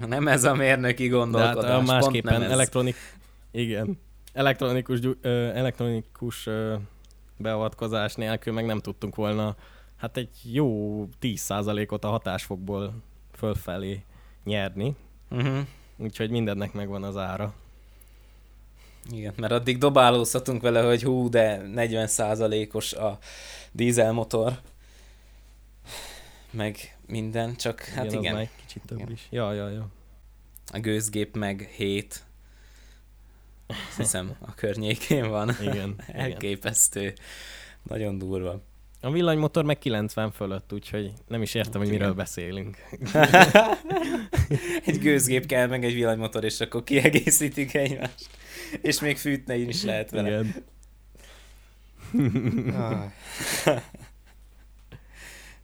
Nem 0.06 0.28
ez 0.28 0.44
a 0.44 0.54
mérnöki 0.54 1.08
gondolkodás. 1.08 1.64
De 1.64 1.70
hát 1.70 1.86
másképpen 1.86 2.42
elektronik... 2.42 2.96
Igen. 3.50 3.98
Elektronikus, 4.32 4.98
elektronikus 5.54 6.48
beavatkozás 7.36 8.14
nélkül 8.14 8.52
meg 8.52 8.66
nem 8.66 8.80
tudtunk 8.80 9.14
volna 9.14 9.56
hát 9.96 10.16
egy 10.16 10.52
jó 10.52 11.02
10%-ot 11.20 12.04
a 12.04 12.08
hatásfokból 12.08 12.94
fölfelé 13.32 14.04
nyerni. 14.44 14.96
Uh-huh. 15.30 15.58
Úgyhogy 15.96 16.30
mindennek 16.30 16.72
megvan 16.72 17.02
az 17.02 17.16
ára. 17.16 17.54
Igen, 19.10 19.34
mert 19.36 19.52
addig 19.52 19.78
dobálózhatunk 19.78 20.62
vele, 20.62 20.82
hogy 20.82 21.02
hú, 21.02 21.28
de 21.28 21.62
40%-os 21.74 22.92
a 22.92 23.18
dízelmotor, 23.72 24.60
meg 26.50 26.96
minden, 27.06 27.56
csak 27.56 27.80
hát 27.80 28.04
igen. 28.04 28.18
igen. 28.20 28.36
Az 28.36 28.48
kicsit 28.66 28.82
több 28.86 28.98
igen. 28.98 29.12
is. 29.12 29.26
Ja, 29.30 29.52
ja, 29.52 29.68
ja. 29.68 29.88
A 30.72 30.78
gőzgép 30.78 31.36
meg 31.36 31.70
7. 31.76 32.24
Azt 33.66 33.96
hiszem 33.96 34.36
a 34.40 34.54
környékén 34.54 35.28
van. 35.28 35.50
Igen. 35.72 35.94
Elképesztő. 36.06 37.00
Igen. 37.00 37.14
Nagyon 37.82 38.18
durva. 38.18 38.60
A 39.00 39.10
villanymotor 39.10 39.64
meg 39.64 39.78
90 39.78 40.30
fölött, 40.30 40.72
úgyhogy 40.72 41.12
nem 41.28 41.42
is 41.42 41.54
értem, 41.54 41.80
hogy 41.80 41.90
miről 41.90 42.14
beszélünk. 42.14 42.76
egy 44.86 44.98
gőzgép 44.98 45.46
kell, 45.46 45.66
meg 45.66 45.84
egy 45.84 45.94
villanymotor, 45.94 46.44
és 46.44 46.60
akkor 46.60 46.84
kiegészítik 46.84 47.74
egymást. 47.74 48.28
És 48.80 49.00
még 49.00 49.16
fűtne 49.16 49.56
is 49.56 49.82
lehet 49.82 50.10
vele. 50.10 50.28
Igen. 50.28 50.64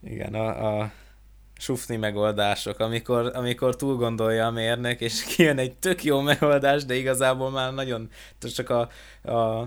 Igen, 0.02 0.34
a, 0.34 0.80
a 0.80 0.92
sufni 1.56 1.96
megoldások, 1.96 2.78
amikor, 2.78 3.30
amikor 3.34 3.76
túl 3.76 3.96
gondolja 3.96 4.46
a 4.46 4.50
mérnök, 4.50 5.00
és 5.00 5.22
kijön 5.36 5.58
egy 5.58 5.76
tök 5.76 6.04
jó 6.04 6.20
megoldás, 6.20 6.84
de 6.84 6.94
igazából 6.94 7.50
már 7.50 7.74
nagyon 7.74 8.08
csak 8.38 8.70
a, 8.70 8.88
a, 9.30 9.60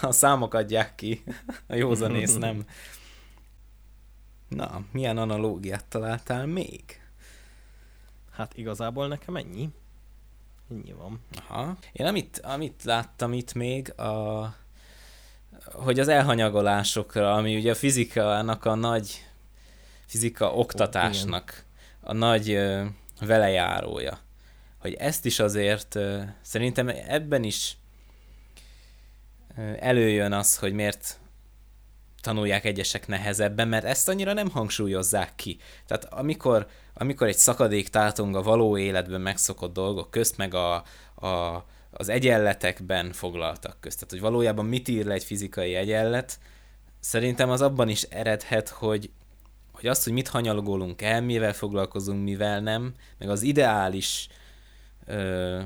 a 0.00 0.12
számok 0.12 0.54
adják 0.54 0.94
ki, 0.94 1.22
a 1.66 1.74
józanész 1.74 2.36
nem. 2.36 2.64
Na, 4.48 4.84
milyen 4.92 5.18
analógiát 5.18 5.84
találtál 5.84 6.46
még? 6.46 6.82
Hát 8.30 8.56
igazából 8.56 9.08
nekem 9.08 9.36
ennyi. 9.36 9.68
Ennyi 10.70 10.92
van. 10.92 11.20
Aha. 11.48 11.76
Én 11.92 12.06
amit, 12.06 12.38
amit 12.38 12.84
láttam 12.84 13.32
itt 13.32 13.54
még, 13.54 14.00
a, 14.00 14.54
hogy 15.64 16.00
az 16.00 16.08
elhanyagolásokra, 16.08 17.34
ami 17.34 17.56
ugye 17.56 17.70
a 17.70 17.74
fizikának 17.74 18.64
a 18.64 18.74
nagy 18.74 19.26
fizika 20.06 20.54
oktatásnak 20.54 21.64
a 22.00 22.12
nagy 22.12 22.50
ö, 22.50 22.84
velejárója. 23.20 24.18
Hogy 24.78 24.94
ezt 24.94 25.24
is 25.24 25.38
azért 25.38 25.94
ö, 25.94 26.22
szerintem 26.42 26.88
ebben 26.88 27.42
is 27.44 27.76
ö, 29.56 29.72
előjön 29.78 30.32
az, 30.32 30.58
hogy 30.58 30.72
miért 30.72 31.20
tanulják 32.20 32.64
egyesek 32.64 33.06
nehezebben, 33.06 33.68
mert 33.68 33.84
ezt 33.84 34.08
annyira 34.08 34.32
nem 34.32 34.50
hangsúlyozzák 34.50 35.34
ki. 35.34 35.58
Tehát 35.86 36.04
amikor, 36.04 36.68
amikor 36.98 37.26
egy 37.26 37.36
szakadék 37.36 37.88
tátong 37.88 38.36
a 38.36 38.42
való 38.42 38.78
életben 38.78 39.20
megszokott 39.20 39.72
dolgok 39.72 40.10
közt, 40.10 40.36
meg 40.36 40.54
a, 40.54 40.74
a, 41.14 41.64
az 41.90 42.08
egyenletekben 42.08 43.12
foglaltak 43.12 43.76
közt, 43.80 43.94
tehát 43.96 44.10
hogy 44.10 44.20
valójában 44.20 44.66
mit 44.66 44.88
ír 44.88 45.06
le 45.06 45.14
egy 45.14 45.24
fizikai 45.24 45.74
egyenlet, 45.74 46.38
szerintem 47.00 47.50
az 47.50 47.60
abban 47.60 47.88
is 47.88 48.02
eredhet, 48.02 48.68
hogy, 48.68 49.10
hogy 49.72 49.86
azt, 49.86 50.04
hogy 50.04 50.12
mit 50.12 50.28
hanyalgolunk 50.28 51.02
el, 51.02 51.22
mivel 51.22 51.52
foglalkozunk, 51.52 52.24
mivel 52.24 52.60
nem, 52.60 52.94
meg 53.18 53.28
az 53.28 53.42
ideális 53.42 54.28
ö, 55.06 55.60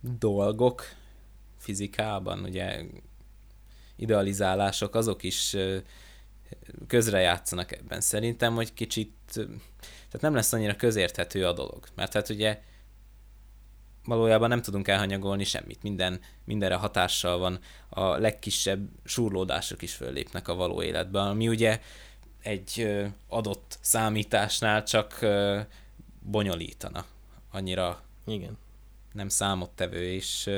dolgok 0.00 0.82
fizikában, 1.58 2.42
ugye 2.42 2.82
idealizálások, 3.96 4.94
azok 4.94 5.22
is 5.22 5.54
ö, 5.54 5.78
közrejátszanak 6.86 7.72
ebben. 7.72 8.00
Szerintem, 8.00 8.54
hogy 8.54 8.74
kicsit, 8.74 9.12
tehát 9.32 10.20
nem 10.20 10.34
lesz 10.34 10.52
annyira 10.52 10.76
közérthető 10.76 11.46
a 11.46 11.52
dolog. 11.52 11.86
Mert 11.94 12.12
hát 12.12 12.28
ugye 12.28 12.62
valójában 14.04 14.48
nem 14.48 14.62
tudunk 14.62 14.88
elhanyagolni 14.88 15.44
semmit. 15.44 15.82
Minden, 15.82 16.20
mindenre 16.44 16.74
hatással 16.74 17.38
van. 17.38 17.58
A 17.88 18.04
legkisebb 18.04 18.88
súrlódások 19.04 19.82
is 19.82 19.94
föllépnek 19.94 20.48
a 20.48 20.54
való 20.54 20.82
életben, 20.82 21.26
ami 21.26 21.48
ugye 21.48 21.80
egy 22.42 22.98
adott 23.28 23.78
számításnál 23.80 24.82
csak 24.82 25.26
bonyolítana. 26.20 27.04
Annyira 27.50 28.02
Igen. 28.26 28.58
nem 29.12 29.28
számottevő, 29.28 30.12
és 30.12 30.50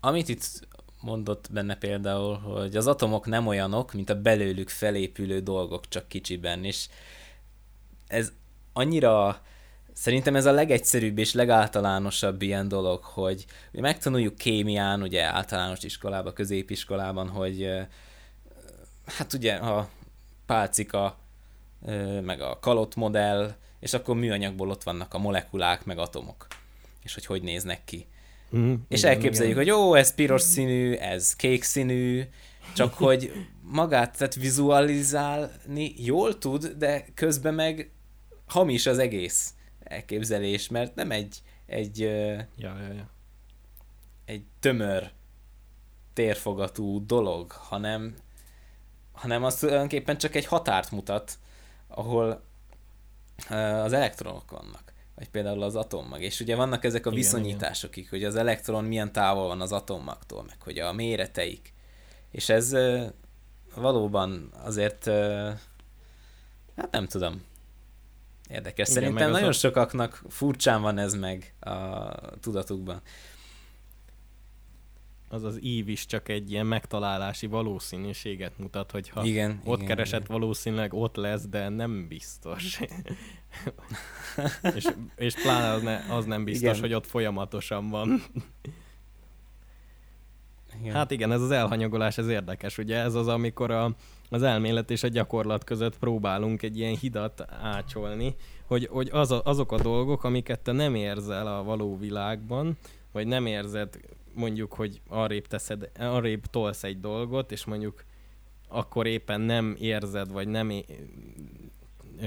amit 0.00 0.28
itt 0.28 0.66
mondott 1.02 1.48
benne 1.52 1.76
például, 1.76 2.36
hogy 2.36 2.76
az 2.76 2.86
atomok 2.86 3.26
nem 3.26 3.46
olyanok, 3.46 3.92
mint 3.92 4.10
a 4.10 4.20
belőlük 4.20 4.68
felépülő 4.68 5.40
dolgok, 5.40 5.88
csak 5.88 6.08
kicsiben, 6.08 6.64
és 6.64 6.88
ez 8.06 8.32
annyira 8.72 9.42
Szerintem 9.94 10.36
ez 10.36 10.46
a 10.46 10.52
legegyszerűbb 10.52 11.18
és 11.18 11.32
legáltalánosabb 11.32 12.42
ilyen 12.42 12.68
dolog, 12.68 13.04
hogy 13.04 13.44
megtanuljuk 13.72 14.36
kémián, 14.36 15.02
ugye 15.02 15.22
általános 15.22 15.82
iskolában, 15.82 16.32
középiskolában, 16.32 17.28
hogy 17.28 17.70
hát 19.06 19.32
ugye 19.32 19.54
a 19.54 19.88
pálcika, 20.46 21.18
meg 22.22 22.40
a 22.40 22.58
kalott 22.58 22.94
modell, 22.94 23.54
és 23.80 23.92
akkor 23.92 24.16
műanyagból 24.16 24.70
ott 24.70 24.82
vannak 24.82 25.14
a 25.14 25.18
molekulák, 25.18 25.84
meg 25.84 25.98
atomok, 25.98 26.46
és 27.02 27.14
hogy 27.14 27.26
hogy 27.26 27.42
néznek 27.42 27.84
ki. 27.84 28.06
Mm, 28.56 28.74
és 28.88 28.98
igen, 28.98 29.12
elképzeljük, 29.12 29.60
igen. 29.60 29.74
hogy 29.74 29.82
jó, 29.82 29.94
ez 29.94 30.14
piros 30.14 30.42
színű, 30.42 30.94
ez 30.94 31.36
kék 31.36 31.62
színű, 31.62 32.22
csak 32.74 32.94
hogy 33.04 33.32
magát, 33.62 34.16
tehát 34.16 34.34
vizualizálni 34.34 35.94
jól 35.96 36.38
tud, 36.38 36.66
de 36.66 37.04
közben 37.14 37.54
meg 37.54 37.90
hamis 38.46 38.86
az 38.86 38.98
egész 38.98 39.54
elképzelés, 39.84 40.68
mert 40.68 40.94
nem 40.94 41.10
egy, 41.10 41.42
egy, 41.66 41.98
ja, 41.98 42.46
ja, 42.56 42.92
ja. 42.92 43.10
egy 44.24 44.44
tömör 44.60 45.10
térfogatú 46.12 47.06
dolog, 47.06 47.52
hanem, 47.52 48.14
hanem 49.12 49.44
az 49.44 49.54
tulajdonképpen 49.54 50.18
csak 50.18 50.34
egy 50.34 50.46
határt 50.46 50.90
mutat, 50.90 51.38
ahol 51.88 52.42
az 53.84 53.92
elektronok 53.92 54.50
vannak, 54.50 54.81
vagy 55.14 55.28
például 55.28 55.62
az 55.62 55.76
atommag. 55.76 56.20
És 56.20 56.40
ugye 56.40 56.56
vannak 56.56 56.84
ezek 56.84 57.06
a 57.06 57.10
igen, 57.10 57.22
viszonyítások, 57.22 57.96
igen. 57.96 58.10
hogy 58.10 58.24
az 58.24 58.36
elektron 58.36 58.84
milyen 58.84 59.12
távol 59.12 59.46
van 59.46 59.60
az 59.60 59.72
atommagtól, 59.72 60.44
meg 60.44 60.62
hogy 60.62 60.78
a 60.78 60.92
méreteik. 60.92 61.72
És 62.30 62.48
ez 62.48 62.76
valóban 63.74 64.52
azért, 64.64 65.04
hát 66.76 66.90
nem 66.90 67.06
tudom, 67.06 67.42
Érdekes. 68.52 68.88
Igen, 68.88 69.02
Szerintem 69.02 69.30
nagyon 69.30 69.48
a... 69.48 69.52
sokaknak 69.52 70.22
furcsán 70.28 70.82
van 70.82 70.98
ez 70.98 71.14
meg 71.14 71.54
a 71.60 72.10
tudatukban. 72.40 73.00
Az 75.32 75.44
az 75.44 75.62
ív 75.62 75.88
is 75.88 76.06
csak 76.06 76.28
egy 76.28 76.50
ilyen 76.50 76.66
megtalálási 76.66 77.46
valószínűséget 77.46 78.58
mutat, 78.58 78.90
hogyha 78.90 79.24
igen, 79.24 79.60
ott 79.64 79.76
igen, 79.76 79.88
keresett 79.88 80.24
igen. 80.24 80.38
valószínűleg 80.38 80.94
ott 80.94 81.16
lesz, 81.16 81.46
de 81.48 81.68
nem 81.68 82.08
biztos. 82.08 82.80
és, 84.76 84.86
és 85.16 85.34
pláne 85.34 85.70
az, 85.70 85.82
ne, 85.82 86.14
az 86.14 86.24
nem 86.24 86.44
biztos, 86.44 86.68
igen. 86.68 86.80
hogy 86.80 86.94
ott 86.94 87.06
folyamatosan 87.06 87.88
van. 87.88 88.22
Igen. 90.80 90.94
Hát 90.94 91.10
igen, 91.10 91.32
ez 91.32 91.40
az 91.40 91.50
elhanyagolás, 91.50 92.18
ez 92.18 92.28
érdekes, 92.28 92.78
ugye? 92.78 92.96
Ez 92.96 93.14
az, 93.14 93.28
amikor 93.28 93.70
a, 93.70 93.94
az 94.30 94.42
elmélet 94.42 94.90
és 94.90 95.02
a 95.02 95.08
gyakorlat 95.08 95.64
között 95.64 95.98
próbálunk 95.98 96.62
egy 96.62 96.78
ilyen 96.78 96.96
hidat 96.96 97.44
ácsolni, 97.62 98.34
hogy, 98.66 98.88
hogy 98.90 99.08
az 99.12 99.30
a, 99.30 99.40
azok 99.44 99.72
a 99.72 99.82
dolgok, 99.82 100.24
amiket 100.24 100.60
te 100.60 100.72
nem 100.72 100.94
érzel 100.94 101.46
a 101.46 101.62
való 101.62 101.98
világban, 101.98 102.76
vagy 103.12 103.26
nem 103.26 103.46
érzed 103.46 103.98
mondjuk, 104.34 104.72
hogy 104.72 105.00
arrébb 105.08 105.46
teszed, 105.46 105.90
arrébb 105.98 106.46
tolsz 106.46 106.84
egy 106.84 107.00
dolgot, 107.00 107.52
és 107.52 107.64
mondjuk 107.64 108.04
akkor 108.68 109.06
éppen 109.06 109.40
nem 109.40 109.76
érzed, 109.80 110.32
vagy 110.32 110.48
nem 110.48 110.70
é- 110.70 111.00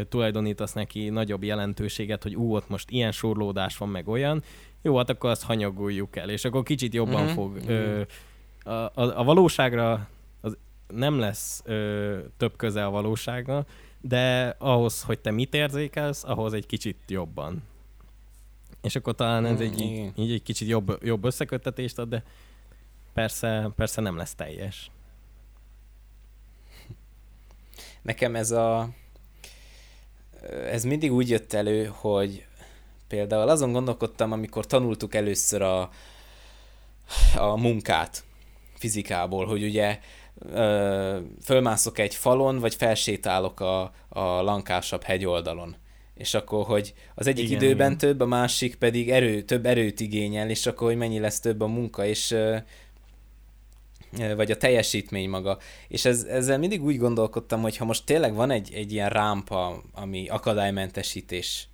tulajdonítasz 0.09 0.73
neki 0.73 1.09
nagyobb 1.09 1.43
jelentőséget, 1.43 2.23
hogy 2.23 2.35
ú, 2.35 2.55
ott 2.55 2.69
most 2.69 2.89
ilyen 2.89 3.11
sorlódás 3.11 3.77
van, 3.77 3.89
meg 3.89 4.07
olyan, 4.07 4.43
jó, 4.81 4.97
hát 4.97 5.09
akkor 5.09 5.29
azt 5.29 5.43
hanyagoljuk 5.43 6.15
el, 6.15 6.29
és 6.29 6.45
akkor 6.45 6.63
kicsit 6.63 6.93
jobban 6.93 7.21
uh-huh. 7.21 7.33
fog. 7.33 7.57
Ö, 7.67 8.01
a, 8.63 8.71
a, 8.71 8.91
a 9.19 9.23
valóságra 9.23 10.07
az 10.41 10.57
nem 10.87 11.19
lesz 11.19 11.61
ö, 11.65 12.17
több 12.37 12.55
köze 12.55 12.85
a 12.85 12.89
valósága, 12.89 13.65
de 14.01 14.55
ahhoz, 14.59 15.01
hogy 15.01 15.19
te 15.19 15.31
mit 15.31 15.53
érzékelsz, 15.53 16.23
ahhoz 16.23 16.53
egy 16.53 16.65
kicsit 16.65 16.97
jobban. 17.07 17.63
És 18.85 18.95
akkor 18.95 19.15
talán 19.15 19.45
ez 19.45 19.59
egy, 19.59 19.81
így, 19.81 20.11
így 20.15 20.31
egy 20.31 20.43
kicsit 20.43 20.67
jobb, 20.67 20.97
jobb 21.03 21.23
összeköttetést 21.23 21.99
ad, 21.99 22.09
de 22.09 22.23
persze, 23.13 23.71
persze 23.75 24.01
nem 24.01 24.17
lesz 24.17 24.35
teljes. 24.35 24.91
Nekem 28.01 28.35
ez 28.35 28.51
a 28.51 28.89
ez 30.71 30.83
mindig 30.83 31.13
úgy 31.13 31.29
jött 31.29 31.53
elő, 31.53 31.85
hogy 31.85 32.45
például 33.07 33.49
azon 33.49 33.71
gondolkodtam, 33.71 34.31
amikor 34.31 34.65
tanultuk 34.65 35.15
először 35.15 35.61
a, 35.61 35.89
a 37.37 37.57
munkát 37.57 38.23
fizikából, 38.75 39.45
hogy 39.45 39.63
ugye 39.63 39.99
ö, 40.39 41.19
fölmászok 41.43 41.99
egy 41.99 42.15
falon, 42.15 42.59
vagy 42.59 42.75
felsétálok 42.75 43.59
a, 43.59 43.81
a 44.09 44.41
lankásabb 44.41 45.03
hegyoldalon. 45.03 45.75
És 46.15 46.33
akkor, 46.33 46.65
hogy 46.65 46.93
az 47.15 47.27
egyik 47.27 47.45
igen, 47.45 47.61
időben 47.61 47.87
igen. 47.87 47.97
több, 47.97 48.19
a 48.19 48.25
másik 48.25 48.75
pedig 48.75 49.09
erő, 49.09 49.41
több 49.41 49.65
erőt 49.65 49.99
igényel, 49.99 50.49
és 50.49 50.65
akkor, 50.65 50.87
hogy 50.87 50.97
mennyi 50.97 51.19
lesz 51.19 51.39
több 51.39 51.61
a 51.61 51.67
munka, 51.67 52.05
és 52.05 52.35
vagy 54.35 54.51
a 54.51 54.57
teljesítmény 54.57 55.29
maga. 55.29 55.57
És 55.87 56.05
ez, 56.05 56.23
ezzel 56.23 56.57
mindig 56.57 56.83
úgy 56.83 56.97
gondolkodtam, 56.97 57.61
hogy 57.61 57.77
ha 57.77 57.85
most 57.85 58.05
tényleg 58.05 58.33
van 58.33 58.51
egy, 58.51 58.73
egy 58.73 58.91
ilyen 58.91 59.09
rámpa, 59.09 59.83
ami 59.93 60.27
akadálymentesítés 60.27 61.67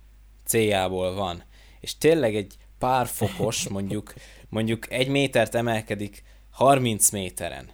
céljából 0.44 1.14
van, 1.14 1.42
és 1.80 1.98
tényleg 1.98 2.34
egy 2.34 2.54
pár 2.78 3.06
fokos, 3.06 3.68
mondjuk, 3.68 4.14
mondjuk 4.48 4.92
egy 4.92 5.08
métert 5.08 5.54
emelkedik 5.54 6.22
30 6.50 7.10
méteren, 7.10 7.70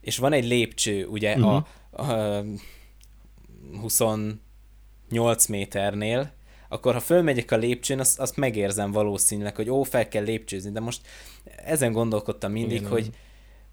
és 0.00 0.18
van 0.18 0.32
egy 0.32 0.44
lépcső, 0.44 1.06
ugye 1.06 1.36
uh-huh. 1.36 1.64
a, 1.90 2.02
a 2.02 2.44
28 5.12 5.46
méternél, 5.46 6.32
akkor 6.68 6.92
ha 6.92 7.00
fölmegyek 7.00 7.50
a 7.50 7.56
lépcsőn, 7.56 8.00
azt, 8.00 8.18
azt 8.18 8.36
megérzem 8.36 8.92
valószínűleg, 8.92 9.56
hogy 9.56 9.70
ó, 9.70 9.82
fel 9.82 10.08
kell 10.08 10.24
lépcsőzni, 10.24 10.70
de 10.70 10.80
most 10.80 11.00
ezen 11.64 11.92
gondolkodtam 11.92 12.52
mindig, 12.52 12.76
Igen, 12.76 12.90
hogy 12.90 13.10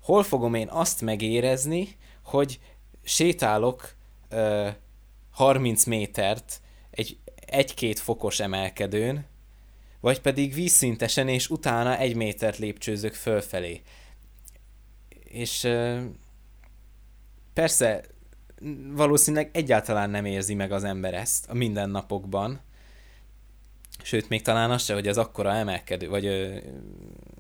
hol 0.02 0.24
fogom 0.24 0.54
én 0.54 0.68
azt 0.68 1.02
megérezni, 1.02 1.98
hogy 2.24 2.60
sétálok 3.04 3.96
ö, 4.30 4.68
30 5.32 5.86
métert 5.86 6.62
egy 6.92 7.18
egy-két 7.46 8.00
fokos 8.00 8.40
emelkedőn, 8.40 9.26
vagy 10.00 10.22
pedig 10.22 10.54
vízszintesen, 10.54 11.28
és 11.28 11.50
utána 11.50 11.98
egy 11.98 12.16
métert 12.16 12.58
lépcsőzök 12.58 13.14
fölfelé. 13.14 13.82
És 15.24 15.64
ö, 15.64 16.00
persze 17.54 18.04
valószínűleg 18.94 19.50
egyáltalán 19.54 20.10
nem 20.10 20.26
érzi 20.26 20.54
meg 20.54 20.72
az 20.72 20.84
ember 20.84 21.14
ezt 21.14 21.50
a 21.50 21.54
mindennapokban, 21.54 22.60
sőt, 24.04 24.30
még 24.30 24.42
talán 24.42 24.72
az 24.72 24.84
se, 24.84 24.94
hogy 24.94 25.08
az 25.08 25.18
akkora 25.18 25.54
emelkedő, 25.54 26.10
vagy 26.10 26.26
ö, 26.26 26.58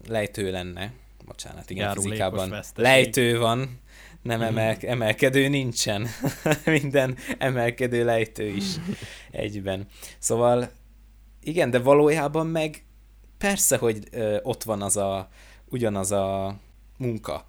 lejtő 0.07 0.51
lenne, 0.51 0.93
bocsánat, 1.26 1.70
igen, 1.70 1.84
Járulékos 1.84 2.11
fizikában 2.11 2.49
veszteség. 2.49 2.91
lejtő 2.91 3.39
van, 3.39 3.80
nem 4.22 4.41
emel, 4.41 4.76
emelkedő 4.82 5.47
nincsen. 5.47 6.07
Minden 6.65 7.17
emelkedő 7.38 8.05
lejtő 8.05 8.47
is 8.47 8.65
egyben. 9.32 9.88
Szóval 10.20 10.72
igen, 11.43 11.70
de 11.70 11.80
valójában 11.80 12.47
meg 12.47 12.84
persze, 13.38 13.78
hogy 13.78 13.99
ö, 14.11 14.38
ott 14.43 14.63
van 14.63 14.82
az 14.82 14.97
a, 14.97 15.30
ugyanaz 15.65 16.11
a 16.11 16.57
munka 16.97 17.45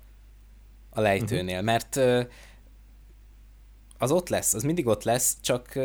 a 0.90 1.00
lejtőnél, 1.00 1.52
uh-huh. 1.52 1.64
mert 1.64 1.96
ö, 1.96 2.22
az 4.00 4.10
ott 4.10 4.28
lesz, 4.28 4.54
az 4.54 4.62
mindig 4.62 4.86
ott 4.86 5.02
lesz, 5.02 5.36
csak 5.40 5.78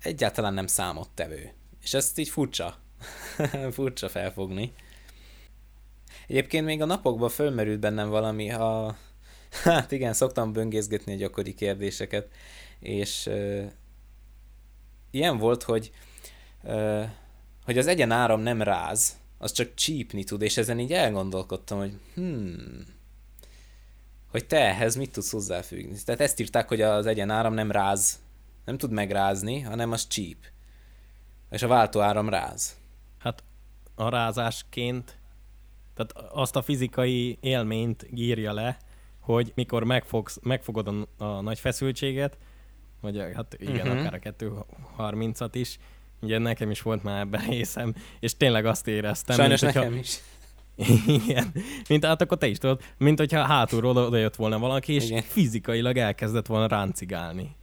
egyáltalán 0.00 0.54
nem 0.54 0.66
számottevő. 0.66 1.52
És 1.82 1.94
ezt 1.94 2.18
így 2.18 2.28
furcsa, 2.28 2.78
furcsa 3.70 4.08
felfogni. 4.08 4.72
Egyébként 6.26 6.64
még 6.64 6.82
a 6.82 6.84
napokban 6.84 7.28
fölmerült 7.28 7.80
bennem 7.80 8.08
valami, 8.08 8.48
ha... 8.48 8.96
Hát 9.64 9.92
igen, 9.92 10.12
szoktam 10.12 10.52
böngészgetni 10.52 11.12
a 11.12 11.16
gyakori 11.16 11.54
kérdéseket, 11.54 12.28
és 12.78 13.30
ilyen 15.10 15.38
volt, 15.38 15.62
hogy 15.62 15.92
hogy 17.64 17.78
az 17.78 17.86
egyen 17.86 18.10
áram 18.10 18.40
nem 18.40 18.62
ráz, 18.62 19.16
az 19.38 19.52
csak 19.52 19.74
csípni 19.74 20.24
tud, 20.24 20.42
és 20.42 20.56
ezen 20.56 20.78
így 20.78 20.92
elgondolkodtam, 20.92 21.78
hogy 21.78 21.92
hmm, 22.14 22.84
hogy 24.32 24.46
te 24.46 24.58
ehhez 24.58 24.94
mit 24.94 25.12
tudsz 25.12 25.30
hozzáfüggni. 25.30 25.96
Tehát 26.04 26.20
ezt 26.20 26.40
írták, 26.40 26.68
hogy 26.68 26.80
az 26.80 27.06
egyen 27.06 27.30
áram 27.30 27.54
nem 27.54 27.70
ráz, 27.70 28.20
nem 28.64 28.78
tud 28.78 28.90
megrázni, 28.90 29.60
hanem 29.60 29.92
az 29.92 30.06
csíp. 30.06 30.38
És 31.50 31.62
a 31.62 31.68
váltó 31.68 32.00
áram 32.00 32.28
ráz. 32.28 32.76
Hát 33.18 33.42
a 33.94 34.08
rázásként 34.08 35.20
tehát 35.94 36.32
azt 36.32 36.56
a 36.56 36.62
fizikai 36.62 37.38
élményt 37.40 38.06
írja 38.14 38.52
le, 38.52 38.76
hogy 39.20 39.52
mikor 39.54 39.84
megfogsz, 39.84 40.38
megfogod 40.42 40.88
a, 40.88 41.24
a 41.24 41.40
nagy 41.40 41.58
feszültséget, 41.58 42.38
vagy 43.00 43.18
hát 43.34 43.56
igen, 43.58 43.88
uh-huh. 43.88 44.06
akár 44.06 44.14
a 44.14 44.44
230-at 44.98 45.50
is, 45.52 45.78
ugye 46.20 46.38
nekem 46.38 46.70
is 46.70 46.82
volt 46.82 47.02
már 47.02 47.20
ebben 47.20 47.46
részem, 47.48 47.94
és 48.20 48.36
tényleg 48.36 48.66
azt 48.66 48.88
éreztem. 48.88 49.36
Sajnos 49.36 49.60
mint, 49.60 49.74
nekem 49.74 49.88
hogyha, 49.88 50.04
is. 50.04 50.18
Igen, 51.06 51.52
mint 51.88 52.04
hát 52.04 52.22
akkor 52.22 52.38
te 52.38 52.46
is 52.46 52.58
tudod, 52.58 52.80
mint 52.98 53.18
hogyha 53.18 53.44
hátulról 53.44 53.96
oda 53.96 54.16
jött 54.16 54.36
volna 54.36 54.58
valaki, 54.58 54.92
és 54.92 55.10
Igen. 55.10 55.22
fizikailag 55.22 55.96
elkezdett 55.96 56.46
volna 56.46 56.66
ráncigálni. 56.66 57.56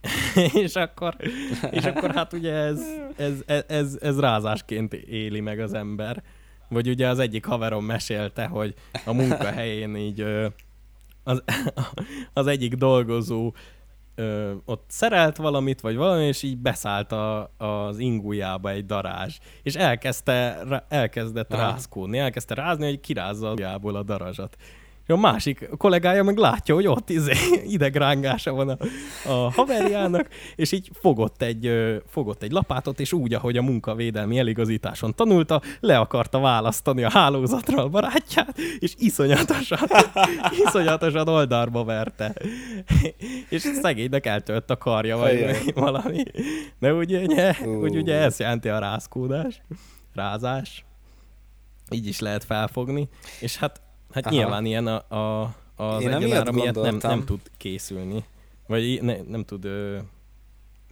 és 0.64 0.74
akkor, 0.74 1.16
és 1.70 1.84
akkor 1.84 2.14
hát 2.14 2.32
ugye 2.32 2.52
ez, 2.52 2.80
ez, 3.16 3.32
ez, 3.46 3.64
ez, 3.68 3.98
ez 4.00 4.20
rázásként 4.20 4.92
éli 4.94 5.40
meg 5.40 5.60
az 5.60 5.74
ember. 5.74 6.22
Vagy 6.68 6.88
ugye 6.88 7.08
az 7.08 7.18
egyik 7.18 7.44
haverom 7.44 7.84
mesélte, 7.84 8.46
hogy 8.46 8.74
a 9.04 9.12
munkahelyén 9.12 9.96
így 9.96 10.24
az, 11.22 11.42
az 12.32 12.46
egyik 12.46 12.74
dolgozó 12.74 13.52
ott 14.64 14.84
szerelt 14.88 15.36
valamit, 15.36 15.80
vagy 15.80 15.96
valami, 15.96 16.24
és 16.24 16.42
így 16.42 16.58
beszállt 16.58 17.12
a, 17.12 17.50
az 17.56 17.98
ingújába 17.98 18.70
egy 18.70 18.86
darázs, 18.86 19.38
és 19.62 19.74
elkezdte, 19.74 20.62
elkezdett 20.88 21.52
Aha. 21.52 21.62
rázkódni, 21.62 22.18
elkezdte 22.18 22.54
rázni, 22.54 22.84
hogy 22.84 23.00
kirázza 23.00 23.50
a 23.50 23.80
a 23.82 24.02
darazsat 24.02 24.56
a 25.06 25.16
másik 25.16 25.68
kollégája 25.76 26.22
meg 26.22 26.36
látja, 26.36 26.74
hogy 26.74 26.86
ott 26.86 27.10
izé, 27.10 27.32
idegrángása 27.76 28.52
van 28.52 28.68
a, 28.68 28.76
a 29.30 29.52
haverjának, 29.52 30.28
és 30.56 30.72
így 30.72 30.90
fogott 30.92 31.42
egy, 31.42 31.72
fogott 32.06 32.42
egy 32.42 32.52
lapátot, 32.52 33.00
és 33.00 33.12
úgy, 33.12 33.34
ahogy 33.34 33.56
a 33.56 33.62
munkavédelmi 33.62 34.38
eligazításon 34.38 35.14
tanulta, 35.14 35.62
le 35.80 35.98
akarta 35.98 36.40
választani 36.40 37.02
a 37.04 37.10
hálózatról 37.10 37.80
a 37.80 37.88
barátját, 37.88 38.58
és 38.78 38.94
iszonyatosan, 38.98 39.88
iszonyatosan 40.66 41.28
oldalba 41.28 41.84
verte. 41.84 42.34
és 43.48 43.60
szegénynek 43.60 44.26
eltölt 44.26 44.70
a 44.70 44.76
karja, 44.76 45.16
vagy 45.16 45.72
valami. 45.74 46.22
De 46.78 46.92
ugye, 46.92 47.20
ugye, 47.20 47.54
uh. 47.60 47.82
úgy, 47.82 47.96
ugye 47.96 48.14
ez 48.14 48.38
jelenti 48.38 48.68
a 48.68 48.78
rázkódás, 48.78 49.62
rázás. 50.14 50.84
Így 51.90 52.06
is 52.06 52.20
lehet 52.20 52.44
felfogni. 52.44 53.08
És 53.40 53.56
hát 53.56 53.80
Hát 54.12 54.26
Aha. 54.26 54.34
nyilván 54.34 54.64
ilyen 54.64 54.86
a, 54.86 55.16
a, 55.16 55.54
az 55.76 56.02
Én 56.02 56.12
egyenár, 56.12 56.50
miatt 56.50 56.82
nem, 56.82 56.98
nem 57.02 57.24
tud 57.24 57.40
készülni. 57.56 58.24
Vagy 58.66 59.02
ne, 59.02 59.16
nem 59.28 59.44
tud 59.44 59.64
ö, 59.64 59.98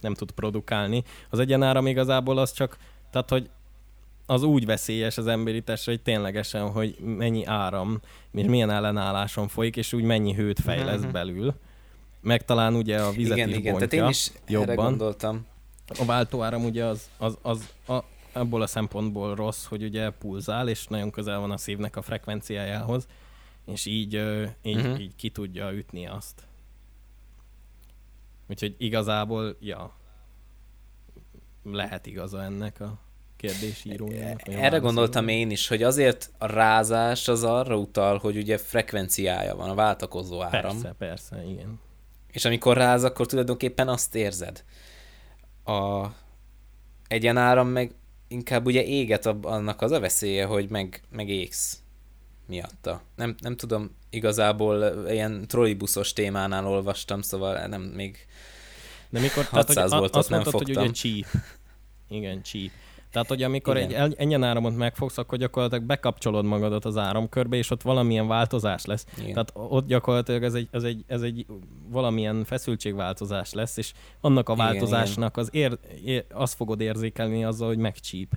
nem 0.01 0.13
tud 0.13 0.31
produkálni. 0.31 1.03
Az 1.29 1.39
egyenáram 1.39 1.87
igazából 1.87 2.37
az 2.37 2.51
csak, 2.53 2.77
tehát 3.11 3.29
hogy 3.29 3.49
az 4.25 4.43
úgy 4.43 4.65
veszélyes 4.65 5.17
az 5.17 5.27
emberi 5.27 5.61
testre, 5.61 5.91
hogy 5.91 6.01
ténylegesen, 6.01 6.69
hogy 6.71 6.97
mennyi 6.99 7.45
áram, 7.45 8.01
és 8.31 8.45
milyen 8.45 8.69
ellenálláson 8.69 9.47
folyik, 9.47 9.75
és 9.75 9.93
úgy 9.93 10.03
mennyi 10.03 10.33
hőt 10.33 10.59
fejlesz 10.59 10.97
uh-huh. 10.97 11.11
belül. 11.11 11.53
Meg 12.21 12.45
talán 12.45 12.75
ugye 12.75 13.01
a 13.01 13.11
vizet 13.11 13.37
igen, 13.37 13.49
is 13.49 13.55
igen, 13.55 13.71
bontja 13.71 13.87
tehát 13.87 14.05
én 14.05 14.11
is 14.11 14.31
jobban. 14.47 14.69
Erre 14.69 14.81
gondoltam. 14.81 15.45
A 15.99 16.05
váltóáram 16.05 16.65
ugye 16.65 16.85
az, 16.85 17.09
az, 17.17 17.37
az 17.41 17.69
a, 17.87 18.03
abból 18.39 18.61
a 18.61 18.67
szempontból 18.67 19.35
rossz, 19.35 19.65
hogy 19.65 19.83
ugye 19.83 20.09
pulzál, 20.09 20.69
és 20.69 20.87
nagyon 20.87 21.11
közel 21.11 21.39
van 21.39 21.51
a 21.51 21.57
szívnek 21.57 21.95
a 21.95 22.01
frekvenciájához, 22.01 23.07
és 23.65 23.85
így, 23.85 24.13
így, 24.61 24.75
uh-huh. 24.75 24.99
így 25.01 25.15
ki 25.15 25.29
tudja 25.29 25.73
ütni 25.73 26.07
azt. 26.07 26.47
Úgyhogy 28.47 28.75
igazából, 28.77 29.57
ja, 29.59 29.93
lehet 31.63 32.05
igaza 32.05 32.43
ennek 32.43 32.79
a 32.79 32.99
kérdésírójának. 33.37 34.47
Erre 34.47 34.77
gondoltam 34.77 35.27
én 35.27 35.49
is, 35.49 35.67
hogy 35.67 35.83
azért 35.83 36.31
a 36.37 36.45
rázás 36.45 37.27
az 37.27 37.43
arra 37.43 37.77
utal, 37.77 38.17
hogy 38.17 38.37
ugye 38.37 38.57
frekvenciája 38.57 39.55
van, 39.55 39.69
a 39.69 39.75
váltakozó 39.75 40.41
áram. 40.41 40.71
Persze, 40.81 40.95
persze, 40.97 41.43
igen. 41.43 41.79
És 42.31 42.45
amikor 42.45 42.77
ráz, 42.77 43.03
akkor 43.03 43.25
tulajdonképpen 43.25 43.87
azt 43.87 44.15
érzed. 44.15 44.63
A 45.65 46.07
egyenáram 47.07 47.67
meg 47.67 47.91
inkább 48.29 48.65
ugye 48.65 48.83
éget 48.83 49.25
annak 49.25 49.81
az 49.81 49.91
a 49.91 49.99
veszélye, 49.99 50.45
hogy 50.45 50.69
meg, 50.69 51.01
meg 51.11 51.29
égsz 51.29 51.79
miatta. 52.45 53.01
Nem, 53.15 53.35
nem 53.39 53.55
tudom, 53.55 53.95
igazából 54.09 55.05
ilyen 55.09 55.47
trollibuszos 55.47 56.13
témánál 56.13 56.67
olvastam, 56.67 57.21
szóval 57.21 57.67
nem 57.67 57.81
még 57.81 58.27
De 59.09 59.19
mikor, 59.19 59.43
600 59.43 59.75
tehát, 59.75 59.89
hogy 59.89 59.99
voltot 59.99 60.29
nem 60.29 60.39
mondtad, 60.39 60.61
hogy 60.61 60.73
fogtam. 60.73 60.83
ugye 60.83 60.93
cheap. 60.93 61.43
Igen, 62.09 62.43
cheap. 62.43 62.71
Tehát, 63.11 63.27
hogy 63.27 63.43
amikor 63.43 63.77
Igen. 63.77 64.01
egy 64.01 64.15
ennyien 64.17 64.43
áramot 64.43 64.75
megfogsz, 64.77 65.17
akkor 65.17 65.37
gyakorlatilag 65.37 65.83
bekapcsolod 65.83 66.45
magadat 66.45 66.85
az 66.85 66.97
áramkörbe, 66.97 67.55
és 67.57 67.69
ott 67.71 67.81
valamilyen 67.81 68.27
változás 68.27 68.85
lesz. 68.85 69.05
Igen. 69.17 69.29
Tehát 69.33 69.51
ott 69.53 69.87
gyakorlatilag 69.87 70.43
ez 70.43 70.53
egy, 70.53 70.67
ez, 70.71 70.83
egy, 70.83 71.03
ez 71.07 71.21
egy 71.21 71.45
valamilyen 71.87 72.43
feszültségváltozás 72.43 73.53
lesz, 73.53 73.77
és 73.77 73.93
annak 74.21 74.49
a 74.49 74.55
változásnak 74.55 75.37
az 75.37 75.49
ér, 75.51 75.77
ér, 76.05 76.25
azt 76.31 76.55
fogod 76.55 76.81
érzékelni 76.81 77.43
azzal, 77.45 77.67
hogy 77.67 77.77
megcsíp. 77.77 78.31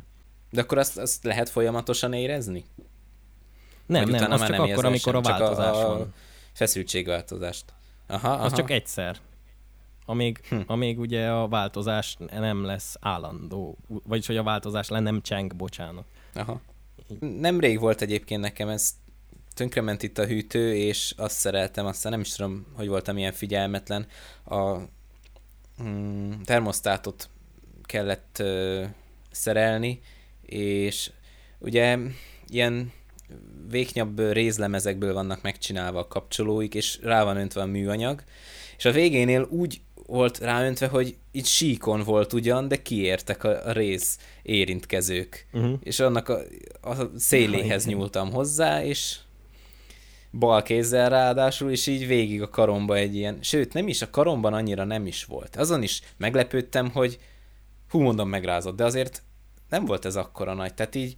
De 0.50 0.60
akkor 0.60 0.78
azt, 0.78 0.98
azt 0.98 1.24
lehet 1.24 1.48
folyamatosan 1.48 2.12
érezni? 2.12 2.64
Nem, 3.86 4.02
Vagy 4.02 4.12
nem, 4.12 4.30
az 4.32 4.40
már 4.40 4.48
csak 4.48 4.58
nem 4.58 4.70
akkor, 4.70 4.84
amikor 4.84 5.14
a 5.14 5.22
sem, 5.22 5.32
csak 5.32 5.34
a- 5.34 5.38
változás 5.38 5.76
a- 5.84 5.88
van. 5.88 6.14
Feszültségváltozást. 6.52 7.64
Aha, 8.06 8.28
aha. 8.32 8.44
Az 8.44 8.52
csak 8.52 8.70
egyszer. 8.70 9.16
Amíg, 10.04 10.40
Hm. 10.48 10.60
amíg 10.66 10.98
ugye 10.98 11.30
a 11.30 11.48
változás 11.48 12.16
nem 12.30 12.64
lesz 12.64 12.96
állandó, 13.00 13.78
vagyis 13.86 14.26
hogy 14.26 14.36
a 14.36 14.42
változás 14.42 14.88
le 14.88 15.00
nem 15.00 15.22
cseng, 15.22 15.56
bocsánat. 15.56 16.04
Aha. 16.34 16.60
Nemrég 17.20 17.80
volt 17.80 18.02
egyébként 18.02 18.40
nekem 18.40 18.68
ez, 18.68 18.90
tönkrement 19.54 20.02
itt 20.02 20.18
a 20.18 20.26
hűtő, 20.26 20.74
és 20.74 21.14
azt 21.16 21.36
szereltem, 21.36 21.86
aztán 21.86 22.12
nem 22.12 22.20
is 22.20 22.32
tudom, 22.32 22.66
hogy 22.76 22.88
voltam 22.88 23.18
ilyen 23.18 23.32
figyelmetlen. 23.32 24.06
A 24.44 24.76
mm, 25.82 26.30
termosztátot 26.44 27.28
kellett 27.82 28.36
ö, 28.38 28.84
szerelni, 29.30 30.00
és 30.42 31.10
ugye 31.58 31.98
ilyen 32.46 32.92
véknyabb 33.68 34.18
rézlemezekből 34.32 35.12
vannak 35.14 35.42
megcsinálva 35.42 35.98
a 35.98 36.08
kapcsolóik, 36.08 36.74
és 36.74 36.98
rá 37.02 37.24
van 37.24 37.36
öntve 37.36 37.60
a 37.60 37.66
műanyag, 37.66 38.22
és 38.76 38.84
a 38.84 38.92
végénél 38.92 39.46
úgy 39.50 39.80
volt 40.12 40.38
ráöntve, 40.38 40.86
hogy 40.86 41.16
itt 41.30 41.44
síkon 41.44 42.02
volt 42.02 42.32
ugyan, 42.32 42.68
de 42.68 42.82
kiértek 42.82 43.44
a, 43.44 43.66
a 43.66 43.72
rész 43.72 44.18
érintkezők. 44.42 45.46
Uh-huh. 45.52 45.78
És 45.82 46.00
annak 46.00 46.28
a, 46.28 46.38
a 46.82 46.94
széléhez 47.16 47.86
nyúltam 47.86 48.30
hozzá, 48.32 48.84
és 48.84 49.16
bal 50.32 50.62
kézzel 50.62 51.08
ráadásul, 51.08 51.70
és 51.70 51.86
így 51.86 52.06
végig 52.06 52.42
a 52.42 52.48
karomba 52.48 52.96
egy 52.96 53.14
ilyen, 53.16 53.38
sőt, 53.40 53.72
nem 53.72 53.88
is, 53.88 54.02
a 54.02 54.10
karomban 54.10 54.54
annyira 54.54 54.84
nem 54.84 55.06
is 55.06 55.24
volt. 55.24 55.56
Azon 55.56 55.82
is 55.82 56.00
meglepődtem, 56.16 56.90
hogy 56.90 57.18
hú, 57.90 58.00
mondom, 58.00 58.28
megrázott, 58.28 58.76
de 58.76 58.84
azért 58.84 59.22
nem 59.68 59.84
volt 59.84 60.04
ez 60.04 60.16
akkora 60.16 60.54
nagy. 60.54 60.74
Tehát 60.74 60.94
így 60.94 61.14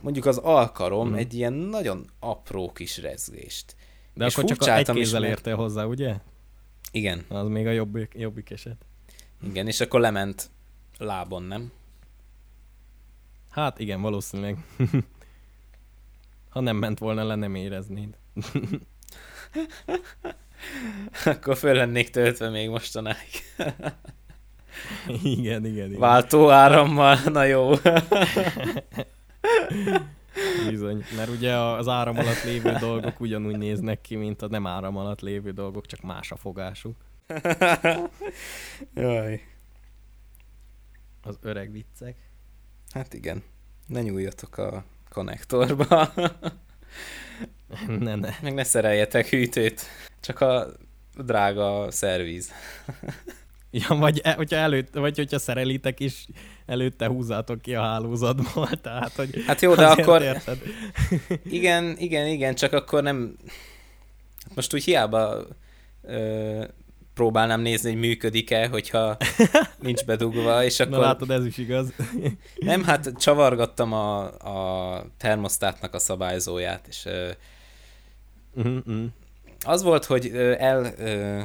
mondjuk 0.00 0.26
az 0.26 0.36
alkarom 0.36 1.08
Mhm. 1.08 1.16
egy 1.18 1.34
ilyen 1.34 1.52
nagyon 1.52 2.06
apró 2.20 2.72
kis 2.72 2.98
rezgést. 2.98 3.74
De 4.14 4.24
És 4.26 4.36
akkor 4.36 4.50
csak 4.56 4.62
a 4.68 4.76
egy 4.76 4.90
kézzel 4.90 5.20
mert- 5.20 5.32
értél 5.32 5.56
hozzá, 5.56 5.84
ugye? 5.84 6.14
Igen, 6.96 7.24
Az 7.28 7.48
még 7.48 7.66
a 7.66 7.70
jobbik, 7.70 8.14
jobbik 8.16 8.50
eset. 8.50 8.76
igen, 9.42 9.66
és 9.66 9.80
akkor 9.80 10.00
lement 10.00 10.50
lábon, 10.98 11.42
nem? 11.42 11.72
Hát 13.50 13.78
igen, 13.78 14.00
valószínűleg. 14.00 14.56
ha 16.50 16.60
nem 16.60 16.76
ment 16.76 16.98
volna 16.98 17.24
le, 17.24 17.34
nem 17.34 17.54
éreznéd. 17.54 18.16
Akkor 21.24 21.56
föl 21.56 21.74
lennék 21.74 22.10
töltve 22.10 22.48
még 22.48 22.68
mostanáig. 22.68 23.30
igen, 25.22 25.64
igen, 25.64 25.86
igen. 25.88 25.98
Váltó 25.98 26.50
árammal, 26.50 27.18
na 27.24 27.44
jó. 27.44 27.72
Bizony. 30.68 31.04
Mert 31.16 31.28
ugye 31.28 31.54
az 31.56 31.88
áram 31.88 32.18
alatt 32.18 32.42
lévő 32.42 32.72
dolgok 32.72 33.20
ugyanúgy 33.20 33.58
néznek 33.58 34.00
ki, 34.00 34.16
mint 34.16 34.42
a 34.42 34.48
nem 34.48 34.66
áram 34.66 34.96
alatt 34.96 35.20
lévő 35.20 35.50
dolgok, 35.50 35.86
csak 35.86 36.00
más 36.00 36.30
a 36.30 36.36
fogásuk. 36.36 36.96
Jaj. 38.94 39.42
Az 41.22 41.38
öreg 41.42 41.72
viccek. 41.72 42.16
Hát 42.90 43.14
igen. 43.14 43.42
Ne 43.86 44.02
nyúljatok 44.02 44.58
a 44.58 44.84
konnektorba. 45.08 46.12
ne, 47.86 48.14
ne. 48.14 48.30
Meg 48.42 48.54
ne 48.54 48.64
szereljetek 48.64 49.26
hűtőt. 49.26 49.82
Csak 50.20 50.40
a 50.40 50.66
drága 51.16 51.90
szervíz. 51.90 52.52
Ja, 53.88 53.96
vagy 53.96 54.20
e, 54.24 54.32
hogyha 54.32 54.56
előtt, 54.56 54.94
vagy 54.94 55.16
hogyha 55.16 55.38
szerelitek 55.38 56.00
is, 56.00 56.26
előtte 56.66 57.06
húzzátok 57.06 57.62
ki 57.62 57.74
a 57.74 57.82
hálózatból, 57.82 58.68
tehát, 58.82 59.12
hogy 59.12 59.44
Hát 59.46 59.60
jó, 59.60 59.74
de 59.74 59.86
akkor... 59.86 60.22
Érted? 60.22 60.58
Igen, 61.44 61.96
igen, 61.98 62.26
igen, 62.26 62.54
csak 62.54 62.72
akkor 62.72 63.02
nem... 63.02 63.36
Most 64.54 64.74
úgy 64.74 64.84
hiába 64.84 65.46
ö, 66.02 66.64
próbálnám 67.14 67.60
nézni, 67.60 67.90
hogy 67.90 67.98
működik-e, 67.98 68.68
hogyha 68.68 69.16
nincs 69.80 70.04
bedugva, 70.04 70.64
és 70.64 70.80
akkor... 70.80 70.98
Na 70.98 71.04
látod, 71.04 71.30
ez 71.30 71.46
is 71.46 71.58
igaz. 71.58 71.92
Nem, 72.54 72.84
hát 72.84 73.12
csavargattam 73.18 73.92
a, 73.92 74.24
a 74.24 75.06
termosztátnak 75.16 75.94
a 75.94 75.98
szabályzóját, 75.98 76.86
és 76.86 77.04
ö, 77.04 77.30
uh-huh. 78.54 79.04
az 79.66 79.82
volt, 79.82 80.04
hogy 80.04 80.30
ö, 80.32 80.54
el 80.58 80.94
ö, 80.98 81.42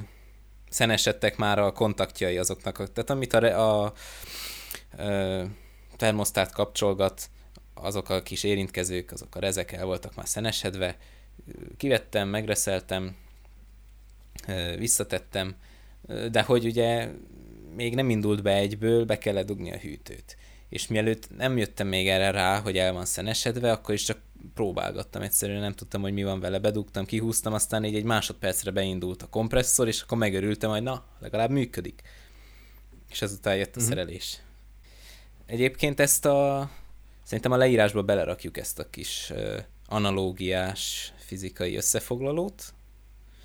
szenesedtek 0.72 1.38
már 1.38 1.60
a 1.60 1.72
kontaktjai 1.72 2.38
azoknak, 2.38 2.80
a- 2.80 2.88
tehát 2.88 3.10
amit 3.10 3.34
a, 3.34 3.84
a 3.84 3.94
ö, 4.98 5.44
termosztát 5.98 6.52
kapcsolgat, 6.52 7.30
azok 7.74 8.10
a 8.10 8.22
kis 8.22 8.44
érintkezők, 8.44 9.12
azok 9.12 9.36
a 9.36 9.40
rezek 9.40 9.72
el 9.72 9.86
voltak 9.86 10.16
már 10.16 10.28
szenesedve, 10.28 10.98
kivettem, 11.78 12.28
megreszeltem, 12.28 13.16
visszatettem, 14.78 15.56
de 16.32 16.42
hogy 16.42 16.66
ugye 16.66 17.10
még 17.76 17.96
nem 17.96 18.10
indult 18.10 18.42
be 18.42 18.54
egyből, 18.54 19.06
be 19.06 19.18
kellett 19.18 19.46
dugni 19.46 19.72
a 19.72 19.78
hűtőt. 19.78 20.38
És 20.70 20.88
mielőtt 20.88 21.38
nem 21.38 21.58
jöttem 21.58 21.88
még 21.88 22.08
erre 22.10 22.32
rá, 22.32 22.60
hogy 22.60 22.78
el 22.78 22.94
van 22.94 23.06
szenesedve, 23.06 23.72
akkor 23.72 23.94
is 23.94 24.04
csak 24.04 24.18
próbálgattam 24.54 25.22
egyszerűen, 25.22 25.62
nem 25.62 25.74
tudtam, 25.74 26.02
hogy 26.02 26.14
mi 26.14 26.24
van 26.24 26.40
vele, 26.40 26.60
bedugtam, 26.60 27.06
kihúztam, 27.06 27.54
aztán 27.54 27.84
így 27.84 27.96
egy 27.96 28.04
másodpercre 28.04 28.72
beindult 28.72 29.22
a 29.22 29.28
kompresszor, 29.28 29.88
és 29.88 30.02
akkor 30.02 30.18
megörültem, 30.18 30.70
hogy 30.70 30.84
na, 30.84 31.04
legalább 31.20 31.50
működik. 31.50 32.02
És 33.10 33.22
ezután 33.22 33.56
jött 33.56 33.76
a 33.76 33.80
Mhm. 33.80 33.90
szerelés. 33.90 34.42
Egyébként 35.46 36.00
ezt 36.00 36.26
a... 36.26 36.70
Szerintem 37.24 37.52
a 37.52 37.58
leírásba 37.58 38.04
belerakjuk 38.04 38.58
ezt 38.58 38.80
a 38.80 38.90
kis 38.90 39.34
analógiás 39.88 41.14
fizikai 41.18 41.76
összefoglalót. 41.76 42.74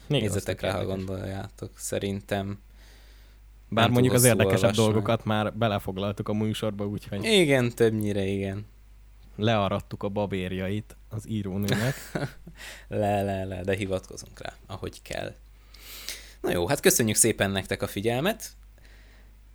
Még 0.07 0.21
Nézzetek 0.21 0.61
rá, 0.61 0.73
ha 0.73 0.85
gondoljátok. 0.85 1.71
Szerintem 1.79 2.59
Bár 3.69 3.91
mondjuk 3.91 4.15
az 4.15 4.25
érdekesebb 4.25 4.55
olvasmány. 4.63 4.85
dolgokat 4.87 5.25
már 5.25 5.53
belefoglaltuk 5.55 6.29
a 6.29 6.33
műsorba, 6.33 6.87
úgyhogy 6.87 7.25
Igen, 7.25 7.75
többnyire 7.75 8.25
igen. 8.25 8.67
Learadtuk 9.37 10.03
a 10.03 10.09
babérjait 10.09 10.97
az 11.09 11.29
írónőnek. 11.29 11.95
Le, 12.89 13.23
le, 13.23 13.45
le, 13.45 13.63
de 13.63 13.75
hivatkozunk 13.77 14.41
rá, 14.41 14.55
ahogy 14.67 15.03
kell. 15.03 15.35
Na 16.41 16.51
jó, 16.51 16.67
hát 16.69 16.81
köszönjük 16.81 17.17
szépen 17.17 17.51
nektek 17.51 17.83
a 17.83 17.87
figyelmet. 17.87 18.51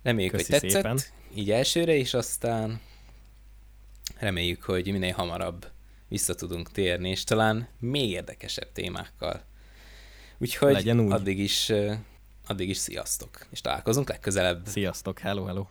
Reméljük, 0.02 0.32
Köszi 0.32 0.52
hogy 0.52 0.60
tetszett. 0.60 0.82
szépen. 0.82 0.98
Így 1.34 1.50
elsőre, 1.50 1.94
és 1.94 2.14
aztán 2.14 2.80
reméljük, 4.18 4.62
hogy 4.62 4.92
minél 4.92 5.12
hamarabb 5.12 5.70
vissza 6.08 6.34
tudunk 6.34 6.70
térni, 6.70 7.10
és 7.10 7.24
talán 7.24 7.68
még 7.78 8.10
érdekesebb 8.10 8.72
témákkal. 8.72 9.44
Úgyhogy 10.38 10.72
Legyen 10.72 11.00
úgy. 11.00 11.12
addig 11.12 11.38
is, 11.38 11.72
addig 12.46 12.68
is 12.68 12.76
sziasztok, 12.76 13.46
és 13.50 13.60
találkozunk 13.60 14.08
legközelebb. 14.08 14.66
Sziasztok, 14.66 15.18
hello, 15.18 15.44
hello. 15.44 15.66